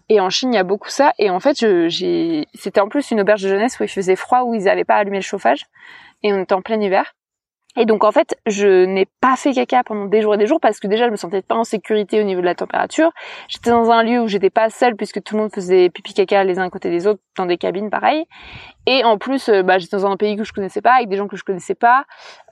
Et 0.09 0.19
en 0.19 0.29
Chine, 0.29 0.53
il 0.53 0.55
y 0.55 0.59
a 0.59 0.63
beaucoup 0.63 0.89
ça. 0.89 1.13
Et 1.19 1.29
en 1.29 1.39
fait, 1.39 1.57
j'ai, 1.89 2.47
c'était 2.53 2.79
en 2.79 2.87
plus 2.87 3.11
une 3.11 3.21
auberge 3.21 3.43
de 3.43 3.49
jeunesse 3.49 3.79
où 3.79 3.83
il 3.83 3.89
faisait 3.89 4.15
froid, 4.15 4.43
où 4.43 4.53
ils 4.53 4.63
n'avaient 4.63 4.85
pas 4.85 4.95
allumé 4.95 5.17
le 5.17 5.23
chauffage. 5.23 5.65
Et 6.23 6.33
on 6.33 6.41
était 6.41 6.53
en 6.53 6.61
plein 6.61 6.79
hiver. 6.79 7.13
Et 7.79 7.85
donc 7.85 8.03
en 8.03 8.11
fait, 8.11 8.35
je 8.47 8.85
n'ai 8.85 9.05
pas 9.21 9.35
fait 9.35 9.53
caca 9.53 9.83
pendant 9.83 10.05
des 10.05 10.21
jours 10.23 10.33
et 10.33 10.37
des 10.37 10.47
jours 10.47 10.59
parce 10.59 10.79
que 10.79 10.87
déjà 10.87 11.05
je 11.05 11.11
me 11.11 11.15
sentais 11.15 11.43
pas 11.43 11.53
en 11.53 11.63
sécurité 11.63 12.19
au 12.19 12.23
niveau 12.23 12.41
de 12.41 12.45
la 12.45 12.55
température. 12.55 13.11
J'étais 13.47 13.69
dans 13.69 13.91
un 13.91 14.01
lieu 14.01 14.19
où 14.19 14.27
j'étais 14.27 14.49
pas 14.49 14.71
seule 14.71 14.95
puisque 14.95 15.21
tout 15.21 15.35
le 15.35 15.43
monde 15.43 15.53
faisait 15.53 15.91
pipi 15.91 16.15
caca 16.15 16.43
les 16.43 16.57
uns 16.57 16.63
à 16.63 16.69
côté 16.71 16.89
des 16.89 17.05
autres 17.05 17.21
dans 17.37 17.45
des 17.45 17.57
cabines 17.57 17.91
pareilles. 17.91 18.25
Et 18.87 19.03
en 19.03 19.19
plus, 19.19 19.47
euh, 19.49 19.61
bah, 19.61 19.77
j'étais 19.77 19.95
dans 19.95 20.09
un 20.09 20.17
pays 20.17 20.35
que 20.35 20.43
je 20.43 20.53
connaissais 20.53 20.81
pas 20.81 20.93
avec 20.93 21.07
des 21.07 21.17
gens 21.17 21.27
que 21.27 21.37
je 21.37 21.43
connaissais 21.43 21.75
pas, 21.75 22.05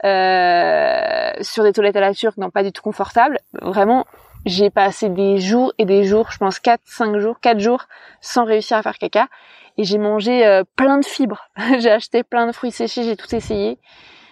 euh, 0.04 1.32
sur 1.42 1.64
des 1.64 1.74
toilettes 1.74 1.96
à 1.96 2.02
la 2.02 2.14
turque, 2.14 2.38
non 2.38 2.52
pas 2.52 2.62
du 2.62 2.72
tout 2.72 2.84
confortables. 2.84 3.40
Vraiment, 3.64 4.06
j'ai 4.46 4.70
passé 4.70 5.10
des 5.10 5.40
jours 5.40 5.74
et 5.78 5.86
des 5.86 6.04
jours, 6.04 6.32
je 6.32 6.38
pense 6.38 6.60
4, 6.60 6.82
5 6.86 7.18
jours, 7.18 7.40
4 7.40 7.60
jours 7.60 7.86
sans 8.22 8.46
réussir 8.46 8.78
à 8.78 8.84
faire 8.84 8.98
caca. 8.98 9.28
Et 9.78 9.84
j'ai 9.84 9.98
mangé 9.98 10.46
euh, 10.46 10.64
plein 10.76 11.00
de 11.00 11.06
fibres. 11.06 11.50
j'ai 11.80 11.92
acheté 11.92 12.24
plein 12.24 12.48
de 12.48 12.52
fruits 12.52 12.72
séchés, 12.72 13.04
j'ai 13.04 13.18
tout 13.18 13.34
essayé. 13.36 13.80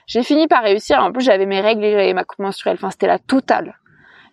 J'ai 0.06 0.24
fini 0.24 0.48
par 0.48 0.64
réussir. 0.64 1.00
En 1.00 1.12
plus, 1.12 1.24
j'avais 1.24 1.46
mes 1.46 1.62
règles 1.62 1.84
et 1.84 1.92
j'avais 1.92 2.14
ma 2.14 2.24
coupe 2.24 2.40
menstruelle. 2.40 2.76
Enfin, 2.76 2.92
c'était 2.92 3.08
la 3.08 3.20
totale. 3.20 3.78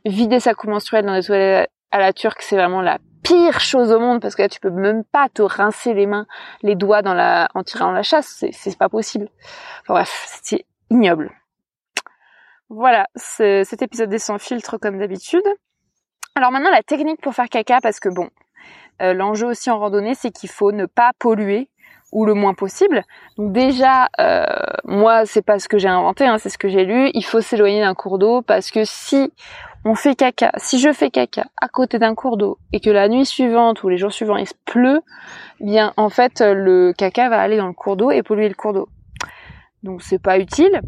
Vider 0.05 0.41
sa 0.41 0.55
coupe 0.55 0.71
menstruelle 0.71 1.07
dans 1.07 1.15
des 1.15 1.23
toilettes 1.23 1.71
à 1.91 1.99
la 1.99 2.13
turque, 2.13 2.43
c'est 2.43 2.57
vraiment 2.57 2.83
la 2.83 2.99
pire 3.23 3.61
chose 3.61 3.91
au 3.91 3.99
monde 3.99 4.21
parce 4.21 4.35
que 4.35 4.43
là, 4.43 4.49
tu 4.49 4.61
peux 4.61 4.71
même 4.71 5.05
pas 5.05 5.29
te 5.29 5.43
rincer 5.43 5.95
les 5.95 6.07
mains, 6.07 6.27
les 6.63 6.77
doigts 6.77 7.03
dans 7.03 7.15
la, 7.15 7.49
en 7.55 7.63
tirant 7.63 7.91
la 7.91 8.03
chasse. 8.03 8.45
C'est 8.53 8.79
pas 8.79 8.89
possible. 8.89 9.29
Enfin, 9.83 9.95
bref, 9.95 10.25
c'était 10.27 10.65
ignoble. 10.91 11.33
Voilà, 12.69 13.09
cet 13.17 13.83
épisode 13.83 14.13
est 14.13 14.19
sans 14.19 14.39
filtre 14.39 14.79
comme 14.79 14.99
d'habitude. 14.99 15.43
Alors 16.37 16.53
maintenant 16.53 16.71
la 16.71 16.83
technique 16.83 17.21
pour 17.21 17.35
faire 17.35 17.49
caca 17.49 17.81
parce 17.81 18.01
que 18.01 18.09
bon, 18.09 18.31
euh, 19.03 19.13
l'enjeu 19.15 19.47
aussi 19.47 19.71
en 19.71 19.79
randonnée 19.79 20.15
c'est 20.15 20.31
qu'il 20.31 20.49
faut 20.49 20.73
ne 20.73 20.87
pas 20.87 21.13
polluer 21.19 21.69
ou 22.13 22.25
le 22.25 22.35
moins 22.35 22.55
possible. 22.55 23.05
Donc 23.37 23.53
déjà, 23.53 24.09
euh, 24.21 24.45
moi 24.85 25.27
c'est 25.27 25.43
pas 25.43 25.59
ce 25.59 25.69
que 25.69 25.79
j'ai 25.79 25.89
inventé, 25.89 26.27
hein, 26.27 26.39
c'est 26.39 26.49
ce 26.49 26.59
que 26.59 26.69
j'ai 26.69 26.85
lu. 26.85 27.11
Il 27.15 27.25
faut 27.25 27.41
s'éloigner 27.41 27.81
d'un 27.81 27.95
cours 27.95 28.19
d'eau 28.19 28.43
parce 28.43 28.71
que 28.71 28.85
si 28.85 29.33
on 29.85 29.95
fait 29.95 30.15
caca, 30.15 30.53
si 30.57 30.79
je 30.79 30.93
fais 30.93 31.11
caca 31.11 31.47
à 31.61 31.69
côté 31.69 31.99
d'un 31.99 32.15
cours 32.15 32.37
d'eau 32.37 32.59
et 32.73 32.81
que 32.81 32.91
la 32.91 33.09
nuit 33.09 33.27
suivante 33.27 33.83
ou 33.83 33.89
les 33.89 33.99
jours 33.99 34.13
suivants 34.13 34.37
il 34.37 34.47
pleut, 34.65 35.01
eh 35.61 35.65
bien 35.65 35.93
en 35.97 36.11
fait 36.11 36.41
le 36.41 36.93
caca 36.97 37.29
va 37.29 37.41
aller 37.41 37.57
dans 37.57 37.69
le 37.69 37.73
cours 37.73 37.97
d'eau 37.97 38.11
et 38.11 38.23
polluer 38.23 38.49
le 38.49 38.55
cours 38.55 38.73
d'eau. 38.73 38.89
Donc 39.83 40.03
c'est 40.03 40.23
pas 40.23 40.39
utile. 40.39 40.81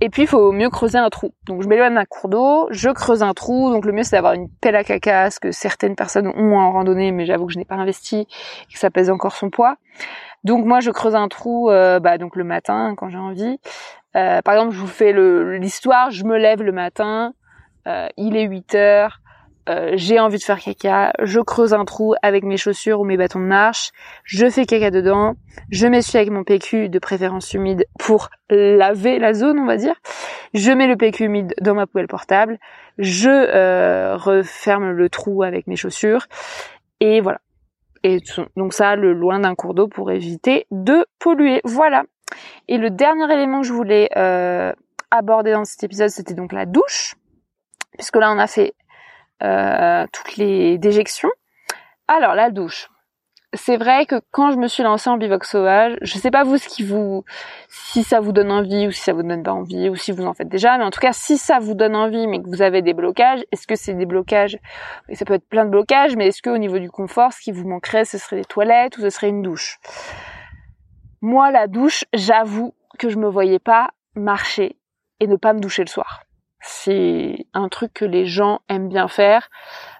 Et 0.00 0.10
puis 0.10 0.22
il 0.22 0.28
faut 0.28 0.52
mieux 0.52 0.70
creuser 0.70 0.98
un 0.98 1.10
trou. 1.10 1.32
Donc 1.46 1.62
je 1.62 1.68
m'éloigne 1.68 1.94
d'un 1.94 2.04
cours 2.04 2.28
d'eau, 2.28 2.68
je 2.70 2.90
creuse 2.90 3.22
un 3.22 3.34
trou. 3.34 3.72
Donc 3.72 3.84
le 3.84 3.92
mieux 3.92 4.04
c'est 4.04 4.16
d'avoir 4.16 4.34
une 4.34 4.48
pelle 4.48 4.76
à 4.76 4.84
caca, 4.84 5.30
ce 5.30 5.40
que 5.40 5.50
certaines 5.50 5.96
personnes 5.96 6.28
ont 6.28 6.56
en 6.56 6.72
randonnée, 6.72 7.10
mais 7.12 7.26
j'avoue 7.26 7.46
que 7.46 7.52
je 7.52 7.58
n'ai 7.58 7.64
pas 7.64 7.74
investi 7.74 8.20
et 8.20 8.72
que 8.72 8.78
ça 8.78 8.90
pèse 8.90 9.10
encore 9.10 9.34
son 9.34 9.50
poids. 9.50 9.76
Donc 10.44 10.64
moi 10.64 10.80
je 10.80 10.90
creuse 10.90 11.16
un 11.16 11.28
trou 11.28 11.70
euh, 11.70 11.98
bah, 11.98 12.18
donc 12.18 12.36
le 12.36 12.44
matin 12.44 12.94
quand 12.96 13.08
j'ai 13.08 13.18
envie. 13.18 13.58
Euh, 14.16 14.40
par 14.42 14.54
exemple 14.54 14.72
je 14.72 14.80
vous 14.80 14.86
fais 14.86 15.12
l'histoire, 15.58 16.10
je 16.10 16.24
me 16.24 16.38
lève 16.38 16.62
le 16.62 16.72
matin, 16.72 17.34
euh, 17.86 18.06
il 18.16 18.36
est 18.36 18.44
8 18.44 18.74
heures, 18.76 19.20
euh, 19.68 19.92
j'ai 19.94 20.18
envie 20.18 20.38
de 20.38 20.42
faire 20.42 20.60
caca, 20.60 21.12
je 21.22 21.40
creuse 21.40 21.74
un 21.74 21.84
trou 21.84 22.14
avec 22.22 22.44
mes 22.44 22.56
chaussures 22.56 23.00
ou 23.00 23.04
mes 23.04 23.16
bâtons 23.16 23.40
de 23.40 23.44
marche, 23.44 23.90
je 24.24 24.48
fais 24.48 24.64
caca 24.64 24.90
dedans, 24.90 25.34
je 25.70 25.86
m'essuie 25.86 26.18
avec 26.18 26.30
mon 26.30 26.44
PQ 26.44 26.88
de 26.88 26.98
préférence 26.98 27.52
humide 27.52 27.86
pour 27.98 28.30
laver 28.50 29.18
la 29.18 29.34
zone, 29.34 29.58
on 29.58 29.66
va 29.66 29.76
dire. 29.76 29.94
Je 30.54 30.72
mets 30.72 30.86
le 30.86 30.96
PQ 30.96 31.24
humide 31.24 31.54
dans 31.60 31.74
ma 31.74 31.86
poêle 31.86 32.06
portable, 32.06 32.58
je 32.96 33.28
euh, 33.28 34.16
referme 34.16 34.92
le 34.92 35.08
trou 35.10 35.42
avec 35.42 35.66
mes 35.66 35.76
chaussures 35.76 36.26
et 37.00 37.20
voilà. 37.20 37.40
Et 38.04 38.22
donc 38.56 38.72
ça, 38.72 38.96
le 38.96 39.12
loin 39.12 39.40
d'un 39.40 39.54
cours 39.54 39.74
d'eau 39.74 39.88
pour 39.88 40.10
éviter 40.12 40.66
de 40.70 41.04
polluer. 41.18 41.60
Voilà. 41.64 42.04
Et 42.68 42.78
le 42.78 42.90
dernier 42.90 43.32
élément 43.32 43.60
que 43.60 43.66
je 43.66 43.72
voulais 43.72 44.08
euh, 44.16 44.72
aborder 45.10 45.52
dans 45.52 45.64
cet 45.64 45.82
épisode, 45.82 46.08
c'était 46.08 46.34
donc 46.34 46.52
la 46.52 46.64
douche 46.64 47.16
puisque 47.98 48.16
là 48.16 48.32
on 48.32 48.38
a 48.38 48.46
fait 48.46 48.74
euh, 49.42 50.06
toutes 50.12 50.36
les 50.36 50.78
déjections. 50.78 51.30
Alors 52.08 52.34
la 52.34 52.50
douche. 52.50 52.88
C'est 53.54 53.78
vrai 53.78 54.04
que 54.04 54.16
quand 54.30 54.50
je 54.50 54.58
me 54.58 54.68
suis 54.68 54.82
lancée 54.82 55.08
en 55.08 55.16
bivox 55.16 55.50
sauvage, 55.50 55.96
je 56.02 56.18
sais 56.18 56.30
pas 56.30 56.44
vous 56.44 56.58
ce 56.58 56.68
qui 56.68 56.84
vous, 56.84 57.24
si 57.68 58.02
ça 58.02 58.20
vous 58.20 58.32
donne 58.32 58.52
envie 58.52 58.86
ou 58.86 58.90
si 58.90 59.00
ça 59.00 59.14
vous 59.14 59.22
donne 59.22 59.42
pas 59.42 59.52
envie 59.52 59.88
ou 59.88 59.96
si 59.96 60.12
vous 60.12 60.26
en 60.26 60.34
faites 60.34 60.50
déjà, 60.50 60.76
mais 60.76 60.84
en 60.84 60.90
tout 60.90 61.00
cas 61.00 61.14
si 61.14 61.38
ça 61.38 61.58
vous 61.58 61.72
donne 61.72 61.96
envie 61.96 62.26
mais 62.26 62.42
que 62.42 62.46
vous 62.46 62.60
avez 62.60 62.82
des 62.82 62.92
blocages, 62.92 63.42
est-ce 63.50 63.66
que 63.66 63.74
c'est 63.74 63.94
des 63.94 64.04
blocages, 64.04 64.58
et 65.08 65.14
ça 65.14 65.24
peut 65.24 65.32
être 65.32 65.48
plein 65.48 65.64
de 65.64 65.70
blocages, 65.70 66.14
mais 66.14 66.26
est-ce 66.26 66.42
que 66.42 66.50
au 66.50 66.58
niveau 66.58 66.78
du 66.78 66.90
confort, 66.90 67.32
ce 67.32 67.40
qui 67.40 67.52
vous 67.52 67.66
manquerait, 67.66 68.04
ce 68.04 68.18
serait 68.18 68.36
des 68.36 68.44
toilettes 68.44 68.98
ou 68.98 69.00
ce 69.00 69.08
serait 69.08 69.30
une 69.30 69.40
douche? 69.40 69.78
Moi 71.22 71.50
la 71.50 71.68
douche, 71.68 72.04
j'avoue 72.12 72.74
que 72.98 73.08
je 73.08 73.16
me 73.16 73.30
voyais 73.30 73.58
pas 73.58 73.88
marcher 74.14 74.76
et 75.20 75.26
ne 75.26 75.36
pas 75.36 75.54
me 75.54 75.60
doucher 75.60 75.84
le 75.84 75.88
soir 75.88 76.27
c'est 76.60 77.46
un 77.54 77.68
truc 77.68 77.92
que 77.94 78.04
les 78.04 78.26
gens 78.26 78.60
aiment 78.68 78.88
bien 78.88 79.08
faire. 79.08 79.48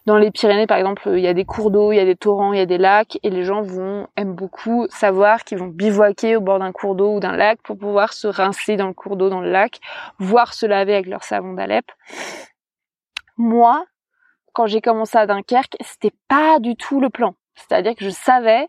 Dans 0.06 0.16
les 0.16 0.30
Pyrénées, 0.30 0.66
par 0.66 0.78
exemple, 0.78 1.02
il 1.12 1.20
y 1.20 1.28
a 1.28 1.34
des 1.34 1.44
cours 1.44 1.70
d'eau, 1.70 1.92
il 1.92 1.96
y 1.96 2.00
a 2.00 2.04
des 2.04 2.16
torrents, 2.16 2.52
il 2.52 2.58
y 2.58 2.62
a 2.62 2.66
des 2.66 2.78
lacs, 2.78 3.18
et 3.22 3.30
les 3.30 3.44
gens 3.44 3.62
vont 3.62 4.08
aiment 4.16 4.34
beaucoup 4.34 4.86
savoir 4.90 5.44
qu'ils 5.44 5.58
vont 5.58 5.68
bivouaquer 5.68 6.36
au 6.36 6.40
bord 6.40 6.58
d'un 6.58 6.72
cours 6.72 6.94
d'eau 6.94 7.16
ou 7.16 7.20
d'un 7.20 7.36
lac 7.36 7.60
pour 7.62 7.78
pouvoir 7.78 8.12
se 8.12 8.26
rincer 8.26 8.76
dans 8.76 8.88
le 8.88 8.94
cours 8.94 9.16
d'eau, 9.16 9.28
dans 9.28 9.40
le 9.40 9.50
lac, 9.50 9.78
voire 10.18 10.54
se 10.54 10.66
laver 10.66 10.94
avec 10.94 11.06
leur 11.06 11.22
savon 11.22 11.52
d'Alep. 11.52 11.86
Moi, 13.36 13.84
quand 14.52 14.66
j'ai 14.66 14.80
commencé 14.80 15.16
à 15.16 15.26
Dunkerque, 15.26 15.76
c'était 15.80 16.14
pas 16.26 16.58
du 16.58 16.74
tout 16.74 17.00
le 17.00 17.10
plan. 17.10 17.34
C'est-à-dire 17.54 17.94
que 17.94 18.04
je 18.04 18.10
savais 18.10 18.68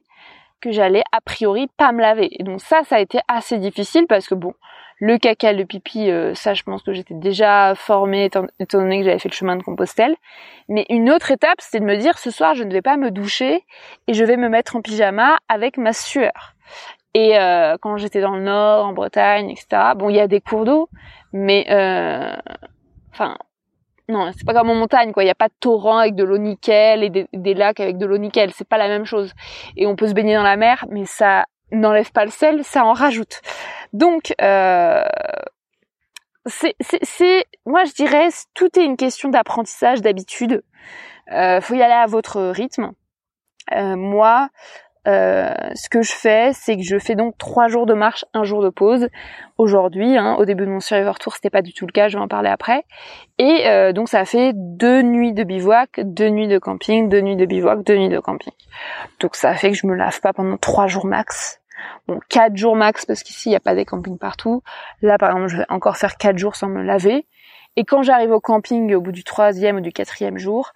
que 0.62 0.72
j'allais 0.72 1.04
a 1.12 1.22
priori 1.22 1.68
pas 1.78 1.92
me 1.92 2.02
laver. 2.02 2.30
Et 2.40 2.44
donc 2.44 2.62
ça, 2.62 2.84
ça 2.84 2.98
a 2.98 3.00
été 3.00 3.20
assez 3.28 3.58
difficile 3.58 4.06
parce 4.08 4.28
que 4.28 4.36
bon, 4.36 4.54
le 5.00 5.18
caca, 5.18 5.54
le 5.54 5.66
pipi, 5.66 6.10
euh, 6.10 6.34
ça 6.36 6.54
je 6.54 6.64
pense 6.64 6.84
que 6.84 6.94
j'étais 6.94 7.14
déjà 7.14 7.74
formée 7.76 8.26
étant, 8.26 8.46
donné 8.72 9.00
que 9.00 9.06
j'avais 9.06 9.20
fait 9.20 9.30
le 9.30 9.34
chemin 9.34 9.56
de 9.56 9.64
Compostelle. 9.64 10.16
Mais 10.68 10.86
une 10.90 11.10
autre 11.10 11.32
étape, 11.32 11.60
c'était 11.60 11.80
de 11.80 11.86
me 11.86 11.96
dire 11.96 12.18
ce 12.18 12.32
soir 12.32 12.54
je 12.54 12.64
ne 12.64 12.72
vais 12.72 12.82
pas 12.82 12.98
me 12.98 13.10
doucher 13.10 13.64
et 14.08 14.14
je 14.14 14.24
vais 14.24 14.38
me 14.38 14.50
mettre 14.50 14.76
en 14.76 14.82
pyjama 14.82 15.40
avec 15.48 15.78
ma 15.78 15.94
sueur. 15.94 16.56
Et 17.14 17.40
euh, 17.40 17.78
quand 17.82 17.98
j'étais 17.98 18.22
dans 18.22 18.36
le 18.36 18.44
nord, 18.44 18.86
en 18.86 18.94
Bretagne, 18.94 19.50
etc. 19.50 19.94
Bon, 19.96 20.10
il 20.10 20.16
y 20.16 20.20
a 20.20 20.28
des 20.28 20.42
cours 20.42 20.66
d'eau, 20.66 20.90
mais 21.34 21.66
euh, 21.72 22.36
enfin 23.12 23.38
non, 24.10 24.32
c'est 24.36 24.46
pas 24.46 24.54
comme 24.54 24.72
en 24.72 24.76
montagne, 24.76 25.12
quoi. 25.12 25.22
Il 25.24 25.28
n'y 25.28 25.32
a 25.32 25.36
pas 25.36 25.50
de 25.50 25.54
torrent 25.60 26.00
avec 26.00 26.16
de 26.16 26.24
l'eau 26.24 26.40
nickel 26.40 27.04
et 27.04 27.12
des, 27.12 27.28
des, 27.32 27.54
lacs 27.54 27.80
avec 27.80 28.00
de 28.00 28.08
l'eau 28.08 28.18
nickel. 28.18 28.52
C'est 28.54 28.68
pas 28.68 28.80
la 28.80 28.88
même 28.88 29.06
chose. 29.06 29.34
Et 29.78 29.86
on 29.86 29.96
peut 29.96 30.08
se 30.08 30.14
baigner 30.14 30.36
dans 30.36 30.44
la 30.44 30.58
mer, 30.58 30.86
mais 30.90 31.06
ça 31.06 31.46
n'enlève 31.72 32.12
pas 32.12 32.26
le 32.26 32.32
sel, 32.32 32.64
ça 32.64 32.84
en 32.84 32.94
rajoute. 32.94 33.42
Donc, 33.94 34.34
euh, 34.42 35.04
c'est, 36.46 37.46
moi 37.66 37.84
je 37.86 37.94
dirais, 37.94 38.30
tout 38.54 38.70
est 38.80 38.84
une 38.84 38.98
question 38.98 39.30
d'apprentissage, 39.30 40.02
d'habitude. 40.02 40.64
Euh, 41.32 41.62
faut 41.62 41.76
y 41.76 41.82
aller 41.82 41.94
à 41.94 42.08
votre 42.08 42.42
rythme. 42.42 42.92
Euh, 43.74 43.96
moi, 43.96 44.50
euh, 45.08 45.54
ce 45.76 45.90
que 45.90 46.02
je 46.02 46.12
fais, 46.12 46.52
c'est 46.54 46.76
que 46.76 46.84
je 46.84 47.00
fais 47.00 47.16
donc 47.16 47.38
trois 47.38 47.68
jours 47.68 47.86
de 47.86 47.94
marche, 47.94 48.26
un 48.34 48.44
jour 48.44 48.62
de 48.62 48.70
pause. 48.70 49.08
Aujourd'hui, 49.58 50.18
hein, 50.18 50.36
au 50.38 50.46
début 50.46 50.66
de 50.66 50.72
mon 50.72 50.80
Survivor 50.80 51.20
Tour, 51.20 51.36
c'était 51.36 51.50
pas 51.50 51.62
du 51.62 51.74
tout 51.74 51.86
le 51.86 51.92
cas, 51.92 52.10
je 52.10 52.18
vais 52.18 52.24
en 52.24 52.28
parler 52.28 52.50
après. 52.50 52.84
Et 53.38 53.68
euh, 53.68 53.94
donc 53.94 54.10
ça 54.10 54.26
fait 54.26 54.52
deux 54.56 55.02
nuits 55.02 55.34
de 55.34 55.44
bivouac, 55.44 56.00
deux 56.04 56.30
nuits 56.30 56.48
de 56.48 56.60
camping, 56.60 57.10
deux 57.10 57.22
nuits 57.22 57.38
de 57.38 57.46
bivouac, 57.46 57.84
deux 57.84 57.98
nuits 57.98 58.10
de 58.10 58.20
camping. 58.20 58.54
Donc 59.20 59.36
ça 59.36 59.54
fait 59.54 59.72
que 59.72 59.78
je 59.78 59.88
me 59.88 59.96
lave 59.96 60.20
pas 60.20 60.34
pendant 60.34 60.58
trois 60.58 60.88
jours 60.88 61.06
max. 61.06 61.62
Bon, 62.08 62.20
quatre 62.28 62.58
jours 62.58 62.76
max 62.76 63.06
parce 63.06 63.24
qu'ici 63.24 63.50
il 63.50 63.52
n'y 63.54 63.56
a 63.56 63.62
pas 63.62 63.76
des 63.76 63.86
campings 63.86 64.18
partout. 64.18 64.64
Là 65.02 65.18
par 65.18 65.30
exemple, 65.32 65.48
je 65.48 65.58
vais 65.58 65.66
encore 65.70 65.96
faire 65.98 66.18
quatre 66.18 66.38
jours 66.38 66.56
sans 66.56 66.68
me 66.68 66.84
laver. 66.84 67.26
Et 67.78 67.86
quand 67.86 68.02
j'arrive 68.02 68.32
au 68.32 68.42
camping 68.42 68.94
au 68.94 69.02
bout 69.02 69.14
du 69.14 69.24
troisième 69.24 69.78
ou 69.78 69.82
du 69.82 69.94
quatrième 69.94 70.38
jour, 70.38 70.74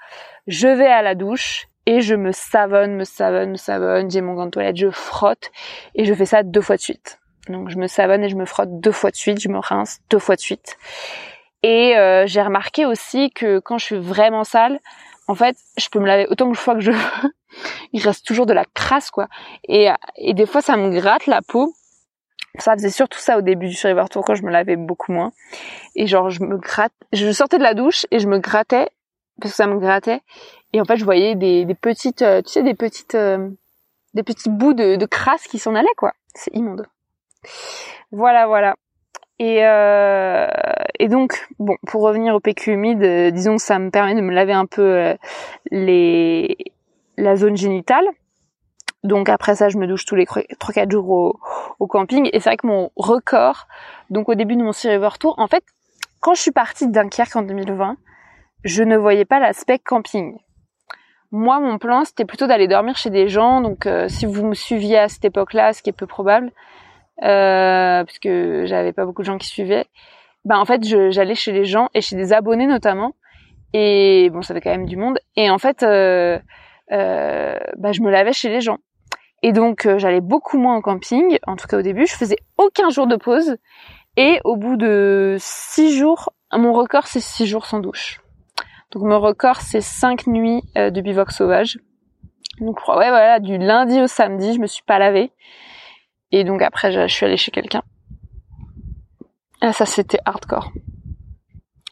je 0.48 0.68
vais 0.68 0.88
à 0.88 1.02
la 1.02 1.16
douche 1.16 1.68
et 1.86 2.02
je 2.02 2.16
me 2.16 2.32
savonne, 2.32 2.96
me 2.96 3.04
savonne, 3.04 3.52
me 3.52 3.58
savonne, 3.58 4.10
j'ai 4.10 4.22
mon 4.22 4.34
gant 4.34 4.46
de 4.46 4.52
toilette, 4.52 4.78
je 4.78 4.90
frotte 4.90 5.52
et 5.96 6.06
je 6.06 6.14
fais 6.14 6.26
ça 6.26 6.44
deux 6.44 6.62
fois 6.62 6.78
de 6.78 6.82
suite. 6.82 7.20
Donc 7.50 7.70
je 7.70 7.78
me 7.78 7.88
savonne 7.88 8.24
et 8.24 8.30
je 8.30 8.36
me 8.36 8.46
frotte 8.46 8.80
deux 8.80 8.92
fois 8.92 9.12
de 9.12 9.16
suite, 9.16 9.40
je 9.42 9.50
me 9.50 9.60
rince 9.60 10.00
deux 10.10 10.20
fois 10.20 10.36
de 10.36 10.42
suite. 10.42 10.78
Et 11.62 11.98
euh, 11.98 12.26
j'ai 12.26 12.42
remarqué 12.42 12.86
aussi 12.86 13.32
que 13.32 13.60
quand 13.60 13.78
je 13.78 13.86
suis 13.86 14.00
vraiment 14.00 14.44
sale, 14.44 14.80
en 15.28 15.36
fait, 15.36 15.56
je 15.78 15.88
peux 15.90 16.00
me 16.00 16.06
laver 16.06 16.28
autant 16.30 16.50
de 16.50 16.58
fois 16.58 16.76
que 16.76 16.82
je 16.82 16.92
veux. 16.92 17.30
Il 17.94 18.02
reste 18.02 18.26
toujours 18.26 18.46
de 18.46 18.54
la 18.54 18.66
crasse, 18.66 19.12
quoi. 19.12 19.28
Et, 19.68 19.90
et 20.18 20.34
des 20.34 20.46
fois, 20.46 20.62
ça 20.62 20.76
me 20.76 20.90
gratte 20.90 21.28
la 21.28 21.42
peau. 21.42 21.74
Ça 22.60 22.74
faisait 22.74 22.90
surtout 22.90 23.20
ça 23.20 23.38
au 23.38 23.42
début 23.42 23.68
du 23.68 23.74
Survivor 23.74 24.10
Tour 24.10 24.24
quand 24.26 24.36
je 24.36 24.44
me 24.44 24.52
lavais 24.52 24.76
beaucoup 24.76 25.12
moins. 25.12 25.32
Et 25.96 26.06
genre, 26.06 26.30
je 26.30 26.44
me 26.44 26.58
gratte, 26.58 26.94
je 27.14 27.32
sortais 27.32 27.58
de 27.58 27.64
la 27.64 27.74
douche 27.74 28.06
et 28.12 28.20
je 28.20 28.28
me 28.28 28.40
grattais 28.40 28.90
parce 29.40 29.52
que 29.52 29.58
ça 29.58 29.68
me 29.68 29.80
grattait. 29.80 30.22
Et 30.74 30.82
en 30.82 30.86
fait, 30.86 30.98
je 30.98 31.06
voyais 31.06 31.36
des, 31.36 31.66
des 31.66 31.76
petites, 31.76 32.22
euh, 32.22 32.42
tu 32.42 32.54
sais, 32.54 32.64
des 32.64 32.74
petites, 32.74 33.16
euh, 33.16 33.50
des 34.14 34.24
petits 34.24 34.50
bouts 34.50 34.74
de, 34.74 35.06
crasse 35.06 35.44
qui 35.44 35.60
s'en 35.60 35.76
allaient, 35.76 35.88
quoi. 35.98 36.14
C'est 36.34 36.54
immonde. 36.56 36.88
Voilà, 38.12 38.48
voilà. 38.48 38.76
Et, 39.40 39.66
euh, 39.66 40.48
et 41.00 41.08
donc, 41.08 41.48
bon, 41.60 41.76
pour 41.88 42.04
revenir 42.04 42.34
au 42.36 42.40
PQ 42.40 42.74
humide, 42.74 43.04
euh, 43.04 43.32
disons 43.32 43.58
que 43.58 43.62
ça 43.62 43.80
me 43.80 43.90
permet 43.90 44.16
de 44.16 44.22
me 44.22 44.34
laver 44.34 44.54
un 44.54 44.66
peu 44.66 45.16
les, 45.72 46.58
la 47.18 47.36
zone 47.36 47.58
génitale. 47.58 48.06
Donc 49.04 49.28
après 49.28 49.56
ça, 49.56 49.68
je 49.68 49.78
me 49.78 49.86
douche 49.86 50.06
tous 50.06 50.16
les 50.16 50.26
3-4 50.26 50.90
jours 50.90 51.10
au, 51.10 51.40
au, 51.80 51.88
camping. 51.88 52.30
Et 52.32 52.40
c'est 52.40 52.50
vrai 52.50 52.58
que 52.58 52.68
mon 52.68 52.90
record, 52.96 53.68
donc 54.10 54.30
au 54.30 54.36
début 54.36 54.56
de 54.56 54.64
mon 54.64 54.72
Survivor 54.72 55.18
Tour, 55.20 55.36
en 55.40 55.48
fait, 55.48 55.64
quand 56.22 56.36
je 56.36 56.42
suis 56.42 56.52
partie 56.52 56.88
de 56.88 56.94
Dunkerque 56.94 57.36
en 57.36 57.42
2020, 57.42 57.98
je 58.64 58.84
ne 58.84 58.98
voyais 58.98 59.26
pas 59.26 59.40
l'aspect 59.40 59.80
camping. 59.80 60.38
Moi, 61.32 61.60
mon 61.60 61.78
plan, 61.78 62.06
c'était 62.06 62.26
plutôt 62.26 62.48
d'aller 62.48 62.68
dormir 62.68 62.96
chez 62.96 63.10
des 63.10 63.28
gens. 63.28 63.62
Donc, 63.62 63.86
euh, 63.86 64.08
si 64.08 64.26
vous 64.26 64.46
me 64.46 64.54
suiviez 64.54 65.00
à 65.00 65.10
cette 65.10 65.26
époque-là, 65.26 65.74
ce 65.74 65.82
qui 65.82 65.90
est 65.90 65.94
peu 65.94 66.06
probable, 66.06 66.52
euh, 67.24 68.04
puisque 68.04 68.30
j'avais 68.66 68.94
pas 68.94 69.06
beaucoup 69.06 69.22
de 69.22 69.28
gens 69.28 69.38
qui 69.38 69.48
suivaient, 69.48 69.86
ben 70.46 70.58
en 70.58 70.66
fait, 70.66 70.84
j'allais 70.84 71.36
chez 71.36 71.52
les 71.52 71.66
gens 71.66 71.90
et 71.94 72.02
chez 72.02 72.16
des 72.16 72.34
abonnés 72.34 72.68
notamment. 72.68 73.14
Et 73.74 74.30
bon, 74.32 74.42
ça 74.42 74.54
fait 74.54 74.62
quand 74.62 74.70
même 74.70 74.86
du 74.86 74.98
monde. 74.98 75.20
Et 75.36 75.50
en 75.50 75.58
fait, 75.58 75.84
euh, 75.84 76.38
euh, 76.92 77.58
ben, 77.78 77.92
je 77.92 78.02
me 78.02 78.12
lavais 78.12 78.34
chez 78.34 78.50
les 78.50 78.62
gens. 78.62 78.78
Et 79.42 79.52
donc, 79.52 79.86
euh, 79.86 79.98
j'allais 79.98 80.22
beaucoup 80.22 80.58
moins 80.58 80.76
en 80.76 80.82
camping. 80.82 81.38
En 81.48 81.56
tout 81.56 81.68
cas, 81.68 81.78
au 81.78 81.82
début, 81.82 82.06
je 82.06 82.14
faisais 82.14 82.38
aucun 82.58 82.90
jour 82.90 83.08
de 83.08 83.16
pause. 83.16 83.58
Et 84.16 84.40
au 84.44 84.56
bout 84.56 84.78
de 84.78 85.38
six 85.40 85.98
jours, 85.98 86.34
mon 86.54 86.72
record, 86.72 87.08
c'est 87.08 87.20
six 87.20 87.48
jours 87.48 87.66
sans 87.66 87.80
douche. 87.80 88.23
Donc 88.94 89.04
mon 89.04 89.20
record 89.20 89.62
c'est 89.62 89.82
5 89.82 90.28
nuits 90.28 90.62
euh, 90.78 90.92
de 90.92 91.02
bivouac 91.02 91.32
sauvage. 91.32 91.80
Donc 92.60 92.78
ouais 92.88 93.10
voilà, 93.10 93.40
du 93.40 93.58
lundi 93.58 94.00
au 94.00 94.08
samedi, 94.08 94.54
je 94.54 94.60
me 94.60 94.68
suis 94.68 94.84
pas 94.84 95.00
lavée. 95.00 95.32
Et 96.32 96.44
donc 96.44 96.62
après 96.62 96.92
je, 96.92 97.08
suis 97.08 97.26
allée 97.26 97.38
chez 97.38 97.52
quelqu'un. 97.52 97.82
Ah 99.62 99.74
ça 99.74 99.88
c'était 99.88 100.20
hardcore. 100.26 100.72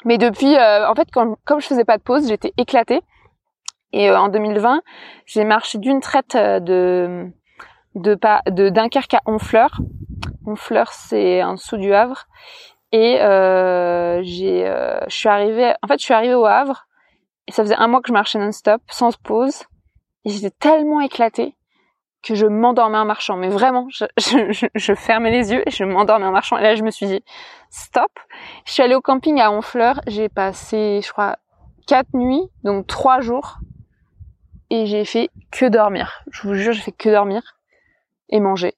Mais 0.06 0.20
depuis 0.20 0.56
euh, 0.56 0.88
en 0.88 0.94
fait 0.94 1.10
comme 1.12 1.36
je 1.60 1.66
faisais 1.66 1.86
pas 1.86 1.98
de 1.98 2.04
pause, 2.04 2.28
j'étais 2.28 2.54
éclatée. 2.58 3.02
Et 3.94 4.10
euh, 4.10 4.20
en 4.20 4.30
2020, 4.30 4.82
j'ai 5.26 5.44
marché 5.44 5.80
d'une 5.80 6.02
traite 6.02 6.36
de 6.36 7.32
de 7.96 8.70
Dunkerque 8.70 9.16
à 9.16 9.22
Honfleur. 9.26 9.82
Honfleur 10.46 10.92
c'est 10.92 11.42
en 11.42 11.56
dessous 11.56 11.78
du 11.78 11.94
Havre 11.96 12.28
et 12.92 13.18
j'ai 14.24 14.66
je 15.08 15.16
suis 15.16 15.30
arrivée 15.30 15.74
en 15.82 15.88
fait 15.88 15.98
je 15.98 16.04
suis 16.04 16.14
arrivée 16.14 16.36
au 16.36 16.46
Havre 16.46 16.86
et 17.48 17.52
ça 17.52 17.64
faisait 17.64 17.76
un 17.76 17.88
mois 17.88 18.02
que 18.02 18.08
je 18.08 18.14
marchais 18.14 18.40
non-stop, 18.40 18.82
sans 18.90 19.16
pause. 19.18 19.64
Et 20.26 20.30
j'étais 20.30 20.52
tellement 20.52 21.02
éclatée 21.02 21.56
que 22.24 22.36
je 22.36 22.46
m'endormais 22.46 22.98
en 22.98 23.06
marchant. 23.06 23.36
Mais 23.36 23.50
vraiment, 23.50 23.88
je, 23.90 24.94
fermais 24.96 25.32
les 25.32 25.52
yeux 25.52 25.64
et 25.68 25.72
je 25.72 25.84
m'endormais 25.84 26.26
en 26.26 26.32
marchant. 26.32 26.58
Et 26.58 26.64
là, 26.64 26.76
je 26.76 26.84
me 26.84 26.92
suis 26.92 27.08
dit, 27.08 27.24
stop. 27.70 28.12
Je 28.66 28.74
suis 28.74 28.84
allée 28.84 28.96
au 28.96 29.02
camping 29.02 29.40
à 29.40 29.52
Honfleur. 29.52 30.02
J'ai 30.08 30.30
passé, 30.30 31.02
je 31.04 31.12
crois, 31.12 31.38
quatre 31.88 32.14
nuits, 32.14 32.48
donc 32.64 32.88
trois 32.88 33.22
jours. 33.22 33.58
Et 34.70 34.86
j'ai 34.86 35.04
fait 35.04 35.30
que 35.52 35.66
dormir. 35.66 36.24
Je 36.32 36.48
vous 36.48 36.54
jure, 36.54 36.74
j'ai 36.74 36.82
fait 36.82 36.92
que 36.92 37.10
dormir 37.10 37.58
et 38.30 38.40
manger. 38.40 38.76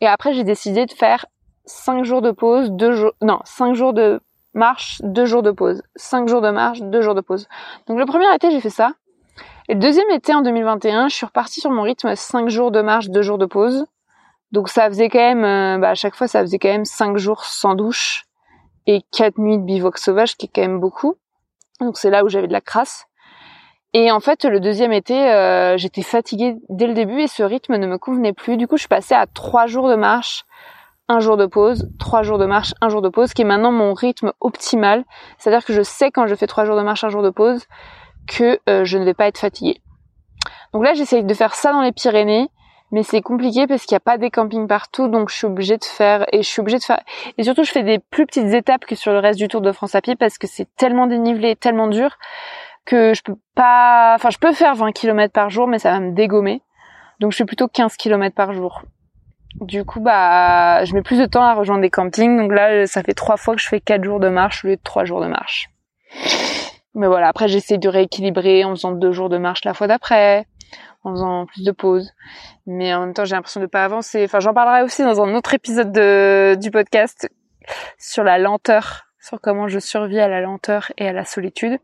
Et 0.00 0.06
après, 0.06 0.32
j'ai 0.32 0.44
décidé 0.44 0.86
de 0.86 0.92
faire 0.92 1.26
cinq 1.66 2.04
jours 2.04 2.22
de 2.22 2.30
pause, 2.30 2.70
deux 2.70 2.92
jours, 2.92 3.12
non, 3.20 3.40
cinq 3.44 3.74
jours 3.74 3.92
de 3.92 4.20
marche, 4.54 5.00
deux 5.02 5.26
jours 5.26 5.42
de 5.42 5.50
pause. 5.50 5.82
Cinq 5.96 6.28
jours 6.28 6.40
de 6.40 6.50
marche, 6.50 6.80
deux 6.80 7.02
jours 7.02 7.14
de 7.14 7.20
pause. 7.20 7.48
Donc 7.86 7.98
le 7.98 8.06
premier 8.06 8.32
été, 8.34 8.50
j'ai 8.50 8.60
fait 8.60 8.70
ça. 8.70 8.92
Et 9.68 9.74
le 9.74 9.80
deuxième 9.80 10.10
été 10.10 10.34
en 10.34 10.42
2021, 10.42 11.08
je 11.08 11.14
suis 11.14 11.26
repartie 11.26 11.60
sur 11.60 11.70
mon 11.70 11.82
rythme 11.82 12.14
5 12.14 12.48
jours 12.48 12.70
de 12.70 12.82
marche, 12.82 13.08
2 13.08 13.22
jours 13.22 13.38
de 13.38 13.46
pause. 13.46 13.86
Donc 14.52 14.68
ça 14.68 14.88
faisait 14.88 15.08
quand 15.08 15.18
même, 15.18 15.44
euh, 15.44 15.78
bah, 15.78 15.90
à 15.90 15.94
chaque 15.94 16.14
fois 16.14 16.28
ça 16.28 16.40
faisait 16.42 16.58
quand 16.58 16.68
même 16.68 16.84
5 16.84 17.16
jours 17.16 17.44
sans 17.44 17.74
douche 17.74 18.24
et 18.86 19.02
4 19.12 19.38
nuits 19.38 19.58
de 19.58 19.64
bivouac 19.64 19.98
sauvage, 19.98 20.36
qui 20.36 20.46
est 20.46 20.50
quand 20.54 20.60
même 20.60 20.80
beaucoup. 20.80 21.16
Donc 21.80 21.96
c'est 21.96 22.10
là 22.10 22.24
où 22.24 22.28
j'avais 22.28 22.46
de 22.46 22.52
la 22.52 22.60
crasse. 22.60 23.06
Et 23.94 24.10
en 24.10 24.20
fait, 24.20 24.44
le 24.44 24.60
deuxième 24.60 24.92
été, 24.92 25.30
euh, 25.30 25.76
j'étais 25.78 26.02
fatiguée 26.02 26.56
dès 26.68 26.86
le 26.86 26.94
début 26.94 27.20
et 27.20 27.28
ce 27.28 27.42
rythme 27.42 27.76
ne 27.76 27.86
me 27.86 27.96
convenait 27.96 28.32
plus. 28.32 28.56
Du 28.56 28.66
coup, 28.66 28.76
je 28.76 28.82
suis 28.82 28.88
passée 28.88 29.14
à 29.14 29.26
3 29.26 29.66
jours 29.66 29.88
de 29.88 29.94
marche, 29.94 30.44
un 31.08 31.20
jour 31.20 31.36
de 31.36 31.46
pause, 31.46 31.88
3 31.98 32.22
jours 32.22 32.38
de 32.38 32.46
marche, 32.46 32.74
un 32.80 32.88
jour 32.88 33.02
de 33.02 33.08
pause, 33.08 33.34
qui 33.34 33.42
est 33.42 33.44
maintenant 33.44 33.72
mon 33.72 33.92
rythme 33.94 34.32
optimal. 34.40 35.04
C'est-à-dire 35.38 35.64
que 35.64 35.72
je 35.72 35.82
sais 35.82 36.10
quand 36.10 36.26
je 36.26 36.34
fais 36.34 36.46
3 36.46 36.64
jours 36.64 36.76
de 36.76 36.82
marche, 36.82 37.04
un 37.04 37.10
jour 37.10 37.22
de 37.22 37.30
pause, 37.30 37.66
que 38.26 38.58
euh, 38.68 38.84
je 38.84 38.98
ne 38.98 39.04
vais 39.04 39.14
pas 39.14 39.26
être 39.26 39.38
fatiguée. 39.38 39.80
Donc 40.72 40.84
là, 40.84 40.94
j'essaye 40.94 41.24
de 41.24 41.34
faire 41.34 41.54
ça 41.54 41.72
dans 41.72 41.82
les 41.82 41.92
Pyrénées, 41.92 42.48
mais 42.90 43.02
c'est 43.02 43.22
compliqué 43.22 43.66
parce 43.66 43.84
qu'il 43.84 43.94
n'y 43.94 43.98
a 43.98 44.00
pas 44.00 44.18
des 44.18 44.30
campings 44.30 44.66
partout, 44.66 45.08
donc 45.08 45.28
je 45.28 45.34
suis 45.34 45.46
obligée 45.46 45.76
de 45.76 45.84
faire 45.84 46.26
et 46.32 46.42
je 46.42 46.48
suis 46.48 46.60
obligée 46.60 46.78
de 46.78 46.84
faire 46.84 47.00
et 47.38 47.42
surtout 47.42 47.64
je 47.64 47.72
fais 47.72 47.82
des 47.82 47.98
plus 47.98 48.26
petites 48.26 48.52
étapes 48.54 48.84
que 48.84 48.94
sur 48.94 49.12
le 49.12 49.18
reste 49.18 49.38
du 49.38 49.48
Tour 49.48 49.60
de 49.60 49.72
France 49.72 49.94
à 49.94 50.00
pied 50.00 50.16
parce 50.16 50.38
que 50.38 50.46
c'est 50.46 50.68
tellement 50.76 51.06
dénivelé, 51.06 51.56
tellement 51.56 51.88
dur 51.88 52.16
que 52.84 53.14
je 53.14 53.22
peux 53.22 53.36
pas, 53.54 54.12
enfin 54.14 54.30
je 54.30 54.38
peux 54.38 54.52
faire 54.52 54.74
20 54.74 54.92
km 54.92 55.32
par 55.32 55.50
jour, 55.50 55.66
mais 55.66 55.78
ça 55.78 55.90
va 55.90 56.00
me 56.00 56.12
dégommer. 56.12 56.62
Donc 57.20 57.32
je 57.32 57.38
fais 57.38 57.44
plutôt 57.44 57.68
15 57.68 57.96
km 57.96 58.34
par 58.34 58.52
jour. 58.52 58.82
Du 59.60 59.84
coup, 59.84 60.00
bah, 60.00 60.84
je 60.84 60.94
mets 60.94 61.02
plus 61.02 61.18
de 61.18 61.26
temps 61.26 61.42
à 61.42 61.54
rejoindre 61.54 61.82
des 61.82 61.90
campings. 61.90 62.36
Donc 62.36 62.52
là, 62.52 62.86
ça 62.86 63.02
fait 63.02 63.14
trois 63.14 63.36
fois 63.36 63.54
que 63.54 63.60
je 63.60 63.68
fais 63.68 63.80
quatre 63.80 64.04
jours 64.04 64.20
de 64.20 64.28
marche 64.28 64.64
au 64.64 64.68
lieu 64.68 64.76
de 64.76 64.82
trois 64.82 65.04
jours 65.04 65.20
de 65.20 65.28
marche. 65.28 65.70
Mais 66.94 67.06
voilà, 67.06 67.28
après 67.28 67.48
j'essaie 67.48 67.78
de 67.78 67.88
rééquilibrer 67.88 68.64
en 68.64 68.70
faisant 68.70 68.92
deux 68.92 69.12
jours 69.12 69.28
de 69.28 69.36
marche 69.36 69.64
la 69.64 69.74
fois 69.74 69.88
d'après, 69.88 70.46
en 71.02 71.10
faisant 71.12 71.46
plus 71.46 71.64
de 71.64 71.72
pauses. 71.72 72.12
Mais 72.66 72.94
en 72.94 73.00
même 73.00 73.14
temps, 73.14 73.24
j'ai 73.24 73.34
l'impression 73.34 73.60
de 73.60 73.66
pas 73.66 73.84
avancer. 73.84 74.24
Enfin, 74.24 74.40
j'en 74.40 74.54
parlerai 74.54 74.82
aussi 74.82 75.02
dans 75.02 75.20
un 75.20 75.34
autre 75.34 75.54
épisode 75.54 75.92
de, 75.92 76.56
du 76.60 76.70
podcast 76.70 77.28
sur 77.98 78.22
la 78.22 78.38
lenteur, 78.38 79.06
sur 79.20 79.40
comment 79.40 79.66
je 79.66 79.78
survis 79.78 80.20
à 80.20 80.28
la 80.28 80.40
lenteur 80.40 80.92
et 80.96 81.08
à 81.08 81.12
la 81.12 81.24
solitude. 81.24 81.78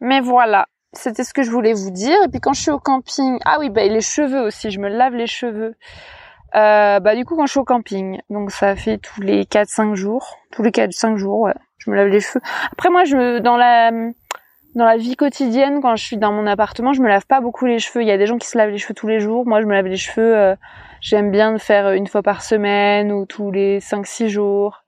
Mais 0.00 0.20
voilà, 0.20 0.66
c'était 0.92 1.24
ce 1.24 1.34
que 1.34 1.42
je 1.42 1.50
voulais 1.50 1.74
vous 1.74 1.90
dire. 1.90 2.16
Et 2.24 2.28
puis 2.28 2.40
quand 2.40 2.54
je 2.54 2.62
suis 2.62 2.70
au 2.70 2.78
camping, 2.78 3.38
ah 3.44 3.58
oui, 3.58 3.68
bah 3.68 3.84
les 3.84 4.00
cheveux 4.00 4.40
aussi, 4.40 4.70
je 4.70 4.80
me 4.80 4.88
lave 4.88 5.14
les 5.14 5.26
cheveux. 5.26 5.74
Euh, 6.54 7.00
bah 7.00 7.14
du 7.14 7.24
coup 7.24 7.34
quand 7.36 7.46
je 7.46 7.52
suis 7.52 7.60
au 7.60 7.64
camping, 7.64 8.20
donc 8.28 8.50
ça 8.50 8.76
fait 8.76 8.98
tous 8.98 9.22
les 9.22 9.44
4-5 9.44 9.94
jours, 9.94 10.36
tous 10.50 10.62
les 10.62 10.70
4-5 10.70 11.16
jours, 11.16 11.40
ouais, 11.40 11.54
je 11.78 11.90
me 11.90 11.96
lave 11.96 12.08
les 12.08 12.20
cheveux. 12.20 12.42
Après 12.72 12.90
moi 12.90 13.04
je 13.04 13.38
dans 13.38 13.56
la 13.56 13.90
dans 14.74 14.84
la 14.84 14.96
vie 14.96 15.16
quotidienne 15.16 15.80
quand 15.80 15.96
je 15.96 16.04
suis 16.04 16.18
dans 16.18 16.32
mon 16.32 16.46
appartement, 16.46 16.92
je 16.92 17.00
me 17.00 17.08
lave 17.08 17.26
pas 17.26 17.40
beaucoup 17.40 17.64
les 17.64 17.78
cheveux. 17.78 18.02
Il 18.02 18.08
y 18.08 18.10
a 18.10 18.18
des 18.18 18.26
gens 18.26 18.38
qui 18.38 18.48
se 18.48 18.58
lavent 18.58 18.70
les 18.70 18.78
cheveux 18.78 18.94
tous 18.94 19.08
les 19.08 19.20
jours. 19.20 19.46
Moi 19.46 19.62
je 19.62 19.66
me 19.66 19.72
lave 19.72 19.86
les 19.86 19.96
cheveux 19.96 20.36
euh, 20.36 20.54
j'aime 21.00 21.30
bien 21.30 21.52
de 21.52 21.58
faire 21.58 21.90
une 21.92 22.06
fois 22.06 22.22
par 22.22 22.42
semaine 22.42 23.12
ou 23.12 23.24
tous 23.24 23.50
les 23.50 23.80
5-6 23.80 24.28
jours. 24.28 24.82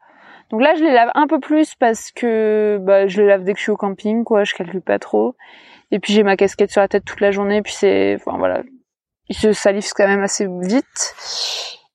Donc 0.50 0.60
là 0.60 0.74
je 0.76 0.84
les 0.84 0.92
lave 0.92 1.10
un 1.14 1.26
peu 1.26 1.40
plus 1.40 1.74
parce 1.74 2.12
que 2.12 2.78
bah, 2.82 3.06
je 3.06 3.22
les 3.22 3.28
lave 3.28 3.44
dès 3.44 3.54
que 3.54 3.58
je 3.58 3.64
suis 3.64 3.72
au 3.72 3.76
camping 3.76 4.22
quoi, 4.24 4.44
je 4.44 4.54
calcule 4.54 4.82
pas 4.82 4.98
trop. 4.98 5.34
Et 5.90 5.98
puis 5.98 6.12
j'ai 6.12 6.22
ma 6.22 6.36
casquette 6.36 6.70
sur 6.70 6.80
la 6.80 6.88
tête 6.88 7.04
toute 7.04 7.20
la 7.20 7.30
journée, 7.30 7.62
puis 7.62 7.72
c'est, 7.72 8.16
enfin 8.16 8.36
voilà, 8.36 8.62
se 9.30 9.52
salissent 9.52 9.94
quand 9.94 10.06
même 10.06 10.22
assez 10.22 10.46
vite. 10.60 11.14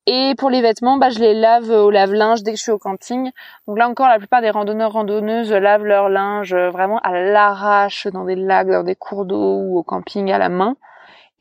Et 0.07 0.33
pour 0.37 0.49
les 0.49 0.61
vêtements, 0.61 0.97
bah, 0.97 1.09
je 1.09 1.19
les 1.19 1.35
lave 1.35 1.69
au 1.69 1.91
lave-linge 1.91 2.41
dès 2.41 2.51
que 2.51 2.57
je 2.57 2.63
suis 2.63 2.71
au 2.71 2.79
camping. 2.79 3.29
Donc 3.67 3.77
là 3.77 3.87
encore, 3.87 4.07
la 4.07 4.17
plupart 4.17 4.41
des 4.41 4.49
randonneurs 4.49 4.93
randonneuses 4.93 5.51
lavent 5.51 5.85
leur 5.85 6.09
linge 6.09 6.55
vraiment 6.55 6.97
à 6.99 7.11
l'arrache 7.11 8.07
dans 8.07 8.25
des 8.25 8.35
lacs, 8.35 8.69
dans 8.69 8.83
des 8.83 8.95
cours 8.95 9.25
d'eau 9.25 9.59
ou 9.61 9.77
au 9.77 9.83
camping 9.83 10.31
à 10.31 10.39
la 10.39 10.49
main. 10.49 10.77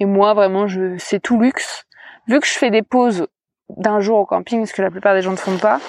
Et 0.00 0.04
moi, 0.04 0.34
vraiment, 0.34 0.66
je, 0.66 0.96
c'est 0.98 1.20
tout 1.20 1.40
luxe. 1.40 1.86
Vu 2.26 2.40
que 2.40 2.46
je 2.46 2.52
fais 2.52 2.70
des 2.70 2.82
pauses 2.82 3.26
d'un 3.70 4.00
jour 4.00 4.18
au 4.18 4.26
camping, 4.26 4.66
ce 4.66 4.74
que 4.74 4.82
la 4.82 4.90
plupart 4.90 5.14
des 5.14 5.22
gens 5.22 5.32
ne 5.32 5.36
font 5.36 5.56
pas, 5.56 5.80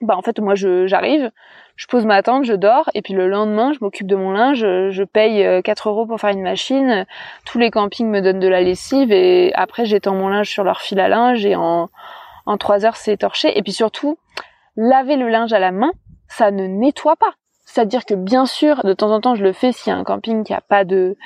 bah 0.00 0.16
en 0.16 0.22
fait, 0.22 0.38
moi, 0.40 0.54
j'arrive, 0.54 1.30
je 1.76 1.86
pose 1.86 2.06
ma 2.06 2.22
tente, 2.22 2.44
je 2.44 2.52
dors, 2.52 2.90
et 2.94 3.02
puis 3.02 3.14
le 3.14 3.28
lendemain, 3.28 3.72
je 3.72 3.78
m'occupe 3.80 4.06
de 4.06 4.16
mon 4.16 4.30
linge, 4.30 4.60
je 4.60 5.02
paye 5.04 5.62
4 5.62 5.86
euh, 5.86 5.90
euros 5.90 6.06
pour 6.06 6.20
faire 6.20 6.30
une 6.30 6.42
machine, 6.42 7.06
tous 7.44 7.58
les 7.58 7.70
campings 7.70 8.08
me 8.08 8.20
donnent 8.20 8.40
de 8.40 8.48
la 8.48 8.60
lessive, 8.60 9.12
et 9.12 9.52
après 9.54 9.84
j'étends 9.84 10.14
mon 10.14 10.28
linge 10.28 10.50
sur 10.50 10.64
leur 10.64 10.80
fil 10.80 11.00
à 11.00 11.08
linge, 11.08 11.44
et 11.46 11.56
en, 11.56 11.88
en 12.46 12.56
3 12.56 12.84
heures 12.84 12.96
c'est 12.96 13.12
étorché. 13.12 13.56
Et 13.58 13.62
puis 13.62 13.72
surtout, 13.72 14.18
laver 14.76 15.16
le 15.16 15.28
linge 15.28 15.52
à 15.52 15.58
la 15.58 15.72
main, 15.72 15.92
ça 16.28 16.50
ne 16.50 16.66
nettoie 16.66 17.16
pas. 17.16 17.34
C'est-à-dire 17.64 18.04
que 18.04 18.14
bien 18.14 18.46
sûr, 18.46 18.82
de 18.84 18.92
temps 18.92 19.10
en 19.10 19.20
temps, 19.20 19.34
je 19.34 19.42
le 19.42 19.52
fais 19.52 19.72
s'il 19.72 19.92
y 19.92 19.96
a 19.96 19.98
un 19.98 20.04
camping 20.04 20.44
qui 20.44 20.54
a 20.54 20.60
pas 20.60 20.84
de 20.84 21.16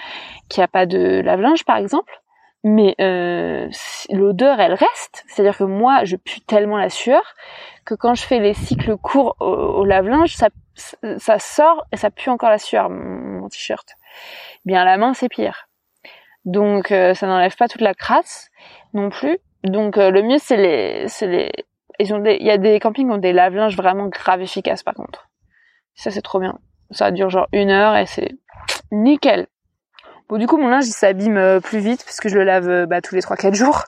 qui 0.48 0.62
a 0.62 0.68
pas 0.68 0.86
de 0.86 1.20
lave-linge, 1.20 1.64
par 1.64 1.76
exemple. 1.76 2.20
Mais 2.64 2.94
euh, 3.00 3.68
l'odeur, 4.10 4.60
elle 4.60 4.74
reste. 4.74 5.24
C'est-à-dire 5.28 5.56
que 5.56 5.64
moi, 5.64 6.04
je 6.04 6.16
pue 6.16 6.40
tellement 6.40 6.76
la 6.76 6.90
sueur 6.90 7.22
que 7.90 7.94
quand 7.96 8.14
je 8.14 8.22
fais 8.22 8.38
les 8.38 8.54
cycles 8.54 8.96
courts 8.96 9.34
au, 9.40 9.84
lave-linge, 9.84 10.36
ça, 10.36 11.38
sort 11.38 11.84
et 11.92 11.96
ça 11.96 12.10
pue 12.10 12.30
encore 12.30 12.48
la 12.48 12.58
sueur, 12.58 12.88
mon, 12.88 13.48
t-shirt. 13.48 13.96
Bien 14.64 14.84
la 14.84 14.96
main, 14.96 15.12
c'est 15.12 15.28
pire. 15.28 15.68
Donc 16.44 16.92
euh, 16.92 17.14
ça 17.14 17.26
n'enlève 17.26 17.56
pas 17.56 17.66
toute 17.66 17.80
la 17.80 17.94
crasse 17.94 18.48
non 18.94 19.10
plus. 19.10 19.38
Donc 19.64 19.98
euh, 19.98 20.10
le 20.10 20.22
mieux 20.22 20.38
c'est 20.38 20.56
les, 20.56 21.08
c'est 21.08 21.26
les, 21.26 21.50
ils 21.98 22.14
ont 22.14 22.24
il 22.24 22.46
y 22.46 22.50
a 22.50 22.56
des 22.58 22.78
campings 22.80 23.08
qui 23.08 23.12
ont 23.12 23.18
des 23.18 23.32
lave-linges 23.32 23.76
vraiment 23.76 24.06
grave 24.06 24.40
efficaces 24.40 24.82
par 24.82 24.94
contre. 24.94 25.28
Ça 25.94 26.10
c'est 26.10 26.22
trop 26.22 26.38
bien. 26.38 26.58
Ça 26.92 27.10
dure 27.10 27.28
genre 27.28 27.48
une 27.52 27.70
heure 27.70 27.96
et 27.96 28.06
c'est 28.06 28.38
nickel. 28.92 29.48
Bon, 30.30 30.38
du 30.38 30.46
coup, 30.46 30.58
mon 30.58 30.68
linge, 30.68 30.86
il 30.86 30.92
s'abîme 30.92 31.36
euh, 31.36 31.58
plus 31.58 31.80
vite 31.80 32.04
parce 32.04 32.20
que 32.20 32.28
je 32.28 32.36
le 32.36 32.44
lave 32.44 32.68
euh, 32.68 32.86
bah, 32.86 33.00
tous 33.00 33.16
les 33.16 33.20
3-4 33.20 33.52
jours. 33.52 33.82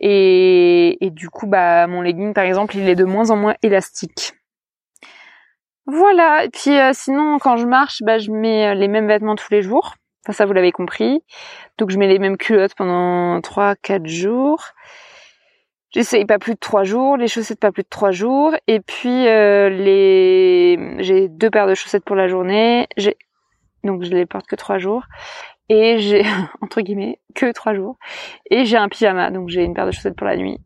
Et, 0.00 0.98
du 1.12 1.30
coup, 1.30 1.46
bah, 1.46 1.86
mon 1.86 2.02
legging, 2.02 2.34
par 2.34 2.42
exemple, 2.42 2.76
il 2.76 2.88
est 2.88 2.96
de 2.96 3.04
moins 3.04 3.30
en 3.30 3.36
moins 3.36 3.54
élastique. 3.62 4.32
Voilà. 5.86 6.44
Et 6.44 6.48
puis, 6.48 6.76
euh, 6.76 6.90
sinon, 6.92 7.38
quand 7.38 7.56
je 7.56 7.66
marche, 7.66 8.02
bah, 8.02 8.18
je 8.18 8.32
mets 8.32 8.74
les 8.74 8.88
mêmes 8.88 9.06
vêtements 9.06 9.36
tous 9.36 9.52
les 9.52 9.62
jours. 9.62 9.94
Enfin, 10.26 10.32
ça, 10.32 10.46
vous 10.46 10.52
l'avez 10.52 10.72
compris. 10.72 11.22
Donc, 11.78 11.90
je 11.90 11.98
mets 11.98 12.08
les 12.08 12.18
mêmes 12.18 12.38
culottes 12.38 12.74
pendant 12.74 13.38
3-4 13.38 14.08
jours. 14.08 14.70
J'essaye 15.92 16.24
pas 16.24 16.40
plus 16.40 16.54
de 16.54 16.58
3 16.58 16.82
jours, 16.82 17.16
les 17.16 17.28
chaussettes 17.28 17.60
pas 17.60 17.70
plus 17.70 17.84
de 17.84 17.88
3 17.88 18.10
jours. 18.10 18.52
Et 18.66 18.80
puis, 18.80 19.26
j'ai 21.04 21.28
deux 21.28 21.50
paires 21.50 21.68
de 21.68 21.74
chaussettes 21.74 22.04
pour 22.04 22.16
la 22.16 22.26
journée. 22.26 22.88
Donc 23.84 24.02
je 24.02 24.10
les 24.10 24.26
porte 24.26 24.46
que 24.48 24.56
trois 24.56 24.78
jours 24.78 25.04
et 25.68 25.98
j'ai 25.98 26.22
entre 26.60 26.80
guillemets 26.80 27.18
que 27.34 27.52
trois 27.52 27.74
jours. 27.74 27.96
Et 28.50 28.64
j'ai 28.64 28.76
un 28.76 28.88
pyjama 28.88 29.30
donc 29.30 29.48
j'ai 29.48 29.64
une 29.64 29.74
paire 29.74 29.86
de 29.86 29.92
chaussettes 29.92 30.16
pour 30.16 30.26
la 30.26 30.36
nuit. 30.36 30.58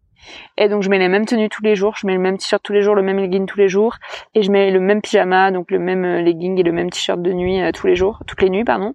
Et 0.56 0.68
donc 0.68 0.82
je 0.82 0.88
mets 0.88 0.98
les 0.98 1.08
mêmes 1.08 1.26
tenues 1.26 1.48
tous 1.48 1.62
les 1.62 1.74
jours. 1.74 1.94
Je 1.96 2.06
mets 2.06 2.14
le 2.14 2.20
même 2.20 2.38
t-shirt 2.38 2.62
tous 2.62 2.72
les 2.72 2.82
jours 2.82 2.94
le 2.94 3.02
même 3.02 3.18
legging 3.18 3.46
tous 3.46 3.58
les 3.58 3.68
jours. 3.68 3.96
Et 4.34 4.42
je 4.42 4.50
mets 4.50 4.70
le 4.70 4.80
même 4.80 5.02
pyjama 5.02 5.50
donc 5.50 5.70
le 5.70 5.78
même 5.78 6.04
euh, 6.04 6.22
legging 6.22 6.58
et 6.58 6.62
le 6.62 6.72
même 6.72 6.90
t-shirt 6.90 7.20
de 7.20 7.32
nuit 7.32 7.60
euh, 7.60 7.72
tous 7.72 7.86
les 7.86 7.96
jours. 7.96 8.22
Toutes 8.26 8.42
les 8.42 8.50
nuits 8.50 8.64
pardon. 8.64 8.94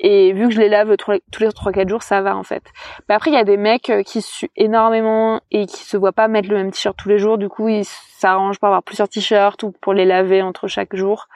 Et 0.00 0.32
vu 0.32 0.48
que 0.48 0.54
je 0.54 0.60
les 0.60 0.68
lave 0.68 0.96
tous 0.96 1.12
les 1.40 1.52
trois 1.52 1.72
quatre 1.72 1.88
jours 1.88 2.02
ça 2.02 2.20
va 2.20 2.36
en 2.36 2.42
fait. 2.42 2.64
Mais 3.08 3.14
après 3.14 3.30
il 3.30 3.34
y 3.34 3.38
a 3.38 3.44
des 3.44 3.56
mecs 3.56 3.90
euh, 3.90 4.02
qui 4.02 4.20
suent 4.22 4.50
énormément 4.56 5.40
et 5.52 5.66
qui 5.66 5.84
se 5.84 5.96
voient 5.96 6.12
pas 6.12 6.28
mettre 6.28 6.48
le 6.48 6.56
même 6.56 6.72
t-shirt 6.72 6.96
tous 6.96 7.08
les 7.08 7.18
jours. 7.18 7.38
Du 7.38 7.48
coup 7.48 7.68
ils 7.68 7.84
s'arrangent 7.84 8.58
pour 8.58 8.68
avoir 8.68 8.82
plusieurs 8.82 9.08
t-shirts 9.08 9.62
ou 9.62 9.72
pour 9.80 9.94
les 9.94 10.04
laver 10.04 10.42
entre 10.42 10.66
chaque 10.66 10.96
jour 10.96 11.28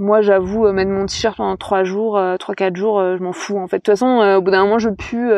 moi, 0.00 0.22
j'avoue, 0.22 0.66
euh, 0.66 0.72
mettre 0.72 0.90
mon 0.90 1.04
t-shirt 1.04 1.36
pendant 1.36 1.58
trois 1.58 1.84
jours, 1.84 2.16
euh, 2.16 2.38
trois 2.38 2.54
quatre 2.54 2.74
jours, 2.74 2.98
euh, 2.98 3.18
je 3.18 3.22
m'en 3.22 3.34
fous. 3.34 3.58
En 3.58 3.68
fait, 3.68 3.76
de 3.76 3.82
toute 3.82 3.92
façon, 3.92 4.06
au 4.38 4.40
bout 4.40 4.50
d'un 4.50 4.62
moment, 4.64 4.78
je 4.78 4.88
pue. 4.88 5.30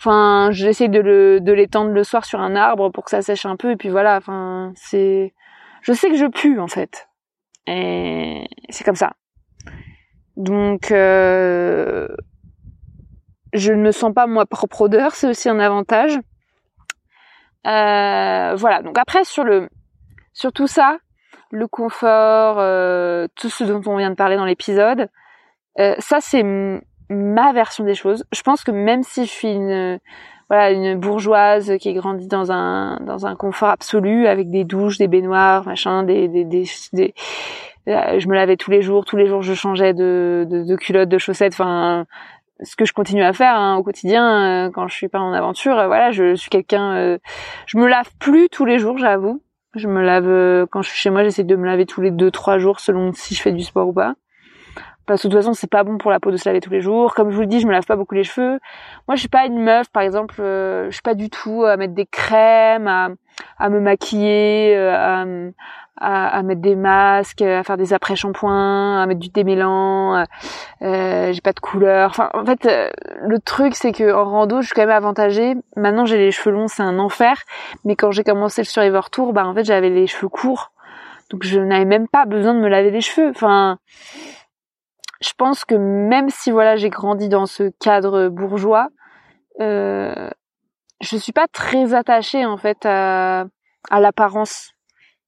Enfin, 0.00 0.48
j'essaie 0.50 0.88
de 0.88 1.00
le 1.00 1.40
de 1.40 1.52
l'étendre 1.52 1.90
le 1.90 2.04
soir 2.04 2.24
sur 2.24 2.40
un 2.40 2.56
arbre 2.56 2.90
pour 2.90 3.04
que 3.04 3.10
ça 3.10 3.22
sèche 3.22 3.46
un 3.46 3.56
peu. 3.56 3.70
Et 3.70 3.76
puis 3.76 3.88
voilà. 3.88 4.16
Enfin, 4.16 4.72
c'est. 4.74 5.32
Je 5.82 5.92
sais 5.92 6.10
que 6.10 6.16
je 6.16 6.26
pue 6.26 6.58
en 6.60 6.66
fait. 6.66 7.08
Et 7.68 8.48
c'est 8.70 8.84
comme 8.84 8.96
ça. 8.96 9.12
Donc, 10.36 10.88
je 10.90 12.12
ne 13.54 13.90
sens 13.92 14.12
pas 14.12 14.26
moi 14.26 14.44
propre 14.46 14.82
odeur. 14.82 15.14
C'est 15.14 15.28
aussi 15.28 15.48
un 15.48 15.60
avantage. 15.60 16.18
voilà. 17.64 18.82
Donc 18.82 18.98
après, 18.98 19.24
sur 19.24 19.44
le 19.44 19.68
sur 20.32 20.52
tout 20.52 20.66
ça, 20.66 20.98
le 21.50 21.66
confort, 21.66 22.56
euh, 22.58 23.26
tout 23.36 23.48
ce 23.48 23.64
dont 23.64 23.82
on 23.86 23.96
vient 23.96 24.10
de 24.10 24.14
parler 24.14 24.36
dans 24.36 24.44
l'épisode. 24.44 25.08
Euh, 25.78 25.94
ça, 25.98 26.18
c'est 26.20 26.44
ma 27.08 27.52
version 27.52 27.84
des 27.84 27.94
choses. 27.94 28.24
Je 28.32 28.42
pense 28.42 28.64
que 28.64 28.70
même 28.70 29.02
si 29.02 29.24
je 29.24 29.30
suis 29.30 29.52
une 29.52 29.98
voilà 30.50 30.70
une 30.70 30.94
bourgeoise 30.94 31.76
qui 31.78 31.90
est 31.90 32.00
dans 32.26 32.52
un 32.52 32.98
dans 33.00 33.26
un 33.26 33.36
confort 33.36 33.68
absolu 33.68 34.26
avec 34.26 34.50
des 34.50 34.64
douches, 34.64 34.98
des 34.98 35.08
baignoires, 35.08 35.66
machin, 35.66 36.02
des 36.04 36.28
des, 36.28 36.44
des, 36.44 36.64
des 36.92 37.14
euh, 37.88 38.18
je 38.18 38.28
me 38.28 38.34
lavais 38.34 38.56
tous 38.56 38.70
les 38.70 38.82
jours, 38.82 39.04
tous 39.04 39.16
les 39.16 39.26
jours 39.26 39.42
je 39.42 39.54
changeais 39.54 39.94
de, 39.94 40.46
de, 40.48 40.64
de 40.64 40.76
culottes, 40.76 41.08
de 41.08 41.18
chaussettes, 41.18 41.54
enfin 41.54 42.06
ce 42.62 42.76
que 42.76 42.84
je 42.84 42.92
continue 42.92 43.22
à 43.22 43.32
faire 43.32 43.54
hein, 43.54 43.76
au 43.76 43.82
quotidien 43.82 44.66
euh, 44.66 44.70
quand 44.70 44.88
je 44.88 44.94
suis 44.94 45.08
pas 45.08 45.20
en 45.20 45.32
aventure. 45.32 45.78
Euh, 45.78 45.86
voilà, 45.86 46.10
je 46.10 46.34
suis 46.34 46.50
quelqu'un, 46.50 47.18
je 47.66 47.78
me 47.78 47.86
lave 47.86 48.10
plus 48.18 48.48
tous 48.48 48.64
les 48.64 48.78
jours, 48.78 48.98
j'avoue. 48.98 49.42
Je 49.78 49.88
me 49.88 50.02
lave 50.02 50.66
quand 50.70 50.82
je 50.82 50.90
suis 50.90 50.98
chez 50.98 51.10
moi, 51.10 51.24
j'essaie 51.24 51.44
de 51.44 51.56
me 51.56 51.66
laver 51.66 51.86
tous 51.86 52.00
les 52.00 52.10
deux 52.10 52.30
trois 52.30 52.58
jours 52.58 52.80
selon 52.80 53.12
si 53.12 53.34
je 53.34 53.42
fais 53.42 53.52
du 53.52 53.62
sport 53.62 53.88
ou 53.88 53.92
pas 53.92 54.14
parce 55.08 55.22
que 55.22 55.28
de 55.28 55.32
toute 55.32 55.40
façon 55.40 55.54
c'est 55.54 55.70
pas 55.70 55.82
bon 55.82 55.96
pour 55.98 56.10
la 56.10 56.20
peau 56.20 56.30
de 56.30 56.36
se 56.36 56.48
laver 56.48 56.60
tous 56.60 56.70
les 56.70 56.82
jours. 56.82 57.14
Comme 57.14 57.30
je 57.30 57.34
vous 57.34 57.40
le 57.40 57.46
dis, 57.46 57.60
je 57.60 57.66
me 57.66 57.72
lave 57.72 57.86
pas 57.86 57.96
beaucoup 57.96 58.14
les 58.14 58.24
cheveux. 58.24 58.60
Moi 59.08 59.14
je 59.14 59.20
suis 59.20 59.28
pas 59.28 59.46
une 59.46 59.58
meuf 59.58 59.88
par 59.88 60.02
exemple, 60.02 60.36
euh, 60.40 60.86
je 60.86 60.90
suis 60.90 61.02
pas 61.02 61.14
du 61.14 61.30
tout 61.30 61.64
à 61.64 61.76
mettre 61.76 61.94
des 61.94 62.06
crèmes, 62.06 62.86
à, 62.86 63.08
à 63.58 63.68
me 63.68 63.80
maquiller, 63.80 64.74
euh, 64.76 65.50
à, 65.96 66.38
à, 66.38 66.42
mettre 66.42 66.60
des 66.60 66.76
masques, 66.76 67.42
à 67.42 67.62
faire 67.62 67.76
des 67.76 67.92
après 67.92 68.16
shampoings, 68.16 69.02
à 69.02 69.06
mettre 69.06 69.20
du 69.20 69.28
démêlant. 69.28 70.16
Euh, 70.16 70.24
euh, 70.82 71.32
j'ai 71.32 71.40
pas 71.40 71.52
de 71.52 71.60
couleur. 71.60 72.10
Enfin 72.10 72.30
en 72.34 72.44
fait 72.44 72.68
le 73.20 73.38
truc 73.40 73.74
c'est 73.74 73.92
que 73.92 74.12
en 74.12 74.24
rando 74.24 74.60
je 74.60 74.66
suis 74.66 74.74
quand 74.74 74.82
même 74.82 74.90
avantagée. 74.90 75.54
Maintenant 75.76 76.04
j'ai 76.04 76.18
les 76.18 76.30
cheveux 76.30 76.54
longs, 76.54 76.68
c'est 76.68 76.82
un 76.82 76.98
enfer. 76.98 77.36
Mais 77.84 77.96
quand 77.96 78.10
j'ai 78.10 78.24
commencé 78.24 78.62
le 78.62 78.66
Survivor 78.66 79.10
Tour, 79.10 79.32
bah 79.32 79.46
en 79.46 79.54
fait 79.54 79.64
j'avais 79.64 79.90
les 79.90 80.06
cheveux 80.06 80.28
courts. 80.28 80.72
Donc 81.30 81.42
je 81.42 81.60
n'avais 81.60 81.84
même 81.84 82.08
pas 82.08 82.24
besoin 82.24 82.54
de 82.54 82.60
me 82.60 82.68
laver 82.68 82.90
les 82.90 83.00
cheveux. 83.00 83.28
Enfin, 83.30 83.78
je 85.20 85.32
pense 85.36 85.64
que 85.64 85.74
même 85.74 86.30
si 86.30 86.50
voilà 86.50 86.76
j'ai 86.76 86.90
grandi 86.90 87.28
dans 87.28 87.46
ce 87.46 87.70
cadre 87.80 88.28
bourgeois, 88.28 88.88
euh, 89.60 90.30
je 91.00 91.16
suis 91.16 91.32
pas 91.32 91.46
très 91.48 91.94
attachée 91.94 92.44
en 92.44 92.56
fait 92.56 92.84
à, 92.84 93.46
l'apparence. 93.90 94.72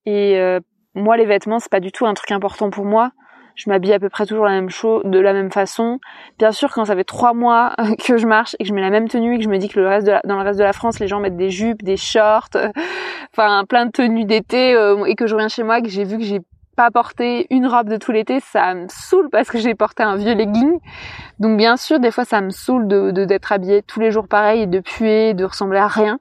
Et 0.07 0.39
euh, 0.39 0.61
moi 0.95 1.17
les 1.17 1.27
vêtements 1.27 1.59
c'est 1.59 1.71
pas 1.71 1.81
du 1.81 1.93
tout 1.93 2.07
un 2.07 2.15
truc 2.15 2.31
important 2.33 2.71
pour 2.71 2.85
moi. 2.85 3.13
Je 3.57 3.69
m'habille 3.69 3.93
à 3.93 3.99
peu 3.99 4.09
près 4.09 4.25
toujours 4.25 4.47
la 4.47 4.53
même 4.53 4.71
chose, 4.71 5.03
de 5.05 5.19
la 5.19 5.35
même 5.35 5.51
façon. 5.51 5.99
Bien 6.39 6.51
sûr, 6.51 6.73
quand 6.73 6.87
ça 6.87 6.97
fait 6.97 7.05
trois 7.05 7.35
mois 7.35 7.75
que 8.07 8.17
je 8.17 8.27
marche 8.27 8.57
et 8.59 8.65
que 8.65 8.69
je 8.69 8.75
mets 8.75 8.81
la 8.81 8.91
même 8.91 9.09
tenue 9.09 9.35
et 9.35 9.39
que 9.39 9.45
je 9.45 9.51
me 9.51 9.59
dis 9.59 9.69
que 9.69 9.79
le 9.79 9.87
reste 9.87 10.11
dans 10.25 10.37
le 10.37 10.43
reste 10.43 10.59
de 10.59 10.65
la 10.65 10.73
France, 10.73 10.99
les 10.99 11.09
gens 11.09 11.21
mettent 11.21 11.37
des 11.37 11.51
jupes, 11.51 11.83
des 11.83 11.99
shorts, 11.99 12.49
enfin 13.35 13.65
plein 13.69 13.87
de 13.87 13.91
tenues 13.91 14.25
d'été 14.25 14.75
euh, 14.75 15.05
et 15.05 15.15
que 15.15 15.27
je 15.27 15.35
reviens 15.35 15.49
chez 15.49 15.63
moi, 15.63 15.83
que 15.83 15.89
j'ai 15.89 16.05
vu 16.05 16.17
que 16.17 16.25
j'ai 16.25 16.41
pas 16.81 16.91
porter 16.91 17.47
une 17.51 17.67
robe 17.67 17.91
de 17.91 17.99
tout 17.99 18.11
l'été, 18.11 18.41
ça 18.41 18.73
me 18.75 18.87
saoule 18.89 19.29
parce 19.29 19.51
que 19.51 19.59
j'ai 19.59 19.75
porté 19.75 20.03
un 20.03 20.17
vieux 20.17 20.33
legging. 20.33 20.79
Donc 21.39 21.59
bien 21.59 21.77
sûr, 21.77 22.01
des 22.01 22.11
fois 22.11 22.25
ça 22.25 22.41
me 22.41 22.49
saoule 22.49 22.89
de 22.89 23.11
d'être 23.11 23.53
habillée 23.53 23.83
tous 23.83 24.01
les 24.01 24.11
jours 24.11 24.27
pareil 24.27 24.63
et 24.63 24.67
de 24.67 24.81
puer, 24.81 25.35
de 25.35 25.45
ressembler 25.45 25.79
à 25.79 25.89
rien. 25.89 26.19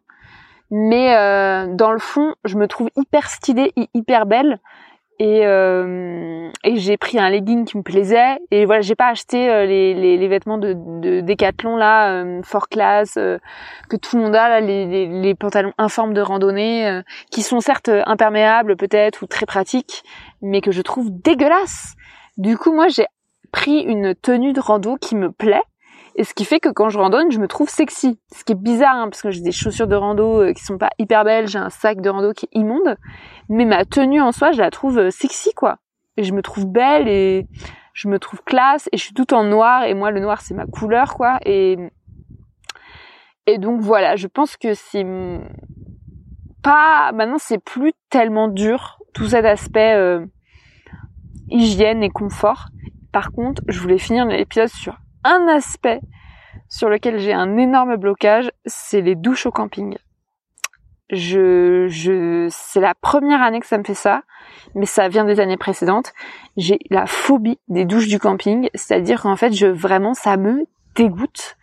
Mais 0.69 1.15
euh, 1.15 1.67
dans 1.73 1.93
le 1.93 1.99
fond, 1.99 2.35
je 2.43 2.57
me 2.57 2.67
trouve 2.67 2.89
hyper 2.97 3.29
stylée 3.29 3.71
et 3.77 3.87
hyper 3.93 4.25
belle 4.25 4.59
et, 5.19 5.45
euh, 5.45 6.49
et 6.63 6.77
j'ai 6.77 6.95
pris 6.95 7.19
un 7.19 7.29
legging 7.29 7.65
qui 7.65 7.77
me 7.77 7.83
plaisait. 7.83 8.39
Et 8.51 8.65
voilà 8.65 8.81
j'ai 8.81 8.95
pas 8.95 9.09
acheté 9.09 9.49
euh, 9.49 9.65
les, 9.65 9.93
les, 9.93 10.17
les, 10.17 10.27
vêtements 10.27 10.57
de, 10.57 10.73
de 10.73 11.21
Decathlon 11.21 11.75
là 11.75 12.11
euh, 12.11 12.41
Fort 12.43 12.69
Class 12.69 13.15
euh, 13.17 13.37
que 13.89 13.97
tout 13.97 14.17
le 14.17 14.23
monde 14.23 14.35
a 14.35 14.47
là 14.47 14.61
les, 14.61 14.85
les, 14.85 15.07
les 15.07 15.35
pantalons 15.35 15.73
informes 15.77 16.13
de 16.13 16.21
randonnée 16.21 17.01
qui 17.31 17.41
sont 17.41 17.59
certes 17.59 17.89
imperméables 18.05 18.77
peut-être 18.77 19.21
ou 19.23 19.27
très 19.27 19.45
pratiques 19.45 20.03
mais 20.41 20.61
que 20.61 20.71
je 20.71 20.81
trouve 20.81 21.09
dégueulasses. 21.11 21.95
Du 22.37 22.57
coup 22.57 22.73
moi 22.73 22.87
j'ai 22.87 23.05
pris 23.51 23.79
une 23.79 24.15
tenue 24.15 24.53
de 24.53 24.61
rando 24.61 24.95
qui 24.95 25.15
me 25.15 25.31
plaît 25.31 25.63
et 26.15 26.23
ce 26.23 26.33
qui 26.33 26.45
fait 26.45 26.59
que 26.59 26.69
quand 26.69 26.89
je 26.89 26.97
randonne, 26.97 27.31
je 27.31 27.39
me 27.39 27.47
trouve 27.47 27.69
sexy. 27.69 28.19
Ce 28.33 28.43
qui 28.43 28.53
est 28.53 28.61
bizarre, 28.61 28.95
hein, 28.95 29.09
parce 29.09 29.21
que 29.21 29.31
j'ai 29.31 29.41
des 29.41 29.51
chaussures 29.51 29.87
de 29.87 29.95
rando 29.95 30.41
euh, 30.41 30.53
qui 30.53 30.63
sont 30.63 30.77
pas 30.77 30.89
hyper 30.97 31.23
belles, 31.23 31.47
j'ai 31.47 31.59
un 31.59 31.69
sac 31.69 32.01
de 32.01 32.09
rando 32.09 32.33
qui 32.33 32.45
est 32.45 32.57
immonde, 32.57 32.97
mais 33.49 33.65
ma 33.65 33.85
tenue 33.85 34.21
en 34.21 34.31
soi, 34.31 34.51
je 34.51 34.59
la 34.59 34.71
trouve 34.71 34.99
euh, 34.99 35.11
sexy, 35.11 35.53
quoi. 35.53 35.77
Et 36.17 36.23
je 36.23 36.33
me 36.33 36.41
trouve 36.41 36.65
belle 36.65 37.07
et 37.07 37.47
je 37.93 38.07
me 38.07 38.19
trouve 38.19 38.41
classe 38.43 38.89
et 38.91 38.97
je 38.97 39.03
suis 39.03 39.13
tout 39.13 39.33
en 39.33 39.43
noir 39.43 39.83
et 39.83 39.93
moi 39.93 40.11
le 40.11 40.19
noir 40.19 40.41
c'est 40.41 40.53
ma 40.53 40.65
couleur, 40.65 41.15
quoi. 41.15 41.39
Et 41.45 41.77
et 43.45 43.57
donc 43.57 43.81
voilà, 43.81 44.15
je 44.15 44.27
pense 44.27 44.57
que 44.57 44.73
c'est 44.73 45.05
pas 46.61 47.11
maintenant 47.13 47.37
c'est 47.39 47.57
plus 47.57 47.93
tellement 48.09 48.47
dur 48.47 48.99
tout 49.13 49.27
cet 49.27 49.45
aspect 49.45 49.95
euh, 49.95 50.25
hygiène 51.49 52.03
et 52.03 52.09
confort. 52.09 52.67
Par 53.11 53.31
contre, 53.31 53.63
je 53.67 53.79
voulais 53.79 53.97
finir 53.97 54.25
l'épisode 54.25 54.67
sur 54.67 54.97
un 55.23 55.47
aspect 55.47 56.01
sur 56.67 56.89
lequel 56.89 57.19
j'ai 57.19 57.33
un 57.33 57.57
énorme 57.57 57.95
blocage, 57.95 58.51
c'est 58.65 59.01
les 59.01 59.15
douches 59.15 59.45
au 59.45 59.51
camping. 59.51 59.97
C'est 61.11 62.79
la 62.79 62.93
première 63.01 63.41
année 63.41 63.59
que 63.59 63.65
ça 63.65 63.79
me 63.79 63.83
fait 63.83 63.95
ça, 63.95 64.21
mais 64.75 64.85
ça 64.85 65.07
vient 65.07 65.25
des 65.25 65.39
années 65.39 65.57
précédentes. 65.57 66.13
J'ai 66.55 66.79
la 66.91 67.07
phobie 67.07 67.59
des 67.67 67.85
douches 67.85 68.07
du 68.07 68.19
camping, 68.19 68.69
c'est-à-dire 68.75 69.23
qu'en 69.23 69.35
fait, 69.35 69.51
je 69.51 69.65
vraiment, 69.65 70.13
ça 70.13 70.37
me 70.37 70.67
dégoûte. 70.95 71.57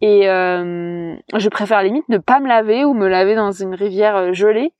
Et 0.00 0.28
euh, 0.28 1.16
je 1.36 1.48
préfère 1.48 1.82
limite 1.82 2.08
ne 2.08 2.18
pas 2.18 2.40
me 2.40 2.48
laver 2.48 2.84
ou 2.84 2.92
me 2.92 3.08
laver 3.08 3.34
dans 3.34 3.52
une 3.52 3.74
rivière 3.74 4.16
euh, 4.16 4.32
gelée 4.32 4.74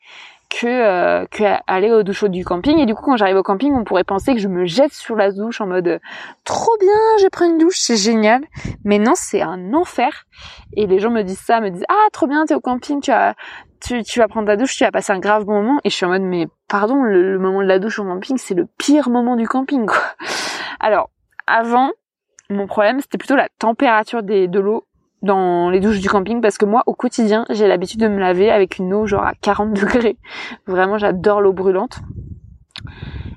que, 0.48 0.66
euh, 0.66 1.56
aller 1.66 1.90
aux 1.90 2.02
douches 2.02 2.24
du 2.24 2.44
camping. 2.44 2.78
Et 2.78 2.86
du 2.86 2.94
coup, 2.94 3.02
quand 3.02 3.16
j'arrive 3.16 3.36
au 3.36 3.42
camping, 3.42 3.74
on 3.74 3.84
pourrait 3.84 4.04
penser 4.04 4.34
que 4.34 4.40
je 4.40 4.48
me 4.48 4.64
jette 4.64 4.92
sur 4.92 5.16
la 5.16 5.30
douche 5.30 5.60
en 5.60 5.66
mode 5.66 6.00
trop 6.44 6.76
bien, 6.80 6.92
j'ai 7.20 7.30
pris 7.30 7.46
une 7.46 7.58
douche, 7.58 7.78
c'est 7.78 7.96
génial. 7.96 8.42
Mais 8.84 8.98
non, 8.98 9.12
c'est 9.14 9.42
un 9.42 9.74
enfer. 9.74 10.26
Et 10.74 10.86
les 10.86 10.98
gens 10.98 11.10
me 11.10 11.22
disent 11.22 11.40
ça, 11.40 11.60
me 11.60 11.70
disent 11.70 11.84
ah 11.88 12.08
trop 12.12 12.26
bien, 12.26 12.44
t'es 12.46 12.54
au 12.54 12.60
camping, 12.60 13.00
tu 13.00 13.12
tu, 13.80 14.02
tu 14.02 14.20
vas 14.20 14.28
prendre 14.28 14.46
ta 14.46 14.56
douche, 14.56 14.76
tu 14.76 14.84
vas 14.84 14.90
passer 14.90 15.12
un 15.12 15.18
grave 15.18 15.44
bon 15.44 15.62
moment. 15.62 15.80
Et 15.84 15.90
je 15.90 15.94
suis 15.94 16.06
en 16.06 16.10
mode 16.10 16.22
mais 16.22 16.48
pardon, 16.68 17.02
le, 17.02 17.38
moment 17.38 17.60
de 17.60 17.66
la 17.66 17.78
douche 17.78 17.98
au 17.98 18.04
camping, 18.04 18.38
c'est 18.38 18.54
le 18.54 18.66
pire 18.78 19.10
moment 19.10 19.36
du 19.36 19.46
camping 19.46 19.86
quoi. 19.86 20.02
Alors 20.80 21.10
avant, 21.46 21.90
mon 22.50 22.66
problème 22.66 23.00
c'était 23.00 23.18
plutôt 23.18 23.36
la 23.36 23.48
température 23.58 24.22
des, 24.22 24.48
de 24.48 24.60
l'eau 24.60 24.85
dans 25.22 25.70
les 25.70 25.80
douches 25.80 26.00
du 26.00 26.08
camping 26.08 26.40
parce 26.40 26.58
que 26.58 26.64
moi 26.64 26.82
au 26.86 26.94
quotidien 26.94 27.44
j'ai 27.50 27.66
l'habitude 27.66 28.00
de 28.00 28.08
me 28.08 28.18
laver 28.18 28.50
avec 28.50 28.78
une 28.78 28.92
eau 28.92 29.06
genre 29.06 29.24
à 29.24 29.32
40 29.40 29.72
degrés. 29.72 30.16
Vraiment 30.66 30.98
j'adore 30.98 31.40
l'eau 31.40 31.52
brûlante. 31.52 32.00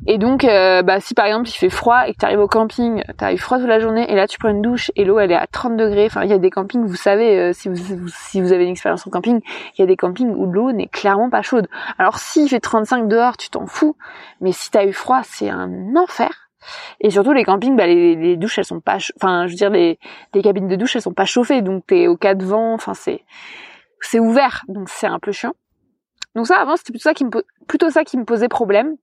Et 0.07 0.17
donc 0.17 0.43
euh, 0.43 0.81
bah, 0.81 0.99
si 0.99 1.13
par 1.13 1.25
exemple 1.25 1.47
il 1.49 1.53
fait 1.53 1.69
froid 1.69 2.07
et 2.07 2.13
que 2.13 2.19
tu 2.19 2.25
arrives 2.25 2.39
au 2.39 2.47
camping, 2.47 3.03
tu 3.17 3.25
eu 3.25 3.37
froid 3.37 3.59
toute 3.59 3.67
la 3.67 3.79
journée 3.79 4.11
et 4.11 4.15
là 4.15 4.27
tu 4.27 4.39
prends 4.39 4.49
une 4.49 4.61
douche 4.61 4.91
et 4.95 5.05
l'eau 5.05 5.19
elle 5.19 5.31
est 5.31 5.35
à 5.35 5.47
30 5.47 5.77
degrés. 5.77 6.05
Enfin 6.05 6.23
il 6.23 6.29
y 6.29 6.33
a 6.33 6.37
des 6.37 6.49
campings, 6.49 6.85
vous 6.85 6.95
savez 6.95 7.39
euh, 7.39 7.53
si, 7.53 7.69
vous, 7.69 8.07
si 8.07 8.41
vous 8.41 8.51
avez 8.51 8.63
une 8.63 8.71
expérience 8.71 9.05
en 9.05 9.09
camping, 9.09 9.39
il 9.77 9.81
y 9.81 9.83
a 9.83 9.87
des 9.87 9.95
campings 9.97 10.31
où 10.31 10.45
l'eau 10.45 10.71
n'est 10.71 10.87
clairement 10.87 11.29
pas 11.29 11.41
chaude. 11.41 11.67
Alors 11.97 12.17
s'il 12.17 12.49
fait 12.49 12.59
35 12.59 13.07
dehors, 13.07 13.37
tu 13.37 13.49
t'en 13.49 13.65
fous, 13.65 13.95
mais 14.41 14.51
si 14.51 14.71
t'as 14.71 14.85
eu 14.85 14.93
froid, 14.93 15.21
c'est 15.23 15.49
un 15.49 15.95
enfer. 15.95 16.48
Et 16.99 17.09
surtout 17.09 17.31
les 17.31 17.43
campings, 17.43 17.75
bah, 17.75 17.87
les, 17.87 18.37
douches 18.37 18.57
elles 18.57 18.65
sont 18.65 18.81
pas, 18.81 18.97
enfin 19.15 19.47
je 19.47 19.51
veux 19.51 19.57
dire 19.57 19.69
les, 19.69 19.99
les 20.33 20.41
cabines 20.41 20.67
de 20.67 20.75
douche 20.75 20.95
elles 20.95 21.01
sont 21.01 21.13
pas 21.13 21.25
chauffées, 21.25 21.61
donc 21.61 21.85
t'es 21.87 22.07
au 22.07 22.17
cas 22.17 22.35
de 22.35 22.45
vent, 22.45 22.73
enfin 22.73 22.93
c'est 22.93 23.23
c'est 24.01 24.19
ouvert, 24.19 24.63
donc 24.67 24.89
c'est 24.89 25.07
un 25.07 25.19
peu 25.19 25.31
chiant. 25.31 25.53
Donc 26.35 26.47
ça 26.47 26.57
avant 26.57 26.75
c'était 26.75 26.91
plutôt 26.91 27.09
ça 27.09 27.13
qui 27.13 27.25
me 27.25 27.31
plutôt 27.67 27.89
ça 27.89 28.03
qui 28.03 28.17
me 28.17 28.25
posait 28.25 28.47
problème, 28.49 28.95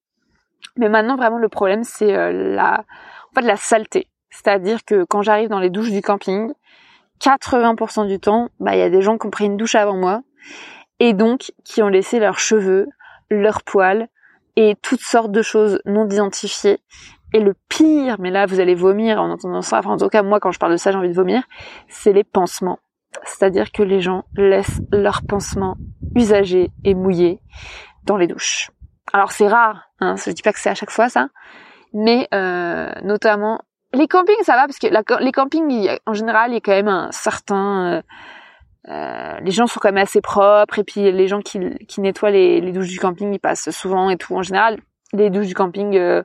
mais 0.76 0.88
maintenant 0.88 1.16
vraiment 1.16 1.38
le 1.38 1.48
problème 1.48 1.84
c'est 1.84 2.14
euh, 2.14 2.54
la 2.54 2.84
en 3.30 3.34
fait 3.34 3.46
la 3.46 3.57
saleté, 3.57 4.09
c'est-à-dire 4.30 4.84
que 4.84 5.04
quand 5.04 5.22
j'arrive 5.22 5.48
dans 5.48 5.61
les 5.61 5.70
douches 5.70 5.90
du 5.90 6.02
camping, 6.02 6.52
80% 7.20 8.07
du 8.07 8.20
temps, 8.20 8.48
bah 8.61 8.74
il 8.76 8.78
y 8.78 8.82
a 8.82 8.90
des 8.90 9.02
gens 9.02 9.18
qui 9.18 9.26
ont 9.26 9.30
pris 9.30 9.46
une 9.46 9.57
douche 9.57 9.74
avant 9.74 9.96
moi 9.96 10.22
et 11.00 11.12
donc 11.12 11.52
qui 11.64 11.82
ont 11.82 11.88
laissé 11.88 12.18
leurs 12.18 12.38
cheveux, 12.38 12.88
leurs 13.30 13.62
poils 13.62 14.09
et 14.57 14.74
toutes 14.82 15.02
sortes 15.02 15.32
de 15.32 15.42
choses 15.42 15.80
non 15.84 16.09
identifiées 16.09 16.78
et 17.32 17.40
le 17.40 17.54
pire, 17.68 18.16
mais 18.18 18.30
là 18.30 18.46
vous 18.46 18.60
allez 18.60 18.74
vomir 18.74 19.20
en 19.20 19.30
entendant 19.30 19.62
ça, 19.62 19.78
enfin 19.78 19.90
en 19.90 19.96
tout 19.96 20.08
cas 20.08 20.22
moi 20.22 20.40
quand 20.40 20.52
je 20.52 20.58
parle 20.58 20.72
de 20.72 20.76
ça 20.76 20.90
j'ai 20.90 20.98
envie 20.98 21.08
de 21.08 21.14
vomir, 21.14 21.42
c'est 21.88 22.12
les 22.12 22.24
pansements. 22.24 22.78
C'est-à-dire 23.24 23.72
que 23.72 23.82
les 23.82 24.00
gens 24.00 24.24
laissent 24.36 24.80
leurs 24.92 25.22
pansements 25.22 25.76
usagés 26.14 26.70
et 26.84 26.94
mouillés 26.94 27.40
dans 28.04 28.16
les 28.16 28.26
douches. 28.26 28.70
Alors 29.12 29.32
c'est 29.32 29.48
rare, 29.48 29.90
hein, 30.00 30.16
je 30.16 30.30
dis 30.30 30.42
pas 30.42 30.52
que 30.52 30.60
c'est 30.60 30.70
à 30.70 30.74
chaque 30.74 30.90
fois 30.90 31.08
ça, 31.08 31.28
mais 31.92 32.28
euh, 32.34 32.90
notamment 33.02 33.60
les 33.92 34.08
campings 34.08 34.42
ça 34.42 34.54
va 34.54 34.66
parce 34.66 34.78
que 34.78 34.88
les 35.22 35.32
campings 35.32 35.88
en 36.06 36.12
général 36.12 36.50
il 36.50 36.54
y 36.54 36.56
a 36.56 36.60
quand 36.60 36.72
même 36.72 36.88
un 36.88 37.10
certain 37.12 37.94
euh, 37.94 38.02
euh, 38.88 39.40
les 39.40 39.50
gens 39.50 39.66
sont 39.66 39.80
quand 39.80 39.88
même 39.88 40.02
assez 40.02 40.20
propres 40.20 40.78
et 40.78 40.84
puis 40.84 41.10
les 41.10 41.26
gens 41.26 41.40
qui, 41.40 41.58
nettoient 41.98 42.30
les, 42.30 42.60
les, 42.60 42.72
douches 42.72 42.88
du 42.88 43.00
camping 43.00 43.32
ils 43.32 43.40
passent 43.40 43.70
souvent 43.70 44.10
et 44.10 44.16
tout 44.16 44.36
en 44.36 44.42
général 44.42 44.78
les 45.12 45.30
douches 45.30 45.46
du 45.46 45.54
camping 45.54 45.96
euh, 45.96 46.22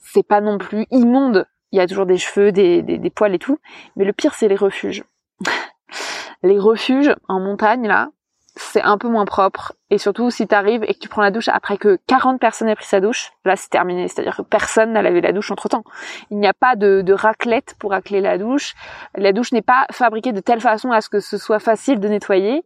c'est 0.00 0.26
pas 0.26 0.40
non 0.40 0.58
plus 0.58 0.86
immonde. 0.90 1.46
Il 1.72 1.76
y 1.76 1.80
a 1.80 1.86
toujours 1.86 2.06
des 2.06 2.18
cheveux, 2.18 2.50
des, 2.52 2.82
des, 2.82 3.10
poils 3.10 3.34
et 3.34 3.38
tout. 3.38 3.58
Mais 3.96 4.04
le 4.04 4.12
pire, 4.12 4.34
c'est 4.34 4.48
les 4.48 4.56
refuges. 4.56 5.04
les 6.42 6.58
refuges 6.58 7.14
en 7.28 7.38
montagne, 7.38 7.86
là, 7.86 8.10
c'est 8.56 8.82
un 8.82 8.98
peu 8.98 9.08
moins 9.08 9.24
propre. 9.24 9.74
Et 9.90 9.98
surtout, 9.98 10.30
si 10.30 10.46
t'arrives 10.46 10.82
et 10.84 10.94
que 10.94 10.98
tu 10.98 11.08
prends 11.08 11.22
la 11.22 11.30
douche 11.30 11.48
après 11.48 11.78
que 11.78 11.98
40 12.08 12.40
personnes 12.40 12.68
aient 12.68 12.74
pris 12.74 12.86
sa 12.86 13.00
douche, 13.00 13.30
là, 13.44 13.54
c'est 13.54 13.70
terminé. 13.70 14.08
C'est-à-dire 14.08 14.36
que 14.36 14.42
personne 14.42 14.92
n'a 14.92 15.02
lavé 15.02 15.20
la 15.20 15.32
douche 15.32 15.50
entre 15.52 15.68
temps. 15.68 15.84
Il 16.30 16.38
n'y 16.38 16.48
a 16.48 16.52
pas 16.52 16.74
de, 16.74 17.02
de 17.02 17.12
raclette 17.12 17.76
pour 17.78 17.92
racler 17.92 18.20
la 18.20 18.36
douche. 18.36 18.74
La 19.14 19.32
douche 19.32 19.52
n'est 19.52 19.62
pas 19.62 19.86
fabriquée 19.92 20.32
de 20.32 20.40
telle 20.40 20.60
façon 20.60 20.90
à 20.90 21.00
ce 21.00 21.08
que 21.08 21.20
ce 21.20 21.38
soit 21.38 21.60
facile 21.60 22.00
de 22.00 22.08
nettoyer. 22.08 22.64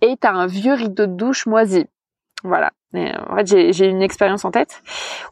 Et 0.00 0.16
t'as 0.16 0.32
un 0.32 0.46
vieux 0.46 0.74
rideau 0.74 1.06
de 1.06 1.12
douche 1.12 1.46
moisi. 1.46 1.86
Voilà. 2.44 2.70
Et 2.94 3.10
en 3.28 3.36
fait, 3.36 3.72
j'ai 3.72 3.86
une 3.86 4.02
expérience 4.02 4.44
en 4.44 4.50
tête 4.50 4.82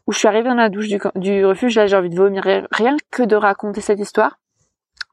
où 0.07 0.13
je 0.13 0.19
suis 0.19 0.29
arrivée 0.29 0.49
dans 0.49 0.55
la 0.55 0.69
douche 0.69 0.89
du, 0.89 0.99
du 1.15 1.45
refuge. 1.45 1.77
Là, 1.77 1.87
j'ai 1.87 1.97
envie 1.97 2.11
de 2.11 2.17
vomir 2.17 2.43
rien 2.71 2.97
que 3.11 3.23
de 3.23 3.37
raconter 3.37 3.81
cette 3.81 4.01
histoire. 4.01 4.39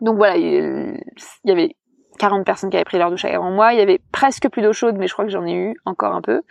Donc 0.02 0.18
voilà, 0.18 0.36
il 0.38 1.00
y 1.46 1.52
avait 1.52 1.76
40 2.20 2.46
personnes 2.46 2.70
qui 2.70 2.78
avaient 2.78 2.84
pris 2.84 2.98
leur 2.98 3.10
douche 3.10 3.26
avant 3.26 3.52
moi. 3.52 3.74
Il 3.74 3.80
y 3.80 3.82
avait 3.82 4.02
presque 4.12 4.50
plus 4.50 4.62
d'eau 4.62 4.74
chaude, 4.74 4.96
mais 4.98 5.08
je 5.08 5.14
crois 5.14 5.26
que 5.26 5.32
j'en 5.32 5.46
ai 5.46 5.54
eu 5.54 5.76
encore 5.86 6.14
un 6.14 6.22
peu. 6.22 6.42